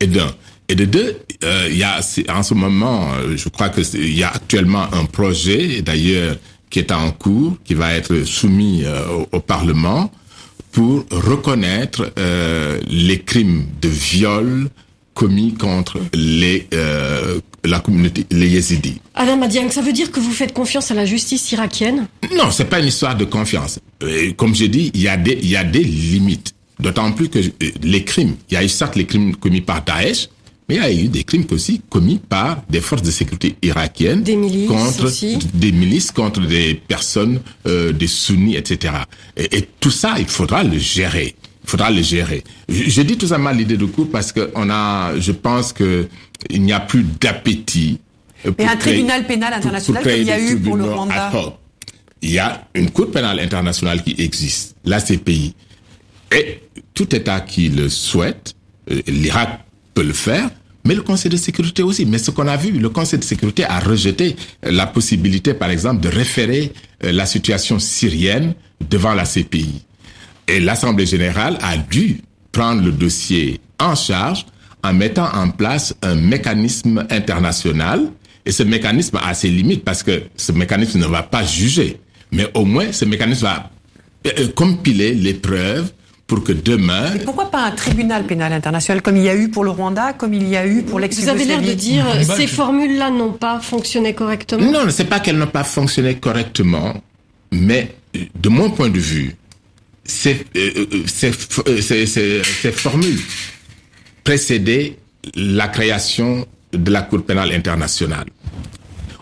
Et 0.00 0.06
d'un. 0.06 0.34
Et 0.68 0.74
de 0.74 0.84
deux, 0.84 1.16
euh, 1.44 1.68
il 1.70 1.76
y 1.76 1.84
a 1.84 2.00
en 2.28 2.42
ce 2.42 2.54
moment, 2.54 3.12
je 3.36 3.48
crois 3.48 3.68
que 3.68 3.82
il 3.96 4.18
y 4.18 4.24
a 4.24 4.30
actuellement 4.30 4.92
un 4.92 5.04
projet, 5.04 5.80
d'ailleurs, 5.80 6.36
qui 6.70 6.80
est 6.80 6.90
en 6.90 7.12
cours, 7.12 7.56
qui 7.64 7.74
va 7.74 7.94
être 7.94 8.24
soumis 8.24 8.84
au 9.30 9.38
Parlement, 9.38 10.10
pour 10.76 11.06
reconnaître 11.10 12.12
euh, 12.18 12.78
les 12.86 13.20
crimes 13.20 13.64
de 13.80 13.88
viol 13.88 14.68
commis 15.16 15.54
contre 15.54 15.98
les 16.14 16.68
euh, 16.74 17.40
la 17.64 17.80
communauté 17.80 18.26
les 18.30 18.48
yézidis. 18.48 19.00
Alain 19.14 19.36
Madiang, 19.36 19.70
ça 19.70 19.80
veut 19.80 19.94
dire 19.94 20.12
que 20.12 20.20
vous 20.20 20.30
faites 20.30 20.52
confiance 20.52 20.90
à 20.90 20.94
la 20.94 21.06
justice 21.06 21.50
irakienne? 21.50 22.06
Non, 22.36 22.50
c'est 22.52 22.66
pas 22.66 22.78
une 22.78 22.86
histoire 22.86 23.16
de 23.16 23.24
confiance. 23.24 23.80
Euh, 24.02 24.32
comme 24.34 24.54
j'ai 24.54 24.68
dit, 24.68 24.92
il 24.94 25.00
y 25.00 25.08
a 25.08 25.16
des 25.16 25.38
il 25.42 25.48
y 25.48 25.56
a 25.56 25.64
des 25.64 25.82
limites. 25.82 26.54
D'autant 26.78 27.10
plus 27.12 27.30
que 27.30 27.38
euh, 27.38 27.70
les 27.82 28.04
crimes, 28.04 28.36
il 28.50 28.54
y 28.54 28.56
a 28.58 28.62
eu 28.62 28.68
certes 28.68 28.94
les 28.94 29.06
crimes 29.06 29.34
commis 29.34 29.62
par 29.62 29.82
Daesh, 29.82 30.28
mais 30.68 30.74
il 30.74 30.80
y 30.82 30.84
a 30.84 30.92
eu 30.92 31.08
des 31.08 31.24
crimes 31.24 31.46
aussi 31.50 31.80
commis 31.88 32.18
par 32.18 32.62
des 32.68 32.82
forces 32.82 33.02
de 33.02 33.10
sécurité 33.10 33.56
irakiennes 33.62 34.22
des 34.22 34.36
milices 34.36 34.68
contre 34.68 35.10
des 35.54 35.72
milices 35.72 36.10
contre 36.10 36.40
des 36.40 36.74
personnes, 36.74 37.40
euh, 37.66 37.92
des 37.92 38.06
sunnis, 38.06 38.56
etc. 38.56 38.94
Et, 39.38 39.58
et, 39.58 39.68
tout 39.80 39.90
ça, 39.90 40.16
il 40.18 40.26
faudra 40.26 40.62
le 40.62 40.78
gérer. 40.78 41.34
Il 41.66 41.70
faudra 41.70 41.90
le 41.90 42.00
gérer. 42.00 42.44
Je, 42.68 42.84
je 42.88 43.02
dis 43.02 43.16
tout 43.16 43.26
simplement 43.26 43.50
l'idée 43.50 43.76
de 43.76 43.86
coup 43.86 44.04
parce 44.04 44.30
que 44.32 44.50
on 44.54 44.70
a, 44.70 45.18
je 45.18 45.32
pense 45.32 45.72
que 45.72 46.06
il 46.48 46.62
n'y 46.62 46.72
a 46.72 46.80
plus 46.80 47.04
d'appétit. 47.20 47.98
Mais 48.58 48.66
un 48.66 48.76
tribunal 48.76 49.26
pénal 49.26 49.52
international 49.52 50.02
comme 50.02 50.12
il 50.12 50.22
y 50.22 50.30
a 50.30 50.40
eu 50.40 50.60
pour 50.60 50.76
le 50.76 50.84
Rwanda. 50.84 51.32
Il 52.22 52.30
y 52.30 52.38
a 52.38 52.66
une 52.74 52.90
cour 52.90 53.10
pénale 53.10 53.40
internationale 53.40 54.02
qui 54.02 54.14
existe, 54.18 54.76
la 54.84 55.00
CPI. 55.00 55.54
Et 56.32 56.60
tout 56.94 57.14
État 57.14 57.40
qui 57.40 57.68
le 57.68 57.88
souhaite, 57.88 58.54
euh, 58.90 59.00
l'Irak 59.06 59.60
peut 59.94 60.02
le 60.02 60.12
faire, 60.12 60.50
mais 60.84 60.94
le 60.94 61.02
Conseil 61.02 61.30
de 61.30 61.36
sécurité 61.36 61.82
aussi. 61.82 62.06
Mais 62.06 62.18
ce 62.18 62.30
qu'on 62.30 62.46
a 62.46 62.56
vu, 62.56 62.72
le 62.72 62.88
Conseil 62.88 63.18
de 63.18 63.24
sécurité 63.24 63.64
a 63.64 63.80
rejeté 63.80 64.36
euh, 64.64 64.70
la 64.70 64.86
possibilité, 64.86 65.54
par 65.54 65.70
exemple, 65.70 66.00
de 66.00 66.08
référer 66.08 66.72
euh, 67.04 67.12
la 67.12 67.26
situation 67.26 67.78
syrienne 67.78 68.54
devant 68.90 69.14
la 69.14 69.24
CPI. 69.24 69.85
Et 70.48 70.60
l'Assemblée 70.60 71.06
générale 71.06 71.58
a 71.62 71.76
dû 71.76 72.20
prendre 72.52 72.82
le 72.82 72.92
dossier 72.92 73.60
en 73.78 73.94
charge 73.94 74.46
en 74.82 74.92
mettant 74.92 75.28
en 75.34 75.50
place 75.50 75.94
un 76.02 76.14
mécanisme 76.14 77.06
international. 77.10 78.10
Et 78.44 78.52
ce 78.52 78.62
mécanisme 78.62 79.18
a 79.22 79.34
ses 79.34 79.48
limites 79.48 79.84
parce 79.84 80.02
que 80.02 80.22
ce 80.36 80.52
mécanisme 80.52 81.00
ne 81.00 81.06
va 81.06 81.22
pas 81.22 81.42
juger. 81.44 81.98
Mais 82.30 82.46
au 82.54 82.64
moins, 82.64 82.92
ce 82.92 83.04
mécanisme 83.04 83.44
va 83.44 83.70
euh, 84.26 84.48
compiler 84.54 85.14
les 85.14 85.34
preuves 85.34 85.92
pour 86.26 86.42
que 86.42 86.52
demain... 86.52 87.14
Et 87.14 87.20
pourquoi 87.20 87.50
pas 87.50 87.64
un 87.64 87.70
tribunal 87.70 88.24
pénal 88.24 88.52
international 88.52 89.02
comme 89.02 89.16
il 89.16 89.24
y 89.24 89.28
a 89.28 89.36
eu 89.36 89.48
pour 89.48 89.64
le 89.64 89.70
Rwanda, 89.70 90.12
comme 90.12 90.34
il 90.34 90.48
y 90.48 90.56
a 90.56 90.66
eu 90.66 90.82
pour 90.82 90.98
lex 90.98 91.20
Vous 91.20 91.28
avez 91.28 91.44
l'air 91.44 91.62
de 91.62 91.72
dire 91.72 92.04
ces 92.24 92.46
formules-là 92.46 93.10
n'ont 93.10 93.32
pas 93.32 93.60
fonctionné 93.60 94.14
correctement 94.14 94.70
Non, 94.70 94.80
c'est 94.90 95.04
pas 95.04 95.20
qu'elles 95.20 95.38
n'ont 95.38 95.46
pas 95.46 95.64
fonctionné 95.64 96.16
correctement, 96.16 96.94
mais 97.52 97.94
de 98.14 98.48
mon 98.48 98.70
point 98.70 98.88
de 98.88 98.98
vue, 98.98 99.36
ces, 100.06 100.46
euh, 100.56 100.86
euh, 100.92 101.02
ces, 101.06 101.30
euh, 101.66 101.80
ces, 101.80 102.06
ces 102.06 102.72
formules 102.72 103.20
précédaient 104.24 104.96
la 105.34 105.68
création 105.68 106.46
de 106.72 106.90
la 106.90 107.02
Cour 107.02 107.24
pénale 107.24 107.52
internationale. 107.52 108.26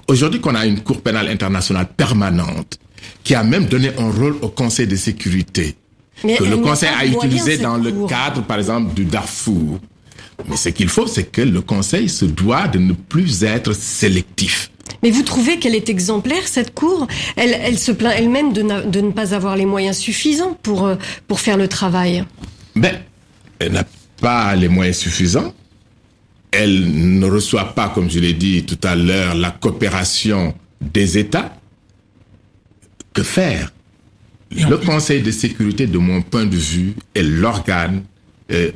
Aujourd'hui 0.09 0.41
qu'on 0.41 0.55
a 0.55 0.67
une 0.67 0.81
Cour 0.81 1.01
pénale 1.03 1.29
internationale 1.29 1.89
permanente, 1.97 2.79
qui 3.23 3.35
a 3.35 3.43
même 3.43 3.67
donné 3.67 3.91
un 3.99 4.11
rôle 4.11 4.37
au 4.43 4.49
Conseil 4.49 4.87
de 4.87 4.97
sécurité, 4.97 5.77
que 6.23 6.45
le 6.45 6.57
Conseil 6.59 6.91
a 6.99 7.07
utilisé 7.07 7.59
dans 7.59 7.77
le 7.77 8.07
cadre, 8.07 8.43
par 8.43 8.59
exemple, 8.59 8.95
du 8.95 9.05
Darfour. 9.05 9.79
Mais 10.49 10.57
ce 10.57 10.69
qu'il 10.69 10.89
faut, 10.89 11.07
c'est 11.07 11.25
que 11.25 11.43
le 11.43 11.61
Conseil 11.61 12.09
se 12.09 12.25
doit 12.25 12.69
de 12.69 12.79
ne 12.79 12.93
plus 12.93 13.45
être 13.45 13.73
sélectif. 13.73 14.71
Mais 15.03 15.11
vous 15.11 15.23
trouvez 15.23 15.59
qu'elle 15.59 15.75
est 15.75 15.89
exemplaire, 15.89 16.47
cette 16.47 16.75
Cour? 16.75 17.07
Elle, 17.37 17.57
elle 17.63 17.79
se 17.79 17.93
plaint 17.93 18.15
elle-même 18.17 18.53
de, 18.53 18.63
de, 18.89 19.01
ne 19.01 19.11
pas 19.11 19.35
avoir 19.35 19.57
les 19.57 19.67
moyens 19.67 19.99
suffisants 19.99 20.59
pour, 20.63 20.87
euh, 20.87 20.97
pour 21.29 21.41
faire 21.41 21.57
le 21.57 21.69
travail. 21.69 22.25
Ben, 22.75 23.01
elle 23.59 23.73
n'a 23.73 23.85
pas 24.21 24.55
les 24.57 24.69
moyens 24.69 24.97
suffisants. 24.97 25.53
Elle 26.51 27.19
ne 27.19 27.27
reçoit 27.27 27.75
pas, 27.75 27.89
comme 27.89 28.11
je 28.11 28.19
l'ai 28.19 28.33
dit 28.33 28.65
tout 28.65 28.79
à 28.83 28.95
l'heure, 28.95 29.35
la 29.35 29.51
coopération 29.51 30.55
des 30.81 31.19
États. 31.19 31.57
Que 33.13 33.23
faire? 33.23 33.73
Le 34.51 34.77
Conseil 34.77 35.23
de 35.23 35.31
sécurité, 35.31 35.87
de 35.87 35.99
mon 35.99 36.23
point 36.23 36.47
de 36.47 36.57
vue, 36.57 36.95
est 37.15 37.23
l'organe 37.23 38.05
euh, 38.53 38.71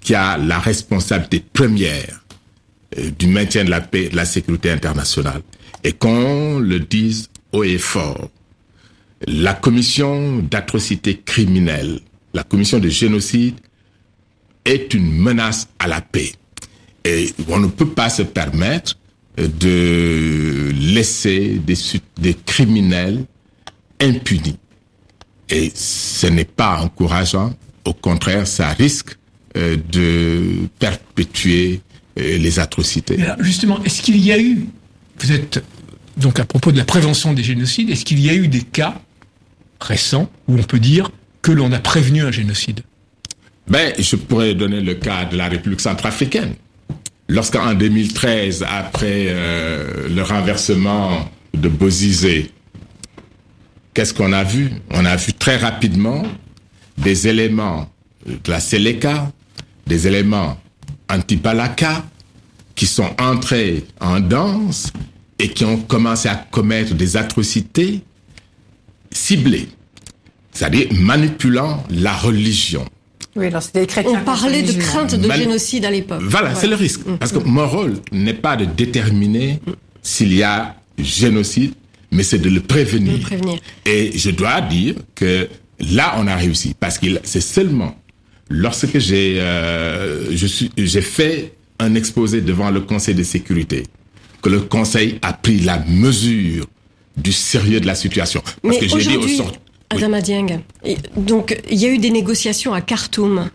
qui 0.00 0.14
a 0.14 0.38
la 0.38 0.58
responsabilité 0.58 1.44
première 1.52 2.24
euh, 2.98 3.10
du 3.18 3.26
maintien 3.26 3.64
de 3.64 3.70
la 3.70 3.80
paix 3.80 4.04
et 4.04 4.08
de 4.08 4.16
la 4.16 4.24
sécurité 4.24 4.70
internationale. 4.70 5.42
Et 5.84 5.92
qu'on 5.92 6.58
le 6.58 6.80
dise 6.80 7.28
haut 7.52 7.64
et 7.64 7.78
fort, 7.78 8.30
la 9.26 9.54
commission 9.54 10.38
d'atrocités 10.38 11.18
criminelles, 11.18 12.00
la 12.34 12.42
commission 12.42 12.78
de 12.78 12.88
génocide, 12.88 13.56
est 14.64 14.94
une 14.94 15.10
menace 15.10 15.68
à 15.78 15.88
la 15.88 16.00
paix. 16.00 16.32
Et 17.04 17.32
on 17.48 17.58
ne 17.58 17.66
peut 17.66 17.88
pas 17.88 18.10
se 18.10 18.22
permettre 18.22 18.96
de 19.36 20.70
laisser 20.74 21.60
des, 21.64 21.74
des 22.18 22.34
criminels 22.34 23.24
impunis. 24.00 24.58
Et 25.48 25.70
ce 25.74 26.26
n'est 26.26 26.44
pas 26.44 26.80
encourageant. 26.80 27.54
Au 27.84 27.92
contraire, 27.92 28.46
ça 28.46 28.68
risque 28.68 29.16
euh, 29.56 29.76
de 29.90 30.68
perpétuer 30.78 31.80
euh, 32.18 32.38
les 32.38 32.58
atrocités. 32.58 33.18
justement, 33.40 33.82
est-ce 33.84 34.02
qu'il 34.02 34.16
y 34.16 34.32
a 34.32 34.38
eu, 34.38 34.66
vous 35.18 35.32
êtes 35.32 35.62
donc 36.16 36.38
à 36.38 36.44
propos 36.44 36.70
de 36.70 36.76
la 36.76 36.84
prévention 36.84 37.32
des 37.32 37.42
génocides, 37.42 37.90
est-ce 37.90 38.04
qu'il 38.04 38.20
y 38.20 38.30
a 38.30 38.34
eu 38.34 38.48
des 38.48 38.62
cas 38.62 39.00
récents 39.80 40.30
où 40.46 40.54
on 40.58 40.62
peut 40.62 40.78
dire 40.78 41.10
que 41.42 41.50
l'on 41.50 41.72
a 41.72 41.78
prévenu 41.78 42.22
un 42.22 42.30
génocide? 42.30 42.80
Ben, 43.68 43.92
je 43.98 44.16
pourrais 44.16 44.54
donner 44.54 44.80
le 44.80 44.94
cas 44.94 45.24
de 45.24 45.36
la 45.36 45.48
République 45.48 45.80
centrafricaine. 45.80 46.54
Lorsqu'en 47.28 47.74
2013, 47.74 48.64
après 48.68 49.26
euh, 49.28 50.08
le 50.08 50.22
renversement 50.22 51.30
de 51.54 51.68
Bozizé, 51.68 52.50
qu'est-ce 53.94 54.12
qu'on 54.12 54.32
a 54.32 54.42
vu? 54.44 54.70
On 54.90 55.04
a 55.04 55.16
vu 55.16 55.32
très 55.32 55.56
rapidement 55.56 56.24
des 56.98 57.28
éléments 57.28 57.88
de 58.26 58.50
la 58.50 58.60
Seleka, 58.60 59.30
des 59.86 60.06
éléments 60.06 60.58
anti-Balaka, 61.08 62.04
qui 62.74 62.86
sont 62.86 63.10
entrés 63.18 63.84
en 64.00 64.20
danse 64.20 64.92
et 65.38 65.48
qui 65.48 65.64
ont 65.64 65.78
commencé 65.78 66.28
à 66.28 66.34
commettre 66.34 66.94
des 66.94 67.16
atrocités 67.16 68.00
ciblées, 69.10 69.68
c'est-à-dire 70.52 70.86
manipulant 70.92 71.84
la 71.90 72.14
religion. 72.14 72.84
Oui, 73.36 73.46
alors 73.46 73.62
c'était 73.62 73.80
les 73.80 73.86
chrétiens. 73.86 74.20
On 74.20 74.24
parlait 74.24 74.62
de 74.62 74.72
crainte 74.72 75.14
de 75.14 75.30
génocide 75.30 75.84
à 75.84 75.90
l'époque. 75.90 76.22
Voilà, 76.22 76.54
c'est 76.54 76.66
le 76.66 76.74
risque. 76.74 77.06
Mm. 77.06 77.18
Parce 77.18 77.32
que 77.32 77.38
mon 77.38 77.68
rôle 77.68 77.94
n'est 78.12 78.34
pas 78.34 78.56
de 78.56 78.64
déterminer 78.64 79.60
s'il 80.02 80.34
y 80.34 80.42
a 80.42 80.76
génocide, 80.98 81.74
mais 82.10 82.22
c'est 82.22 82.38
de 82.38 82.48
le 82.48 82.60
prévenir. 82.60 83.12
Le 83.12 83.20
prévenir. 83.20 83.58
Et 83.86 84.16
je 84.16 84.30
dois 84.30 84.60
dire 84.60 84.94
que 85.14 85.48
là, 85.78 86.14
on 86.18 86.26
a 86.26 86.34
réussi. 86.36 86.74
Parce 86.78 86.98
que 86.98 87.06
c'est 87.22 87.40
seulement 87.40 87.94
lorsque 88.50 88.98
j'ai 88.98 89.36
euh, 89.40 90.26
j'ai 90.76 91.00
fait 91.00 91.54
un 91.78 91.94
exposé 91.94 92.42
devant 92.42 92.70
le 92.70 92.80
Conseil 92.80 93.14
de 93.14 93.22
sécurité 93.22 93.84
que 94.42 94.48
le 94.50 94.60
Conseil 94.60 95.18
a 95.22 95.32
pris 95.32 95.60
la 95.60 95.78
mesure 95.86 96.66
du 97.16 97.32
sérieux 97.32 97.80
de 97.80 97.86
la 97.86 97.94
situation. 97.94 98.40
Parce 98.40 98.56
Mais 98.62 98.86
que 98.86 98.98
j'ai 98.98 99.10
dit 99.10 99.16
aux 99.16 99.28
sortes... 99.28 99.60
Adama 99.90 100.20
Dieng, 100.20 100.60
donc 101.16 101.60
il 101.68 101.78
y 101.78 101.84
a 101.84 101.88
eu 101.88 101.98
des 101.98 102.10
négociations 102.10 102.72
à 102.72 102.80
Khartoum. 102.80 103.50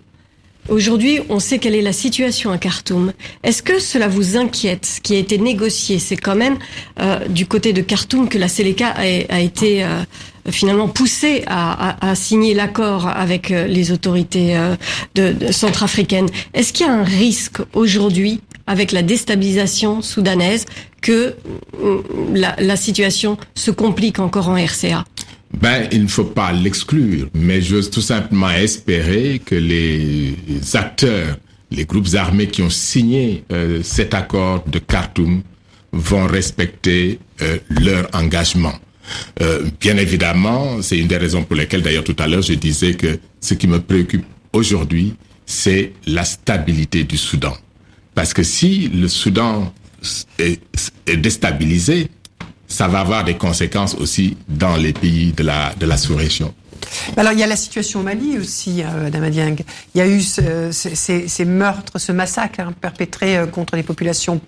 Aujourd'hui, 0.68 1.20
on 1.30 1.40
sait 1.40 1.60
quelle 1.60 1.76
est 1.76 1.82
la 1.84 1.94
situation 1.94 2.52
à 2.52 2.58
Khartoum. 2.58 3.14
Est-ce 3.44 3.62
que 3.62 3.80
cela 3.80 4.08
vous 4.08 4.36
inquiète 4.36 4.86
Ce 4.86 5.00
qui 5.00 5.16
a 5.16 5.20
été 5.20 5.38
négocié, 5.38 6.00
c'est 6.00 6.18
quand 6.18 6.36
même 6.36 6.58
euh, 7.00 7.28
du 7.28 7.46
côté 7.46 7.72
de 7.72 7.82
Khartoum 7.82 8.28
que 8.30 8.40
la 8.40 8.48
Séléka 8.48 8.88
a, 8.88 9.02
a 9.02 9.40
été 9.42 9.84
euh, 9.84 10.02
finalement 10.50 10.88
poussée 10.88 11.44
à, 11.46 12.10
à, 12.10 12.16
signer 12.16 12.56
l'accord 12.56 13.08
avec 13.08 13.52
euh, 13.52 13.68
les 13.68 13.92
autorités 13.92 14.58
euh, 14.58 14.76
de, 15.14 15.34
de 15.34 15.52
centrafricaines. 15.52 16.30
Est-ce 16.56 16.74
qu'il 16.74 16.88
y 16.88 16.90
a 16.90 16.94
un 16.94 17.04
risque 17.04 17.58
aujourd'hui 17.74 18.42
avec 18.66 18.92
la 18.92 19.04
déstabilisation 19.04 20.02
soudanaise 20.02 20.66
que 21.02 21.36
la, 22.34 22.56
la 22.58 22.76
situation 22.76 23.38
se 23.54 23.70
complique 23.70 24.18
encore 24.18 24.50
en 24.50 24.56
RCA 24.56 25.06
ben, 25.62 25.88
il 25.92 26.04
ne 26.04 26.08
faut 26.08 26.26
pas 26.26 26.52
l'exclure, 26.52 27.28
mais 27.34 27.62
j'ose 27.62 27.90
tout 27.90 28.02
simplement 28.02 28.50
espérer 28.50 29.42
que 29.44 29.56
les 29.56 30.36
acteurs, 30.74 31.38
les 31.72 31.86
groupes 31.86 32.14
armés 32.16 32.48
qui 32.48 32.62
ont 32.62 32.70
signé 32.70 33.44
euh, 33.52 33.82
cet 33.84 34.14
accord 34.14 34.64
de 34.68 34.80
Khartoum 34.80 35.42
vont 35.92 36.26
respecter 36.28 37.20
euh, 37.42 37.58
leur 37.70 38.08
engagement. 38.14 38.74
Euh, 39.42 39.64
bien 39.80 39.98
évidemment, 39.98 40.82
c'est 40.82 40.98
une 40.98 41.08
des 41.08 41.18
raisons 41.18 41.44
pour 41.44 41.56
lesquelles, 41.56 41.82
d'ailleurs, 41.82 42.04
tout 42.04 42.16
à 42.20 42.28
l'heure, 42.28 42.42
je 42.42 42.54
disais 42.54 42.96
que 42.96 43.20
ce 43.40 43.54
qui 43.54 43.68
me 43.68 43.80
préoccupe 43.80 44.26
aujourd'hui, 44.52 45.14
c'est 45.46 45.94
la 46.08 46.26
stabilité 46.26 47.04
du 47.04 47.18
Soudan. 47.18 47.56
Parce 48.14 48.34
que 48.34 48.44
si 48.44 48.90
le 48.90 49.08
Soudan 49.08 49.74
est, 50.40 50.60
est 51.08 51.18
déstabilisé, 51.18 52.10
ça 52.68 52.88
va 52.88 53.00
avoir 53.00 53.24
des 53.24 53.36
conséquences 53.36 53.96
aussi 53.96 54.38
dans 54.48 54.76
les 54.76 54.94
pays 54.94 55.32
de 55.34 55.44
la, 55.44 55.98
sous-région. 55.98 56.54
Alors 57.18 57.34
il 57.34 57.40
y 57.40 57.44
a 57.44 57.48
la 57.48 57.56
situation 57.56 58.02
au 58.02 58.04
Mali 58.04 58.38
aussi, 58.38 58.84
euh, 58.84 59.10
Dieng. 59.30 59.58
Il 59.94 59.98
y 59.98 60.02
a 60.02 60.08
eu 60.08 60.22
ce, 60.22 60.72
ces, 60.72 61.28
ces, 61.28 61.46
meurtres, 61.46 62.00
ce 62.00 62.12
massacre 62.12 62.60
hein, 62.60 62.74
perpétré 62.80 63.38
euh, 63.38 63.46
contre 63.48 63.76
les 63.76 63.84
populations 63.84 64.40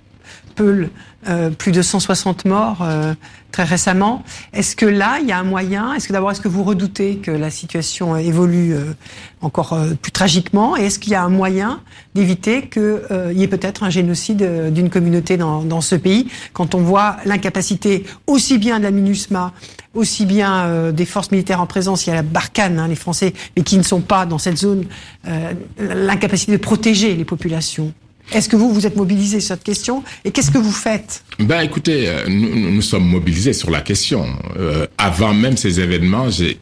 Euh, 1.27 1.49
plus 1.49 1.73
de 1.73 1.81
160 1.81 2.45
morts 2.45 2.77
euh, 2.81 3.13
très 3.51 3.63
récemment. 3.63 4.23
Est-ce 4.53 4.77
que 4.77 4.85
là, 4.85 5.17
il 5.19 5.27
y 5.27 5.33
a 5.33 5.39
un 5.39 5.43
moyen 5.43 5.93
Est-ce 5.93 6.07
que 6.07 6.13
d'abord, 6.13 6.31
est-ce 6.31 6.39
que 6.39 6.47
vous 6.47 6.63
redoutez 6.63 7.17
que 7.17 7.31
la 7.31 7.49
situation 7.49 8.15
évolue 8.15 8.73
euh, 8.73 8.93
encore 9.41 9.77
plus 10.01 10.11
tragiquement? 10.11 10.77
Et 10.77 10.85
est-ce 10.85 10.99
qu'il 10.99 11.11
y 11.11 11.15
a 11.15 11.23
un 11.23 11.29
moyen 11.29 11.81
d'éviter 12.15 12.69
qu'il 12.69 13.01
y 13.33 13.43
ait 13.43 13.47
peut-être 13.47 13.83
un 13.83 13.89
génocide 13.89 14.71
d'une 14.71 14.89
communauté 14.89 15.35
dans, 15.35 15.63
dans, 15.63 15.81
ce 15.81 15.95
pays? 15.95 16.27
Quand 16.53 16.75
on 16.75 16.81
voit 16.81 17.17
l'incapacité 17.25 18.05
aussi 18.27 18.57
bien 18.57 18.77
de 18.77 18.83
la 18.83 18.91
MINUSMA, 18.91 19.53
aussi 19.95 20.25
bien 20.25 20.91
des 20.91 21.05
forces 21.05 21.31
militaires 21.31 21.59
en 21.59 21.67
présence, 21.67 22.05
il 22.05 22.11
y 22.11 22.13
a 22.13 22.15
la 22.15 22.21
Barkhane, 22.21 22.79
hein, 22.79 22.87
les 22.87 22.95
Français, 22.95 23.33
mais 23.55 23.63
qui 23.63 23.77
ne 23.77 23.83
sont 23.83 24.01
pas 24.01 24.25
dans 24.25 24.37
cette 24.37 24.57
zone, 24.57 24.85
l'incapacité 25.77 26.53
de 26.53 26.57
protéger 26.57 27.15
les 27.15 27.25
populations 27.25 27.91
est-ce 28.33 28.49
que 28.49 28.55
vous, 28.55 28.73
vous 28.73 28.85
êtes 28.85 28.95
mobilisé 28.95 29.39
sur 29.39 29.55
cette 29.55 29.63
question 29.63 30.03
Et 30.25 30.31
qu'est-ce 30.31 30.51
que 30.51 30.57
vous 30.57 30.71
faites 30.71 31.23
Ben 31.39 31.61
écoutez, 31.61 32.07
euh, 32.09 32.27
nous, 32.27 32.71
nous, 32.71 32.81
sommes 32.81 33.07
mobilisés 33.07 33.53
sur 33.53 33.69
la 33.71 33.81
question. 33.81 34.25
Euh, 34.57 34.85
avant 34.97 35.33
même 35.33 35.55
ces 35.57 35.79
événements, 35.79 36.29
j'ai 36.29 36.59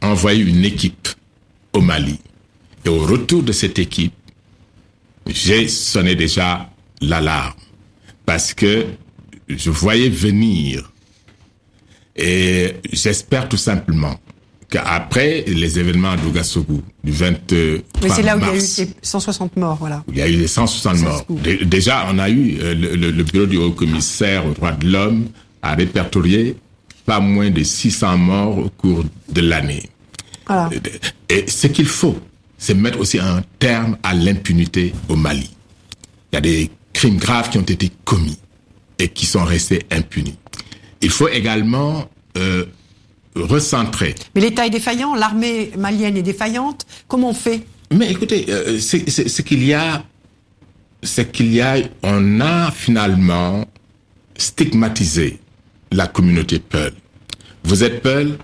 envoyé 0.00 0.44
une 0.44 0.64
équipe 0.64 1.08
au 1.72 1.80
Mali. 1.80 2.18
Et 2.84 2.88
au 2.88 2.98
retour 2.98 3.42
de 3.42 3.52
cette 3.52 3.78
équipe, 3.78 4.12
j'ai 5.26 5.68
sonné 5.68 6.14
déjà 6.14 6.70
l'alarme. 7.00 7.54
Parce 8.24 8.54
que 8.54 8.86
je 9.48 9.70
voyais 9.70 10.08
venir. 10.08 10.92
Et 12.16 12.74
j'espère 12.92 13.48
tout 13.48 13.56
simplement 13.56 14.18
qu'après 14.70 15.44
les 15.46 15.78
événements 15.78 16.16
d'Ougassogou 16.16 16.82
du 17.02 17.12
23 17.12 17.58
Mais 18.02 18.08
c'est 18.10 18.22
là 18.22 18.36
où 18.36 18.40
il 18.40 18.46
y 18.46 18.50
a 18.50 18.56
eu 18.56 18.88
160 19.02 19.56
morts, 19.56 19.76
voilà. 19.80 20.04
Il 20.08 20.16
y 20.18 20.22
a 20.22 20.28
eu 20.28 20.36
les 20.36 20.46
160 20.46 20.98
morts. 21.00 21.24
Déjà, 21.64 22.06
on 22.10 22.18
a 22.18 22.28
eu 22.28 22.58
euh, 22.60 22.74
le, 22.74 23.10
le, 23.10 23.22
bureau 23.22 23.46
du 23.46 23.56
haut 23.56 23.72
commissaire 23.72 24.46
aux 24.46 24.52
droits 24.52 24.72
de 24.72 24.86
l'homme 24.90 25.28
a 25.62 25.74
répertorié 25.74 26.56
pas 27.06 27.20
moins 27.20 27.50
de 27.50 27.62
600 27.62 28.18
morts 28.18 28.58
au 28.58 28.68
cours 28.68 29.04
de 29.30 29.40
l'année. 29.40 29.82
Voilà. 30.46 30.70
Et 31.30 31.46
ce 31.48 31.66
qu'il 31.66 31.86
faut, 31.86 32.18
c'est 32.58 32.74
mettre 32.74 33.00
aussi 33.00 33.18
un 33.18 33.42
terme 33.58 33.96
à 34.02 34.14
l'impunité 34.14 34.92
au 35.08 35.16
Mali. 35.16 35.50
Il 36.32 36.36
y 36.36 36.38
a 36.38 36.40
des 36.40 36.70
crimes 36.92 37.16
graves 37.16 37.48
qui 37.48 37.58
ont 37.58 37.62
été 37.62 37.90
commis 38.04 38.38
et 38.98 39.08
qui 39.08 39.24
sont 39.24 39.44
restés 39.44 39.82
impunis. 39.90 40.36
Il 41.00 41.10
faut 41.10 41.28
également 41.28 42.08
euh, 42.36 42.66
recentrer. 43.36 44.14
Mais 44.34 44.40
l'État 44.40 44.66
est 44.66 44.70
défaillant, 44.70 45.14
l'armée 45.14 45.70
malienne 45.76 46.16
est 46.16 46.22
défaillante. 46.22 46.86
Comment 47.06 47.30
on 47.30 47.34
fait? 47.34 47.64
Mais 47.92 48.10
écoutez, 48.10 48.46
euh, 48.48 48.78
ce 48.78 49.42
qu'il 49.42 49.64
y 49.64 49.72
a, 49.72 50.04
c'est 51.02 51.30
qu'il 51.32 51.52
y 51.52 51.60
a, 51.60 51.76
on 52.02 52.40
a 52.40 52.70
finalement 52.70 53.64
stigmatisé 54.36 55.38
la 55.90 56.06
communauté 56.06 56.58
Peul. 56.58 56.92
Vous 57.64 57.84
êtes 57.84 58.02
Peul, 58.02 58.38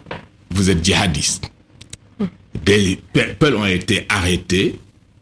vous 0.51 0.71
êtes 0.71 0.85
djihadiste. 0.85 1.51
Des 2.65 3.01
Peul 3.39 3.57
ont 3.57 3.67
été 3.67 4.07
arrêtés, 4.09 4.79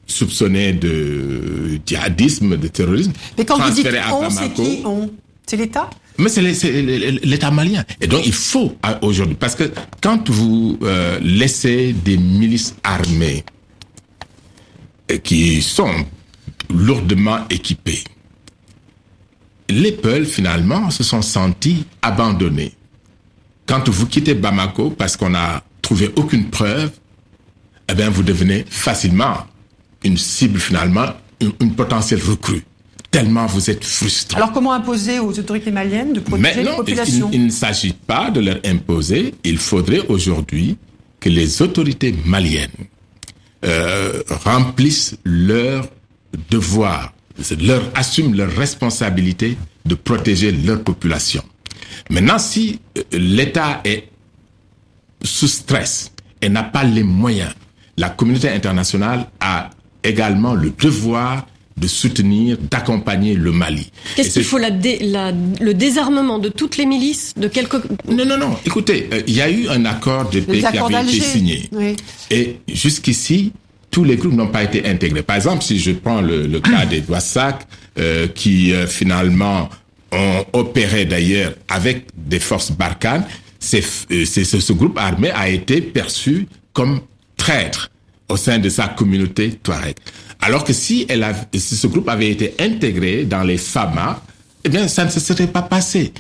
soupçonnés 0.07 0.73
de 0.73 1.81
djihadisme, 1.85 2.57
de 2.57 2.69
terrorisme. 2.69 3.13
Mais 3.37 3.45
quand 3.45 3.59
vous 3.59 3.71
dites 3.71 3.89
on, 4.13 4.31
c'est 4.31 4.53
qui 4.53 4.83
on? 4.85 5.11
C'est 5.47 5.57
l'État? 5.57 5.91
Mais 6.19 6.29
c'est 6.29 6.43
l'État 7.23 7.51
malien. 7.51 7.85
Et 8.01 8.07
donc 8.07 8.27
il 8.27 8.33
faut 8.33 8.77
aujourd'hui, 9.03 9.37
parce 9.37 9.55
que 9.55 9.71
quand 10.01 10.29
vous 10.31 10.79
euh, 10.83 11.19
laissez 11.23 11.93
des 11.93 12.17
milices 12.17 12.75
armées 12.83 13.45
qui 15.23 15.63
sont 15.63 15.93
lourdement 16.71 17.41
équipées, 17.51 18.05
les 19.69 19.93
Peuls 19.93 20.27
finalement 20.27 20.91
se 20.91 21.03
sont 21.03 21.23
sentis 21.23 21.85
abandonnés. 22.03 22.75
Quand 23.67 23.89
vous 23.89 24.07
quittez 24.07 24.35
Bamako 24.35 24.91
parce 24.91 25.17
qu'on 25.17 25.31
n'a 25.31 25.63
trouvé 25.81 26.11
aucune 26.17 26.51
preuve, 26.51 26.91
eh 27.89 27.95
bien 27.95 28.11
vous 28.11 28.23
devenez 28.23 28.65
facilement 28.69 29.47
une 30.05 30.19
cible 30.19 30.59
finalement, 30.61 31.07
une 31.41 31.75
potentielle 31.75 32.21
recrue 32.23 32.65
tellement 33.13 33.47
vous 33.47 33.71
êtes 33.71 33.85
frustré. 33.85 34.37
Alors 34.39 34.53
comment 34.53 34.73
imposer 34.73 35.21
aux 35.21 35.39
autorités 35.39 35.71
maliennes 35.71 36.15
de 36.15 36.21
protéger 36.21 36.65
les 36.65 36.75
populations 36.75 37.29
il, 37.33 37.41
il, 37.41 37.47
ne 37.47 37.51
s'agit 37.51 37.93
pas 37.93 38.31
de 38.33 38.41
leur 38.41 38.59
imposer. 38.65 39.35
Il 39.45 39.59
faudrait 39.59 40.05
aujourd'hui 40.09 40.77
que 41.21 41.29
les 41.29 41.63
autorités 41.63 42.13
maliennes 42.25 42.71
euh, 43.65 44.23
remplissent 44.45 45.17
leur 45.23 45.89
devoir, 46.51 47.13
leur 47.61 47.83
assument 47.95 48.35
leur 48.35 48.51
responsabilité 48.51 49.57
de 49.85 49.95
protéger 49.95 50.51
leur 50.51 50.83
population. 50.83 51.45
Maintenant, 52.11 52.39
si 52.39 52.81
euh, 52.99 53.03
l'État 53.13 53.81
est 53.85 54.09
sous 55.23 55.47
stress 55.47 56.11
et 56.41 56.49
n'a 56.49 56.65
pas 56.65 56.83
les 56.83 57.05
moyens, 57.05 57.53
la 57.97 58.09
communauté 58.09 58.49
internationale 58.49 59.29
a 59.39 59.71
également 60.03 60.55
le 60.55 60.71
devoir 60.71 61.47
de 61.77 61.87
soutenir, 61.87 62.57
d'accompagner 62.71 63.35
le 63.35 63.53
Mali. 63.53 63.91
Qu'est-ce 64.17 64.35
qu'il 64.35 64.45
faut 64.45 64.59
la, 64.59 64.71
dé, 64.71 64.99
la, 65.01 65.33
le 65.33 65.75
désarmement 65.75 66.39
de 66.39 66.49
toutes 66.49 66.77
les 66.77 66.87
milices 66.87 67.35
de 67.37 67.49
quelques 67.49 67.83
Non 68.09 68.25
non 68.25 68.39
non, 68.39 68.57
écoutez, 68.65 69.09
euh, 69.13 69.23
il 69.27 69.35
y 69.35 69.41
a 69.41 69.51
eu 69.51 69.69
un 69.69 69.85
accord 69.85 70.31
de 70.31 70.41
paix 70.41 70.59
qui 70.59 70.67
avait 70.67 71.03
été 71.03 71.21
signé. 71.21 71.69
Oui. 71.73 71.97
Et 72.31 72.57
jusqu'ici, 72.69 73.53
tous 73.91 74.05
les 74.05 74.17
groupes 74.17 74.33
n'ont 74.35 74.49
pas 74.49 74.65
été 74.65 74.87
intégrés. 74.87 75.23
Par 75.23 75.37
exemple, 75.37 75.63
si 75.63 75.79
je 75.79 75.93
prends 75.93 76.21
le, 76.21 76.47
le 76.47 76.61
cas 76.61 76.87
des 76.87 77.01
Douassac, 77.01 77.67
euh, 77.99 78.27
qui 78.27 78.73
euh, 78.73 78.87
finalement 78.87 79.69
ont 80.13 80.45
opéré 80.55 81.05
d'ailleurs 81.05 81.53
avec 81.69 82.07
des 82.17 82.41
forces 82.41 82.73
Barkhane, 82.73 83.25
c'est, 83.59 83.85
euh, 84.11 84.25
c'est, 84.25 84.45
ce 84.45 84.73
groupe 84.73 84.97
armé 84.99 85.31
a 85.31 85.51
été 85.51 85.83
perçu 85.83 86.47
comme 86.73 87.01
traître 87.37 87.91
au 88.33 88.37
sein 88.37 88.59
de 88.59 88.69
sa 88.69 88.89
communauté 88.89 89.51
Touareg. 89.63 89.97
Alors 90.41 90.65
que 90.65 90.73
si, 90.73 91.07
ce 91.55 91.87
groupe 91.87 92.09
avait 92.09 92.31
été 92.31 92.55
intégré 92.59 93.25
dans 93.25 93.43
les 93.43 93.59
FAMA, 93.59 94.23
eh 94.65 94.69
bien, 94.69 94.89
ça 94.89 95.05
ne 95.05 95.11
se 95.11 95.21
serait 95.21 95.47
pas 95.47 95.63
passé. 95.63 96.13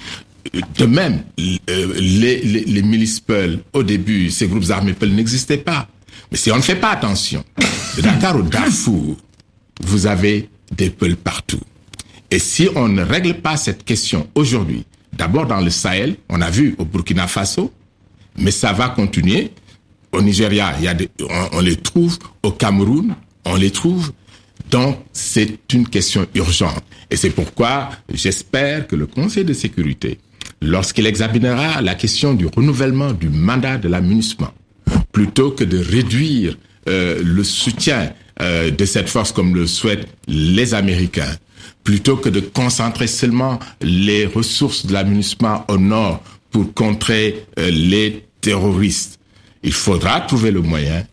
De 0.79 0.87
même, 0.87 1.23
euh, 1.41 1.95
les, 1.99 2.41
les, 2.43 2.65
les 2.65 2.83
milices 2.83 3.21
Peul, 3.21 3.61
au 3.73 3.83
début, 3.83 4.31
ces 4.31 4.47
groupes 4.47 4.71
armés 4.71 4.93
Peul 4.93 5.11
n'existaient 5.13 5.57
pas. 5.57 5.89
Mais 6.31 6.37
si 6.37 6.51
on 6.51 6.57
ne 6.57 6.63
fait 6.63 6.77
pas 6.77 6.91
attention, 6.91 7.45
De 7.97 8.03
Dakar 8.03 8.37
au 8.37 8.43
Darfour, 8.43 9.17
vous 9.83 10.07
avez 10.07 10.49
des 10.77 10.91
peuples 10.91 11.17
partout. 11.17 11.61
Et 12.31 12.39
si 12.39 12.69
on 12.75 12.89
ne 12.89 13.03
règle 13.03 13.35
pas 13.35 13.57
cette 13.57 13.85
question 13.85 14.29
aujourd'hui, 14.35 14.85
d'abord 15.13 15.47
dans 15.47 15.61
le 15.61 15.71
Sahel, 15.71 16.17
on 16.29 16.41
a 16.41 16.51
vu 16.51 16.75
au 16.79 16.85
Burkina 16.85 17.27
Faso, 17.27 17.73
mais 18.39 18.51
ça 18.51 18.73
va 18.73 18.89
continuer. 18.89 19.53
Au 20.13 20.21
Nigeria, 20.21 20.75
il 20.79 20.85
y 20.85 20.89
a 20.89 20.95
on, 21.53 21.61
les 21.61 21.77
trouve. 21.77 22.19
Au 22.43 22.53
Cameroun, 22.53 23.15
on 23.45 23.57
les 23.57 23.71
trouve. 23.71 24.13
Donc, 24.71 24.99
c'est 25.13 25.59
une 25.73 25.89
question 25.89 26.27
urgente. 26.35 26.83
Et 27.11 27.17
c'est 27.17 27.31
pourquoi 27.31 27.91
j'espère 28.13 28.87
que 28.87 28.97
le 28.97 29.07
Conseil 29.07 29.45
de 29.45 29.53
sécurité, 29.53 30.19
lorsqu'il 30.61 31.07
examinera 31.07 31.83
la 31.83 31.95
question 31.95 32.35
du 32.35 32.47
renouvellement 32.47 33.13
du 33.13 33.29
mandat 33.29 33.79
de 33.79 33.89
la 33.89 34.01
plutôt 35.13 35.51
que 35.51 35.65
de 35.65 35.79
réduire 35.79 36.57
euh, 36.89 37.23
le 37.23 37.45
soutien 37.45 38.13
euh, 38.41 38.71
de 38.71 38.85
cette 38.85 39.09
force 39.09 39.33
comme 39.33 39.55
le 39.55 39.67
souhaitent 39.67 40.09
les 40.27 40.75
Américains, 40.75 41.37
plutôt 41.85 42.17
que 42.17 42.29
de 42.29 42.41
concentrer 42.41 43.07
seulement 43.07 43.59
les 43.81 44.27
ressources 44.27 44.87
de 44.87 44.93
la 44.93 45.05
au 45.69 45.79
nord 45.79 46.23
pour 46.51 46.73
contrer 46.75 47.47
euh, 47.59 47.71
les 47.71 48.25
terroristes, 48.41 49.19
il 49.63 49.73
faudra 49.73 50.21
trouver 50.21 50.51
le 50.51 50.61
moyen 50.61 51.05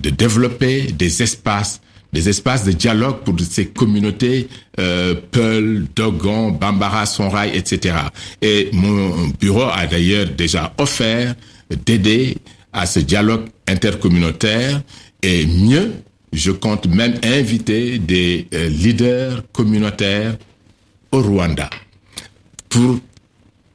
de 0.00 0.10
développer 0.10 0.92
des 0.92 1.22
espaces 1.22 1.80
des 2.12 2.28
espaces 2.28 2.64
de 2.64 2.72
dialogue 2.72 3.18
pour 3.18 3.34
ces 3.40 3.66
communautés 3.66 4.48
euh, 4.78 5.14
Peul, 5.30 5.86
Dogon, 5.94 6.52
Bambara, 6.52 7.04
Sonrai, 7.06 7.56
etc. 7.56 7.96
Et 8.40 8.70
mon 8.72 9.28
bureau 9.38 9.64
a 9.64 9.86
d'ailleurs 9.86 10.26
déjà 10.26 10.72
offert 10.78 11.34
d'aider 11.84 12.38
à 12.72 12.86
ce 12.86 13.00
dialogue 13.00 13.48
intercommunautaire 13.66 14.80
et 15.22 15.46
mieux, 15.46 15.92
je 16.32 16.50
compte 16.50 16.86
même 16.86 17.14
inviter 17.22 17.98
des 17.98 18.46
euh, 18.54 18.68
leaders 18.68 19.42
communautaires 19.52 20.36
au 21.12 21.20
Rwanda 21.20 21.68
pour 22.68 22.98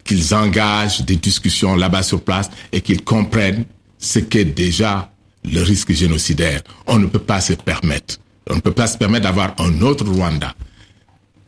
qu'ils 0.04 0.34
engagent 0.34 1.02
des 1.06 1.16
discussions 1.16 1.76
là-bas 1.76 2.04
sur 2.04 2.22
place 2.22 2.50
et 2.72 2.82
qu'ils 2.82 3.04
comprennent 3.04 3.66
ce 4.04 4.20
qu'est 4.20 4.46
déjà 4.46 5.12
le 5.46 5.62
risque 5.62 5.94
génocidaire. 5.94 6.62
On 6.88 7.00
ne 7.00 7.08
peut 7.08 7.20
pas 7.20 7.40
se 7.40 7.54
permettre. 7.54 8.20
On 8.50 8.56
ne 8.56 8.60
peut 8.60 8.74
pas 8.74 8.88
se 8.88 8.98
permettre 8.98 9.24
d'avoir 9.24 9.56
un 9.60 9.82
autre 9.82 10.06
Rwanda. 10.06 10.54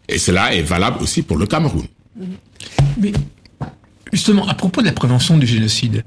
Et 0.07 0.17
cela 0.17 0.55
est 0.55 0.61
valable 0.61 1.03
aussi 1.03 1.21
pour 1.21 1.37
le 1.37 1.45
Cameroun. 1.45 1.85
Mais 2.97 3.11
justement, 4.13 4.47
à 4.47 4.53
propos 4.53 4.81
de 4.81 4.87
la 4.87 4.93
prévention 4.93 5.37
du 5.37 5.45
génocide, 5.45 6.05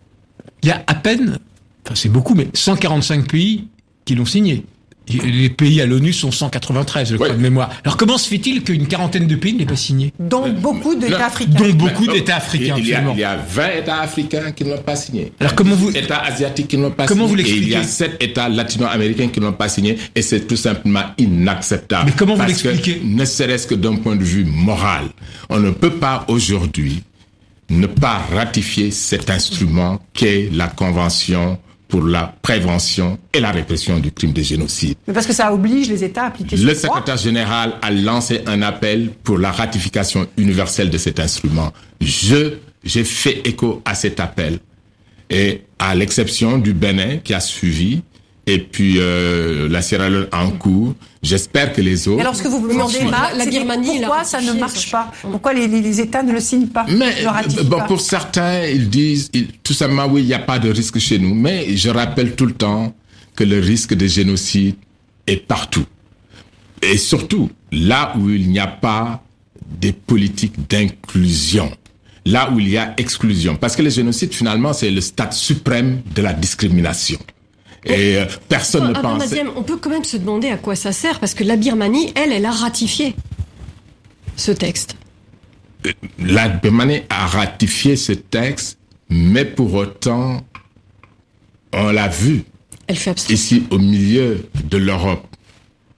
il 0.62 0.70
y 0.70 0.72
a 0.72 0.82
à 0.86 0.94
peine, 0.94 1.38
enfin 1.84 1.94
c'est 1.94 2.08
beaucoup, 2.08 2.34
mais 2.34 2.48
145 2.54 3.28
pays 3.28 3.68
qui 4.06 4.14
l'ont 4.14 4.24
signé 4.24 4.64
les 5.08 5.50
pays 5.50 5.80
à 5.80 5.86
l'ONU 5.86 6.12
sont 6.12 6.30
193, 6.30 7.10
je 7.10 7.16
crois, 7.16 7.30
de 7.30 7.34
mémoire. 7.34 7.70
Alors 7.84 7.96
comment 7.96 8.18
se 8.18 8.28
fait-il 8.28 8.62
qu'une 8.62 8.86
quarantaine 8.86 9.26
de 9.26 9.36
pays 9.36 9.54
n'aient 9.54 9.66
pas 9.66 9.76
signé 9.76 10.12
Dont 10.18 10.48
beaucoup 10.48 10.94
d'États 10.94 11.26
africains. 11.26 11.58
Dont 11.58 11.72
beaucoup 11.72 12.06
d'États 12.06 12.36
africains, 12.36 12.76
il 12.78 12.88
y, 12.88 12.94
a, 12.94 13.02
il 13.12 13.18
y, 13.18 13.24
a, 13.24 13.36
20 13.36 13.68
États 13.78 14.00
africains 14.00 14.52
qui 14.52 14.64
n'ont 14.64 14.78
pas 14.78 14.96
signé. 14.96 15.32
Alors 15.40 15.54
comment 15.54 15.74
vous... 15.74 15.90
États 15.90 16.20
asiatiques 16.20 16.68
qui 16.68 16.78
n'ont 16.78 16.90
pas 16.90 17.06
comment 17.06 17.26
signé. 17.26 17.30
Vous 17.30 17.36
l'expliquez 17.36 17.64
et 17.64 17.68
il 17.68 17.72
y 17.72 17.76
a 17.76 17.82
7 17.82 18.16
États 18.20 18.48
latino-américains 18.48 19.28
qui 19.28 19.40
n'ont 19.40 19.52
pas 19.52 19.68
signé 19.68 19.98
et 20.14 20.22
c'est 20.22 20.46
tout 20.46 20.56
simplement 20.56 21.04
inacceptable. 21.18 22.06
Mais 22.06 22.16
comment 22.16 22.34
vous 22.34 22.46
l'expliquez 22.46 23.00
Ne 23.04 23.24
serait-ce 23.24 23.66
que 23.66 23.74
d'un 23.74 23.96
point 23.96 24.16
de 24.16 24.24
vue 24.24 24.44
moral. 24.44 25.04
On 25.48 25.58
ne 25.58 25.70
peut 25.70 25.94
pas 25.94 26.24
aujourd'hui 26.28 27.02
ne 27.70 27.86
pas 27.86 28.18
ratifier 28.32 28.90
cet 28.90 29.30
instrument 29.30 30.00
qu'est 30.14 30.48
la 30.52 30.68
Convention 30.68 31.58
pour 31.88 32.02
la 32.02 32.34
prévention 32.42 33.18
et 33.32 33.40
la 33.40 33.50
répression 33.50 33.98
du 33.98 34.12
crime 34.12 34.32
de 34.32 34.42
génocide. 34.42 34.96
Mais 35.06 35.14
parce 35.14 35.26
que 35.26 35.32
ça 35.32 35.52
oblige 35.52 35.88
les 35.88 36.04
États 36.04 36.24
à 36.24 36.26
appliquer 36.26 36.56
ce 36.56 36.62
Le 36.64 36.74
secrétaire 36.74 37.16
général 37.16 37.74
a 37.80 37.90
lancé 37.90 38.42
un 38.46 38.60
appel 38.62 39.10
pour 39.24 39.38
la 39.38 39.50
ratification 39.50 40.26
universelle 40.36 40.90
de 40.90 40.98
cet 40.98 41.18
instrument. 41.18 41.72
Je, 42.00 42.54
j'ai 42.84 43.04
fait 43.04 43.40
écho 43.48 43.82
à 43.84 43.94
cet 43.94 44.20
appel. 44.20 44.58
Et 45.30 45.62
à 45.78 45.94
l'exception 45.94 46.58
du 46.58 46.72
Bénin 46.72 47.18
qui 47.18 47.34
a 47.34 47.40
suivi, 47.40 48.02
et 48.48 48.58
puis 48.58 48.94
euh, 48.96 49.68
la 49.68 49.82
Sierra 49.82 50.08
Leone 50.08 50.26
en 50.32 50.50
cours. 50.50 50.94
J'espère 51.22 51.74
que 51.74 51.82
les 51.82 52.08
autres. 52.08 52.20
alors 52.20 52.34
ce 52.34 52.42
que 52.42 52.48
vous 52.48 52.60
vous 52.60 52.68
demandez, 52.68 53.00
la, 53.36 53.44
Birmanie, 53.44 53.98
pourquoi 53.98 54.24
ça 54.24 54.40
ne 54.40 54.52
marche 54.52 54.90
pas? 54.90 55.12
Pourquoi 55.20 55.52
les, 55.52 55.68
les, 55.68 56.00
États 56.00 56.22
ne 56.22 56.32
le 56.32 56.40
signent 56.40 56.68
pas 56.68 56.86
Mais 56.88 57.14
bon, 57.64 57.80
pour 57.86 58.00
certains, 58.00 58.64
ils 58.64 58.88
disent 58.88 59.30
tout 59.62 59.74
simplement 59.74 60.06
oui, 60.06 60.22
il 60.22 60.26
n'y 60.26 60.34
a 60.34 60.38
pas 60.38 60.58
de 60.58 60.70
risque 60.70 60.98
chez 60.98 61.18
nous. 61.18 61.34
Mais 61.34 61.76
je 61.76 61.90
rappelle 61.90 62.34
tout 62.34 62.46
le 62.46 62.54
temps 62.54 62.94
que 63.36 63.44
le 63.44 63.60
risque 63.60 63.94
de 63.94 64.06
génocide 64.06 64.76
est 65.26 65.46
partout, 65.46 65.84
et 66.80 66.96
surtout 66.96 67.50
là 67.70 68.14
où 68.18 68.30
il 68.30 68.48
n'y 68.48 68.58
a 68.58 68.66
pas 68.66 69.22
des 69.80 69.92
politiques 69.92 70.68
d'inclusion 70.68 71.70
là 72.24 72.50
où 72.50 72.60
il 72.60 72.68
y 72.68 72.76
a 72.76 72.92
exclusion. 72.98 73.56
Parce 73.56 73.74
que 73.74 73.80
le 73.80 73.88
génocide, 73.88 74.34
finalement, 74.34 74.74
c'est 74.74 74.90
le 74.90 75.00
stade 75.00 75.32
suprême 75.32 76.02
de 76.14 76.20
la 76.20 76.34
discrimination. 76.34 77.18
Et 77.84 78.16
euh, 78.16 78.26
personne 78.48 78.88
ne 78.88 78.92
pense. 78.92 79.22
On 79.56 79.62
peut 79.62 79.76
quand 79.76 79.90
même 79.90 80.04
se 80.04 80.16
demander 80.16 80.48
à 80.48 80.56
quoi 80.56 80.74
ça 80.74 80.92
sert, 80.92 81.20
parce 81.20 81.34
que 81.34 81.44
la 81.44 81.56
Birmanie, 81.56 82.12
elle, 82.14 82.32
elle 82.32 82.46
a 82.46 82.50
ratifié 82.50 83.14
ce 84.36 84.52
texte. 84.52 84.96
Euh, 85.86 85.92
la 86.18 86.48
Birmanie 86.48 87.02
a 87.08 87.26
ratifié 87.26 87.96
ce 87.96 88.12
texte, 88.12 88.78
mais 89.10 89.44
pour 89.44 89.74
autant, 89.74 90.40
on 91.72 91.90
l'a 91.90 92.08
vu. 92.08 92.44
Elle 92.86 92.96
fait 92.96 93.30
Ici, 93.30 93.64
au 93.70 93.78
milieu 93.78 94.48
de 94.64 94.76
l'Europe, 94.78 95.26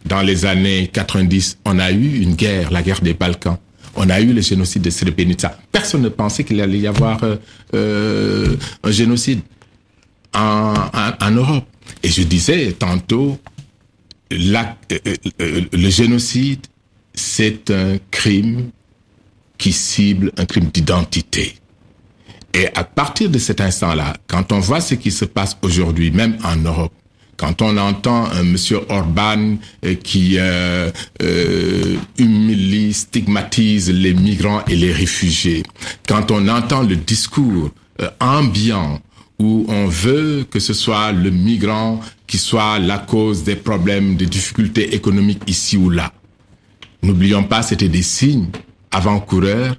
dans 0.04 0.22
les 0.22 0.44
années 0.44 0.88
90, 0.92 1.58
on 1.64 1.78
a 1.78 1.92
eu 1.92 2.20
une 2.22 2.34
guerre, 2.34 2.70
la 2.70 2.82
guerre 2.82 3.00
des 3.00 3.14
Balkans. 3.14 3.58
On 3.96 4.08
a 4.08 4.20
eu 4.20 4.32
le 4.32 4.40
génocide 4.40 4.82
de 4.82 4.90
Srebrenica. 4.90 5.56
Personne 5.72 6.02
ne 6.02 6.08
pensait 6.08 6.44
qu'il 6.44 6.60
allait 6.60 6.78
y 6.78 6.86
avoir 6.86 7.22
euh, 7.22 7.36
euh 7.74 8.56
un 8.82 8.90
génocide 8.90 9.40
en, 10.34 10.74
en, 10.74 11.26
en 11.26 11.30
Europe. 11.30 11.64
Et 12.02 12.08
je 12.08 12.22
disais 12.22 12.72
tantôt, 12.72 13.38
euh, 14.32 14.62
euh, 14.92 14.98
euh, 15.40 15.62
le 15.72 15.90
génocide, 15.90 16.66
c'est 17.14 17.70
un 17.70 17.98
crime 18.10 18.70
qui 19.58 19.72
cible 19.72 20.32
un 20.38 20.46
crime 20.46 20.70
d'identité. 20.72 21.56
Et 22.54 22.66
à 22.74 22.84
partir 22.84 23.28
de 23.28 23.38
cet 23.38 23.60
instant-là, 23.60 24.16
quand 24.26 24.52
on 24.52 24.60
voit 24.60 24.80
ce 24.80 24.94
qui 24.94 25.10
se 25.10 25.24
passe 25.24 25.56
aujourd'hui, 25.62 26.10
même 26.10 26.38
en 26.44 26.56
Europe, 26.56 26.92
quand 27.36 27.62
on 27.62 27.76
entend 27.76 28.26
un 28.26 28.42
monsieur 28.42 28.80
Orban 28.88 29.56
qui 30.02 30.36
humilie, 32.18 32.92
stigmatise 32.92 33.90
les 33.90 34.12
migrants 34.12 34.62
et 34.66 34.76
les 34.76 34.92
réfugiés, 34.92 35.62
quand 36.06 36.30
on 36.30 36.48
entend 36.48 36.82
le 36.82 36.96
discours 36.96 37.70
ambiant 38.18 39.00
où 39.40 39.64
on 39.68 39.86
veut 39.86 40.44
que 40.50 40.60
ce 40.60 40.74
soit 40.74 41.12
le 41.12 41.30
migrant 41.30 41.98
qui 42.26 42.36
soit 42.36 42.78
la 42.78 42.98
cause 42.98 43.42
des 43.42 43.56
problèmes, 43.56 44.14
des 44.16 44.26
difficultés 44.26 44.94
économiques 44.94 45.42
ici 45.46 45.78
ou 45.78 45.88
là. 45.88 46.12
N'oublions 47.02 47.42
pas, 47.42 47.62
c'était 47.62 47.88
des 47.88 48.02
signes 48.02 48.48
avant-coureurs 48.90 49.76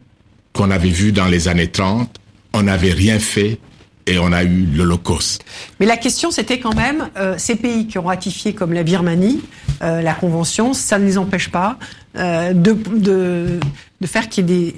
qu'on 0.51 0.71
avait 0.71 0.89
vus 0.89 1.11
dans 1.11 1.27
les 1.27 1.47
années 1.47 1.69
30. 1.69 2.09
On 2.53 2.63
n'avait 2.63 2.91
rien 2.91 3.19
fait 3.19 3.59
et 4.07 4.17
on 4.17 4.31
a 4.31 4.43
eu 4.43 4.65
l'Holocauste. 4.65 5.45
Mais 5.79 5.85
la 5.85 5.95
question, 5.95 6.31
c'était 6.31 6.59
quand 6.59 6.75
même, 6.75 7.09
euh, 7.15 7.35
ces 7.37 7.55
pays 7.55 7.85
qui 7.85 7.99
ont 7.99 8.03
ratifié, 8.03 8.53
comme 8.53 8.73
la 8.73 8.81
Birmanie, 8.81 9.41
euh, 9.83 10.01
la 10.01 10.15
Convention, 10.15 10.73
ça 10.73 10.97
ne 10.97 11.05
les 11.05 11.19
empêche 11.19 11.49
pas 11.51 11.77
euh, 12.17 12.53
de, 12.53 12.73
de, 12.73 13.59
de, 14.01 14.07
faire 14.07 14.27
qu'il 14.27 14.49
y 14.49 14.53
ait 14.53 14.75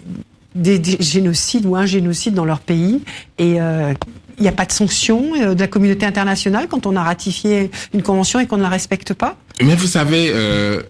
des, 0.54 0.78
des, 0.78 0.98
génocides 1.00 1.66
ou 1.66 1.78
un 1.78 1.86
génocide 1.86 2.34
dans 2.34 2.46
leur 2.46 2.60
pays. 2.60 3.02
Et 3.40 3.58
il 4.44 4.48
n'y 4.48 4.50
a 4.50 4.58
pas 4.58 4.66
de 4.66 4.74
sanction 4.74 5.32
euh, 5.40 5.56
de 5.56 5.60
la 5.62 5.68
communauté 5.68 6.06
internationale 6.06 6.68
quand 6.68 6.86
on 6.86 6.98
a 6.98 7.04
ratifié 7.04 7.72
une 7.94 8.02
convention 8.02 8.42
et 8.42 8.46
qu'on 8.46 8.58
ne 8.58 8.62
la 8.62 8.68
respecte 8.68 9.14
pas 9.14 9.38
Mais 9.62 9.76
vous 9.76 9.88
savez, 9.88 10.32
euh, 10.34 10.84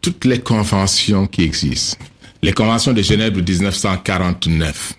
toutes 0.00 0.24
les 0.24 0.40
conventions 0.40 1.26
qui 1.26 1.42
existent, 1.42 1.98
les 2.42 2.54
conventions 2.54 2.94
de 2.94 3.02
Genève 3.02 3.34
de 3.34 3.42
1949, 3.42 4.94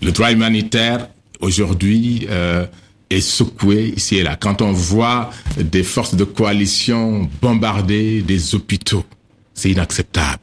le 0.00 0.10
droit 0.10 0.32
humanitaire 0.32 1.08
aujourd'hui 1.40 2.26
euh, 2.30 2.64
est 3.10 3.20
secoué 3.20 3.92
ici 3.94 4.16
et 4.16 4.22
là. 4.22 4.36
Quand 4.36 4.62
on 4.62 4.72
voit 4.72 5.28
des 5.58 5.82
forces 5.82 6.14
de 6.14 6.24
coalition 6.24 7.28
bombarder 7.42 8.22
des 8.22 8.54
hôpitaux, 8.54 9.04
c'est 9.52 9.70
inacceptable. 9.70 10.40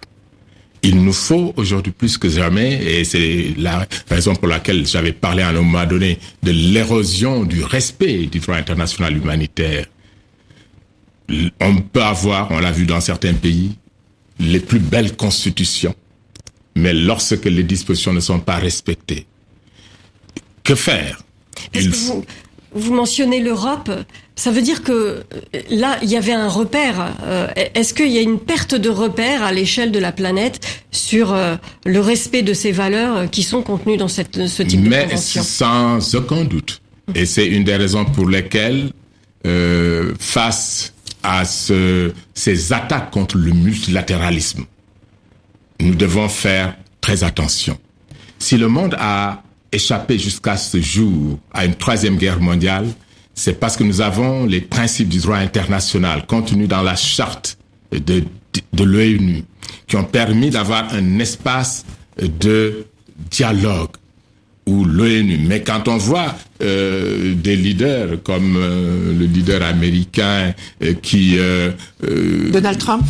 Il 0.81 1.03
nous 1.03 1.13
faut 1.13 1.53
aujourd'hui 1.57 1.91
plus 1.91 2.17
que 2.17 2.29
jamais, 2.29 2.81
et 2.83 3.03
c'est 3.03 3.53
la 3.57 3.85
raison 4.09 4.33
pour 4.35 4.47
laquelle 4.47 4.87
j'avais 4.87 5.11
parlé 5.11 5.43
à 5.43 5.49
un 5.49 5.53
moment 5.53 5.85
donné 5.85 6.19
de 6.41 6.51
l'érosion 6.51 7.43
du 7.43 7.63
respect 7.63 8.27
du 8.27 8.39
droit 8.39 8.55
international 8.55 9.17
humanitaire. 9.17 9.87
On 11.59 11.75
peut 11.81 12.01
avoir, 12.01 12.51
on 12.51 12.59
l'a 12.59 12.71
vu 12.71 12.85
dans 12.85 13.01
certains 13.01 13.33
pays, 13.33 13.71
les 14.39 14.61
plus 14.61 14.79
belles 14.79 15.17
constitutions, 15.17 15.95
mais 16.75 16.93
lorsque 16.93 17.45
les 17.45 17.63
dispositions 17.63 18.13
ne 18.13 18.21
sont 18.21 18.39
pas 18.39 18.55
respectées, 18.55 19.25
que 20.63 20.75
faire? 20.75 21.21
Il 21.73 21.93
faut... 21.93 22.15
Vous 22.15 22.25
mentionnez 22.75 23.39
l'Europe. 23.41 23.91
Ça 24.35 24.51
veut 24.51 24.61
dire 24.61 24.83
que 24.83 24.91
euh, 24.91 25.23
là, 25.69 25.97
il 26.01 26.09
y 26.09 26.15
avait 26.15 26.33
un 26.33 26.47
repère. 26.47 27.13
Euh, 27.23 27.47
est-ce 27.75 27.93
qu'il 27.93 28.09
y 28.09 28.17
a 28.17 28.21
une 28.21 28.39
perte 28.39 28.75
de 28.75 28.89
repère 28.89 29.43
à 29.43 29.51
l'échelle 29.51 29.91
de 29.91 29.99
la 29.99 30.11
planète 30.11 30.59
sur 30.91 31.33
euh, 31.33 31.55
le 31.85 31.99
respect 31.99 32.41
de 32.41 32.53
ces 32.53 32.71
valeurs 32.71 33.29
qui 33.29 33.43
sont 33.43 33.61
contenues 33.61 33.97
dans 33.97 34.07
cette, 34.07 34.47
ce 34.47 34.63
type 34.63 34.81
Mais 34.81 35.05
de 35.05 35.09
convention? 35.11 35.43
sans 35.43 36.15
aucun 36.15 36.43
doute. 36.45 36.81
Et 37.15 37.25
c'est 37.25 37.47
une 37.47 37.63
des 37.63 37.75
raisons 37.75 38.05
pour 38.05 38.29
lesquelles, 38.29 38.91
euh, 39.47 40.13
face 40.19 40.93
à 41.23 41.43
ce, 41.43 42.13
ces 42.33 42.71
attaques 42.71 43.11
contre 43.11 43.37
le 43.37 43.51
multilatéralisme, 43.51 44.63
nous 45.81 45.95
devons 45.95 46.29
faire 46.29 46.75
très 47.01 47.23
attention. 47.23 47.77
Si 48.37 48.57
le 48.57 48.67
monde 48.67 48.95
a 48.99 49.41
échappé 49.71 50.17
jusqu'à 50.17 50.57
ce 50.57 50.79
jour 50.81 51.39
à 51.53 51.65
une 51.65 51.75
troisième 51.75 52.17
guerre 52.17 52.39
mondiale, 52.39 52.87
c'est 53.33 53.59
parce 53.59 53.77
que 53.77 53.83
nous 53.83 54.01
avons 54.01 54.45
les 54.45 54.61
principes 54.61 55.09
du 55.09 55.19
droit 55.19 55.37
international 55.37 56.25
contenus 56.25 56.67
dans 56.67 56.81
la 56.81 56.95
charte 56.95 57.57
de, 57.91 58.23
de 58.73 58.83
l'ONU 58.83 59.43
qui 59.87 59.95
ont 59.95 60.03
permis 60.03 60.49
d'avoir 60.49 60.93
un 60.93 61.19
espace 61.19 61.85
de 62.21 62.85
dialogue 63.29 63.89
ou 64.65 64.85
l'ONU. 64.85 65.39
Mais 65.47 65.63
quand 65.63 65.87
on 65.87 65.97
voit 65.97 66.35
euh, 66.61 67.33
des 67.33 67.55
leaders 67.55 68.21
comme 68.23 68.55
euh, 68.57 69.13
le 69.17 69.25
leader 69.25 69.63
américain 69.63 70.53
euh, 70.83 70.93
qui 71.01 71.37
Donald 72.51 72.77
Trump 72.77 73.03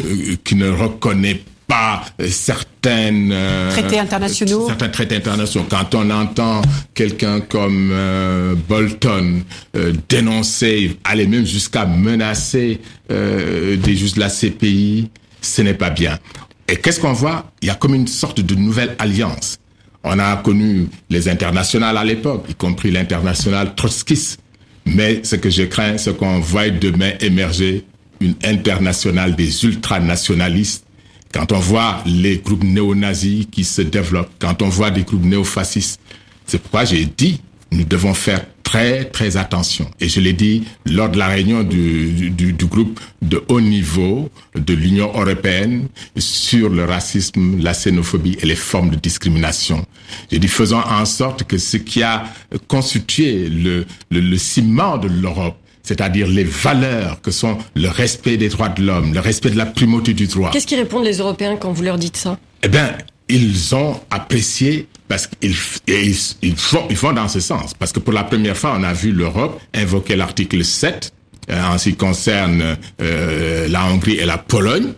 qui 0.43 0.55
ne 0.55 0.70
reconnaît 0.70 1.41
pas 1.70 2.03
euh, 2.20 2.28
certaines 2.28 3.30
euh, 3.32 3.72
Traités 3.72 3.99
internationaux. 3.99 4.67
certains 4.67 4.89
traités 4.89 5.15
internationaux. 5.15 5.67
Quand 5.70 5.95
on 5.95 6.09
entend 6.09 6.61
quelqu'un 6.93 7.39
comme 7.39 7.91
euh, 7.93 8.55
Bolton 8.67 9.43
euh, 9.78 9.93
dénoncer, 10.09 10.97
aller 11.05 11.28
même 11.28 11.45
jusqu'à 11.45 11.86
menacer 11.86 12.82
euh, 13.11 13.78
des 13.78 13.95
juges 13.95 14.15
de 14.15 14.20
la 14.20 14.30
CPI, 14.30 15.09
ce 15.41 15.61
n'est 15.61 15.76
pas 15.76 15.91
bien. 15.91 16.17
Et 16.67 16.76
qu'est-ce 16.76 16.99
qu'on 16.99 17.13
voit? 17.13 17.51
Il 17.61 17.67
y 17.67 17.72
a 17.72 17.76
comme 17.76 17.93
une 17.95 18.07
sorte 18.07 18.41
de 18.41 18.55
nouvelle 18.55 18.95
alliance. 18.99 19.57
On 20.03 20.17
a 20.17 20.36
connu 20.38 20.88
les 21.09 21.30
internationales 21.30 21.97
à 21.97 22.03
l'époque, 22.03 22.45
y 22.49 22.55
compris 22.55 22.89
l'international 22.91 23.76
trotskiste. 23.76 24.39
Mais 24.86 25.22
ce 25.24 25.36
que 25.36 25.49
je 25.49 25.63
crains, 25.63 25.97
c'est 25.97 26.15
qu'on 26.17 26.39
voit 26.39 26.70
demain 26.70 27.11
émerger 27.20 27.86
une 28.22 28.34
internationale 28.43 29.36
des 29.36 29.65
ultranationalistes 29.65 30.86
quand 31.34 31.51
on 31.51 31.59
voit 31.59 32.03
les 32.05 32.38
groupes 32.38 32.63
néo-nazis 32.63 33.47
qui 33.51 33.63
se 33.63 33.82
développent, 33.82 34.32
quand 34.39 34.61
on 34.61 34.69
voit 34.69 34.91
des 34.91 35.03
groupes 35.03 35.25
néofascistes, 35.25 35.99
c'est 36.45 36.59
pourquoi 36.59 36.86
j'ai 36.86 37.05
dit, 37.05 37.41
nous 37.71 37.84
devons 37.84 38.13
faire 38.13 38.43
très 38.63 39.05
très 39.05 39.38
attention. 39.38 39.89
Et 39.99 40.09
je 40.09 40.19
l'ai 40.19 40.34
dit 40.34 40.63
lors 40.86 41.09
de 41.09 41.17
la 41.17 41.27
réunion 41.27 41.63
du, 41.63 42.55
groupe 42.69 42.99
de 43.21 43.43
haut 43.47 43.61
niveau 43.61 44.30
de 44.55 44.73
l'Union 44.73 45.11
européenne 45.13 45.88
sur 46.17 46.69
le 46.69 46.86
racisme, 46.86 47.59
la 47.61 47.73
xénophobie 47.73 48.38
et 48.41 48.45
les 48.45 48.55
formes 48.55 48.91
de 48.91 48.95
discrimination. 48.95 49.86
J'ai 50.32 50.39
dit 50.39 50.47
faisons 50.47 50.80
en 50.80 51.05
sorte 51.05 51.43
que 51.45 51.57
ce 51.57 51.77
qui 51.77 52.03
a 52.03 52.25
constitué 52.67 53.49
le 53.49 54.38
ciment 54.38 54.97
de 54.97 55.07
l'Europe, 55.07 55.59
c'est-à-dire 55.90 56.28
les 56.28 56.44
valeurs 56.44 57.20
que 57.20 57.32
sont 57.32 57.58
le 57.76 57.88
respect 57.88 58.38
des 58.38 58.50
droits 58.50 58.70
de 58.70 58.84
l'homme, 58.84 59.12
le 59.12 59.20
respect 59.20 59.50
de 59.50 59.58
la 59.58 59.66
primauté 59.66 60.14
du 60.14 60.28
droit. 60.28 60.52
Qu'est-ce 60.52 60.68
qu'ils 60.68 60.78
répondent 60.78 61.04
les 61.04 61.18
Européens 61.18 61.58
quand 61.58 61.72
vous 61.72 61.82
leur 61.82 61.98
dites 61.98 62.16
ça? 62.16 62.38
Eh 62.62 62.68
bien, 62.68 62.96
ils 63.28 63.74
ont 63.74 64.00
apprécié 64.12 64.88
parce 65.08 65.26
qu'ils 65.26 65.56
ils, 65.88 66.16
ils, 66.44 66.56
font, 66.56 66.86
ils 66.92 66.96
font 66.96 67.12
dans 67.12 67.28
ce 67.28 67.40
sens. 67.40 67.74
Parce 67.74 67.92
que 67.92 68.00
pour 68.00 68.14
la 68.14 68.24
première 68.24 68.56
fois, 68.56 68.76
on 68.78 68.84
a 68.84 68.94
vu 68.94 69.12
l'Europe 69.12 69.60
invoquer 69.74 70.16
l'article 70.16 70.64
7 70.64 71.12
euh, 71.50 71.64
en 71.64 71.80
ce 71.80 71.90
qui 71.90 71.96
concerne 71.96 72.78
euh, 73.02 73.68
la 73.68 73.86
Hongrie 73.86 74.18
et 74.18 74.26
la 74.26 74.38
Pologne, 74.38 74.94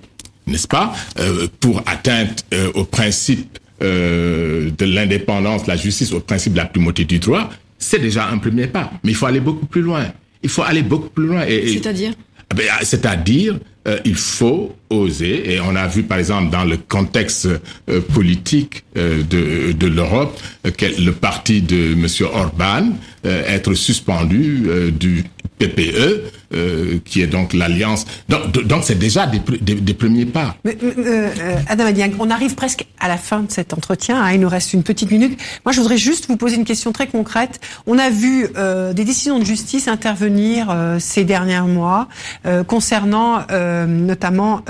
n'est-ce 0.46 0.68
pas, 0.68 0.94
euh, 1.20 1.48
pour 1.62 1.84
atteinte 1.86 2.46
au 2.74 2.84
principe 2.84 3.60
de 3.80 4.86
l'indépendance, 4.86 5.68
la 5.68 5.78
justice, 5.78 6.12
au 6.12 6.20
principe 6.20 6.52
de 6.52 6.58
la 6.58 6.66
primauté 6.66 7.06
du 7.06 7.18
droit. 7.18 7.50
C'est 7.80 8.00
déjà 8.00 8.28
un 8.28 8.38
premier 8.39 8.68
pas, 8.68 8.92
mais 9.04 9.12
il 9.12 9.16
faut 9.16 9.26
aller 9.26 9.39
beaucoup 9.39 9.66
plus 9.66 9.82
loin. 9.82 10.06
Il 10.44 10.50
faut 10.50 10.64
aller 10.64 10.84
beaucoup 10.84 11.10
plus 11.10 11.28
loin. 11.28 11.46
Et, 11.46 11.74
C'est-à-dire 11.74 12.14
ben, 12.56 12.66
C'est-à-dire, 12.82 13.60
euh, 13.88 13.98
il 14.06 14.16
faut 14.16 14.76
oser, 14.92 15.54
et 15.54 15.60
on 15.60 15.76
a 15.76 15.88
vu 15.88 16.04
par 16.04 16.20
exemple 16.20 16.52
dans 16.52 16.64
le 16.64 16.78
contexte 16.78 17.48
euh, 17.89 18.02
politique 18.14 18.84
euh, 18.96 19.24
de, 19.24 19.72
de 19.72 19.88
l'Europe, 19.88 20.39
le 20.64 21.12
parti 21.12 21.62
de 21.62 21.94
M. 21.94 22.06
Orban 22.32 22.89
être 23.24 23.76
suspendu 23.76 24.68
du 25.00 25.24
PPE, 25.68 26.24
euh, 26.53 26.99
qui 27.05 27.22
est 27.22 27.28
donc 27.28 27.53
l'alliance. 27.53 28.05
Donc, 28.30 28.51
donc 28.51 28.84
c'est 28.84 28.97
déjà 28.99 29.26
des, 29.28 29.39
des, 29.62 29.76
des 29.76 29.93
premiers 29.93 30.26
pas. 30.26 30.55
Mais, 30.64 30.78
euh, 30.84 31.30
Adam 31.68 31.86
Adiang, 31.86 32.12
on 32.20 32.30
arrive 32.30 32.55
presque 32.55 32.86
à 32.99 33.07
la 33.07 33.18
fin 33.18 33.41
de 33.41 33.51
cet 33.51 33.74
entretien. 33.74 34.22
hein, 34.22 34.32
il 34.34 34.39
nous 34.39 34.49
reste 34.49 34.74
une 34.74 34.84
petite 34.84 35.12
minute. 35.12 35.39
Moi, 35.66 35.72
je 35.74 35.80
voudrais 35.80 35.97
juste 35.97 36.28
vous 36.28 36.38
poser 36.38 36.55
une 36.55 36.66
question 36.66 36.91
très 36.91 37.07
concrète. 37.07 37.59
On 37.88 37.97
a 37.97 38.09
vu 38.09 38.47
euh, 38.57 38.93
des 38.93 39.05
décisions 39.05 39.39
de 39.39 39.45
justice 39.45 39.88
intervenir 39.88 40.68
euh, 40.70 40.97
ces 40.99 41.24
derniers 41.24 41.62
mois 41.62 42.07
euh, 42.45 42.64
concernant 42.64 43.43
euh, 43.51 43.86
notamment 43.86 44.62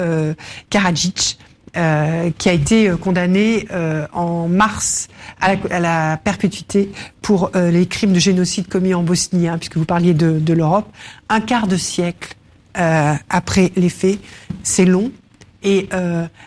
Karadzic. 0.70 1.38
Euh, 1.78 2.32
qui 2.38 2.50
a 2.50 2.52
été 2.52 2.90
euh, 2.90 2.98
condamné 2.98 3.66
euh, 3.72 4.06
en 4.12 4.50
mars 4.50 5.08
à 5.40 5.56
la, 5.80 6.18
perpétuité 6.18 6.92
pour 7.22 7.50
les 7.56 7.86
crimes 7.86 8.12
de 8.12 8.20
génocide 8.20 8.68
commis 8.68 8.94
en 8.94 9.04
Bosnie, 9.04 9.48
hein, 9.48 9.58
puisque 9.58 9.78
vous 9.78 9.86
parliez 9.86 10.14
de, 10.14 10.54
l'Europe. 10.54 10.92
Un 11.30 11.40
quart 11.40 11.68
de 11.68 11.78
siècle 11.78 12.36
après 12.74 13.72
les 13.76 13.90
faits, 13.90 14.20
c'est 14.64 14.86
long. 14.86 15.12
Et 15.64 15.90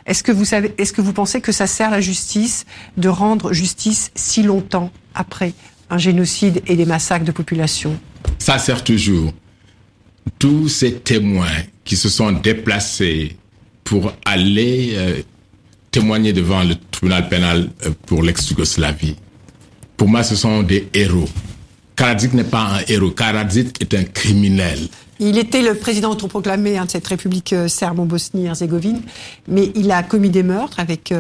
est-ce 0.07 0.23
que 0.23 0.31
vous 0.31 0.45
savez, 0.45 0.75
est-ce 0.79 0.93
que 0.93 1.01
vous 1.01 1.13
pensez 1.13 1.41
que 1.41 1.53
ça 1.53 1.67
sert 1.67 1.91
la 1.91 2.01
justice 2.01 2.67
de 2.97 3.09
rendre 3.09 3.53
justice 3.53 4.11
si 4.15 4.43
longtemps 4.43 4.91
après 5.15 5.55
un 5.91 5.99
génocide 5.99 6.63
et 6.67 6.77
des 6.77 6.87
massacres 6.87 7.25
de 7.25 7.33
population? 7.33 7.99
Ça 8.39 8.59
sert 8.59 8.85
toujours. 8.85 9.33
Tous 10.39 10.69
ces 10.69 10.95
témoins 10.95 11.63
qui 11.85 11.97
se 11.97 12.09
sont 12.09 12.33
déplacés 12.33 13.37
pour 13.85 14.13
aller 14.25 14.95
euh, 14.95 15.23
témoigner 15.91 16.33
devant 16.33 16.65
le 16.65 16.75
tribunal 16.91 17.29
pénal 17.29 17.69
euh, 17.85 17.91
pour 18.07 18.23
l'ex-Yougoslavie, 18.23 19.17
pour 19.97 20.09
moi, 20.09 20.23
ce 20.23 20.35
sont 20.35 20.63
des 20.63 20.89
héros. 20.95 21.29
Karadzic 21.95 22.35
n'est 22.35 22.43
pas 22.43 22.79
un 22.79 22.81
héros. 22.89 23.11
Karadzic 23.11 23.81
est 23.81 23.95
un 23.95 24.03
criminel. 24.03 24.79
Il 25.21 25.39
était 25.39 25.63
le 25.63 25.75
président 25.75 26.11
autoproclamé 26.11 26.77
hein, 26.77 26.87
de 26.87 26.91
cette 26.91 27.07
république 27.07 27.53
euh, 27.53 27.69
serbe 27.69 28.01
en 28.01 28.07
Bosnie-Herzégovine, 28.07 29.03
mais 29.47 29.71
il 29.77 29.93
a 29.93 30.03
commis 30.03 30.31
des 30.31 30.43
meurtres 30.43 30.81
avec 30.81 31.15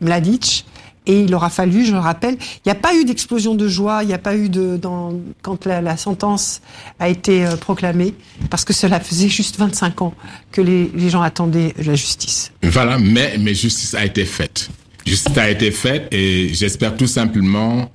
Mladic. 0.00 0.66
Et 1.06 1.20
il 1.20 1.34
aura 1.34 1.50
fallu, 1.50 1.84
je 1.84 1.92
le 1.92 1.98
rappelle, 1.98 2.36
il 2.40 2.66
n'y 2.68 2.72
a 2.72 2.76
pas 2.76 2.94
eu 2.94 3.04
d'explosion 3.04 3.54
de 3.54 3.68
joie, 3.68 4.02
il 4.02 4.06
n'y 4.06 4.14
a 4.14 4.18
pas 4.18 4.36
eu 4.36 4.48
de 4.48 4.78
dans, 4.78 5.12
quand 5.42 5.66
la, 5.66 5.82
la 5.82 5.98
sentence 5.98 6.62
a 6.98 7.10
été 7.10 7.44
euh, 7.44 7.56
proclamée, 7.56 8.14
parce 8.48 8.64
que 8.64 8.72
cela 8.72 9.00
faisait 9.00 9.28
juste 9.28 9.58
25 9.58 10.00
ans 10.00 10.14
que 10.50 10.62
les, 10.62 10.90
les 10.94 11.10
gens 11.10 11.20
attendaient 11.20 11.74
la 11.76 11.94
justice. 11.94 12.52
Voilà, 12.62 12.98
mais, 12.98 13.36
mais 13.38 13.54
justice 13.54 13.94
a 13.94 14.04
été 14.04 14.24
faite. 14.24 14.70
Justice 15.06 15.36
a 15.36 15.50
été 15.50 15.70
faite 15.70 16.08
et 16.10 16.48
j'espère 16.54 16.96
tout 16.96 17.06
simplement 17.06 17.90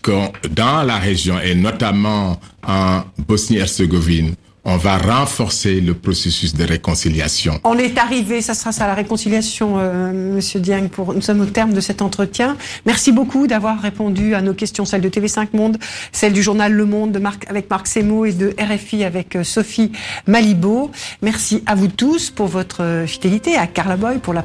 que 0.00 0.48
dans 0.48 0.82
la 0.82 0.96
région 0.96 1.38
et 1.40 1.54
notamment 1.54 2.40
en 2.66 3.02
Bosnie-Herzégovine, 3.26 4.34
on 4.64 4.76
va 4.76 4.96
renforcer 4.96 5.80
le 5.80 5.94
processus 5.94 6.54
de 6.54 6.64
réconciliation. 6.64 7.60
On 7.64 7.78
est 7.78 7.98
arrivé, 7.98 8.40
ça 8.40 8.54
sera 8.54 8.72
ça 8.72 8.86
la 8.86 8.94
réconciliation, 8.94 9.76
euh, 9.78 10.12
Monsieur 10.34 10.60
Dieng. 10.60 10.88
Pour 10.88 11.12
nous 11.14 11.20
sommes 11.20 11.40
au 11.40 11.46
terme 11.46 11.72
de 11.72 11.80
cet 11.80 12.02
entretien. 12.02 12.56
Merci 12.86 13.12
beaucoup 13.12 13.46
d'avoir 13.46 13.80
répondu 13.80 14.34
à 14.34 14.40
nos 14.40 14.54
questions, 14.54 14.84
celles 14.84 15.02
de 15.02 15.08
TV5 15.08 15.48
Monde, 15.52 15.78
celles 16.12 16.32
du 16.32 16.42
journal 16.42 16.72
Le 16.72 16.86
Monde 16.86 17.12
de 17.12 17.18
Marc, 17.18 17.46
avec 17.50 17.68
Marc 17.68 17.86
Semo 17.86 18.24
et 18.24 18.32
de 18.32 18.54
RFI 18.58 19.04
avec 19.04 19.36
euh, 19.36 19.44
Sophie 19.44 19.92
Malibaud. 20.26 20.90
Merci 21.22 21.62
à 21.66 21.74
vous 21.74 21.88
tous 21.88 22.30
pour 22.30 22.46
votre 22.46 22.82
euh, 22.82 23.06
fidélité, 23.06 23.56
à 23.56 23.66
Carla 23.66 23.96
Boy 23.96 24.18
pour 24.18 24.32
la 24.32 24.42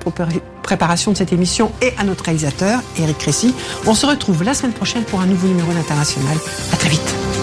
préparation 0.64 1.12
de 1.12 1.18
cette 1.18 1.32
émission 1.32 1.72
et 1.82 1.94
à 1.98 2.04
notre 2.04 2.26
réalisateur 2.26 2.82
Eric 2.98 3.18
Crécy. 3.18 3.54
On 3.86 3.94
se 3.94 4.06
retrouve 4.06 4.44
la 4.44 4.54
semaine 4.54 4.74
prochaine 4.74 5.04
pour 5.04 5.22
un 5.22 5.26
nouveau 5.26 5.48
numéro 5.48 5.72
d'International. 5.72 6.38
À 6.74 6.78
très 6.78 6.90
vite. 6.90 7.39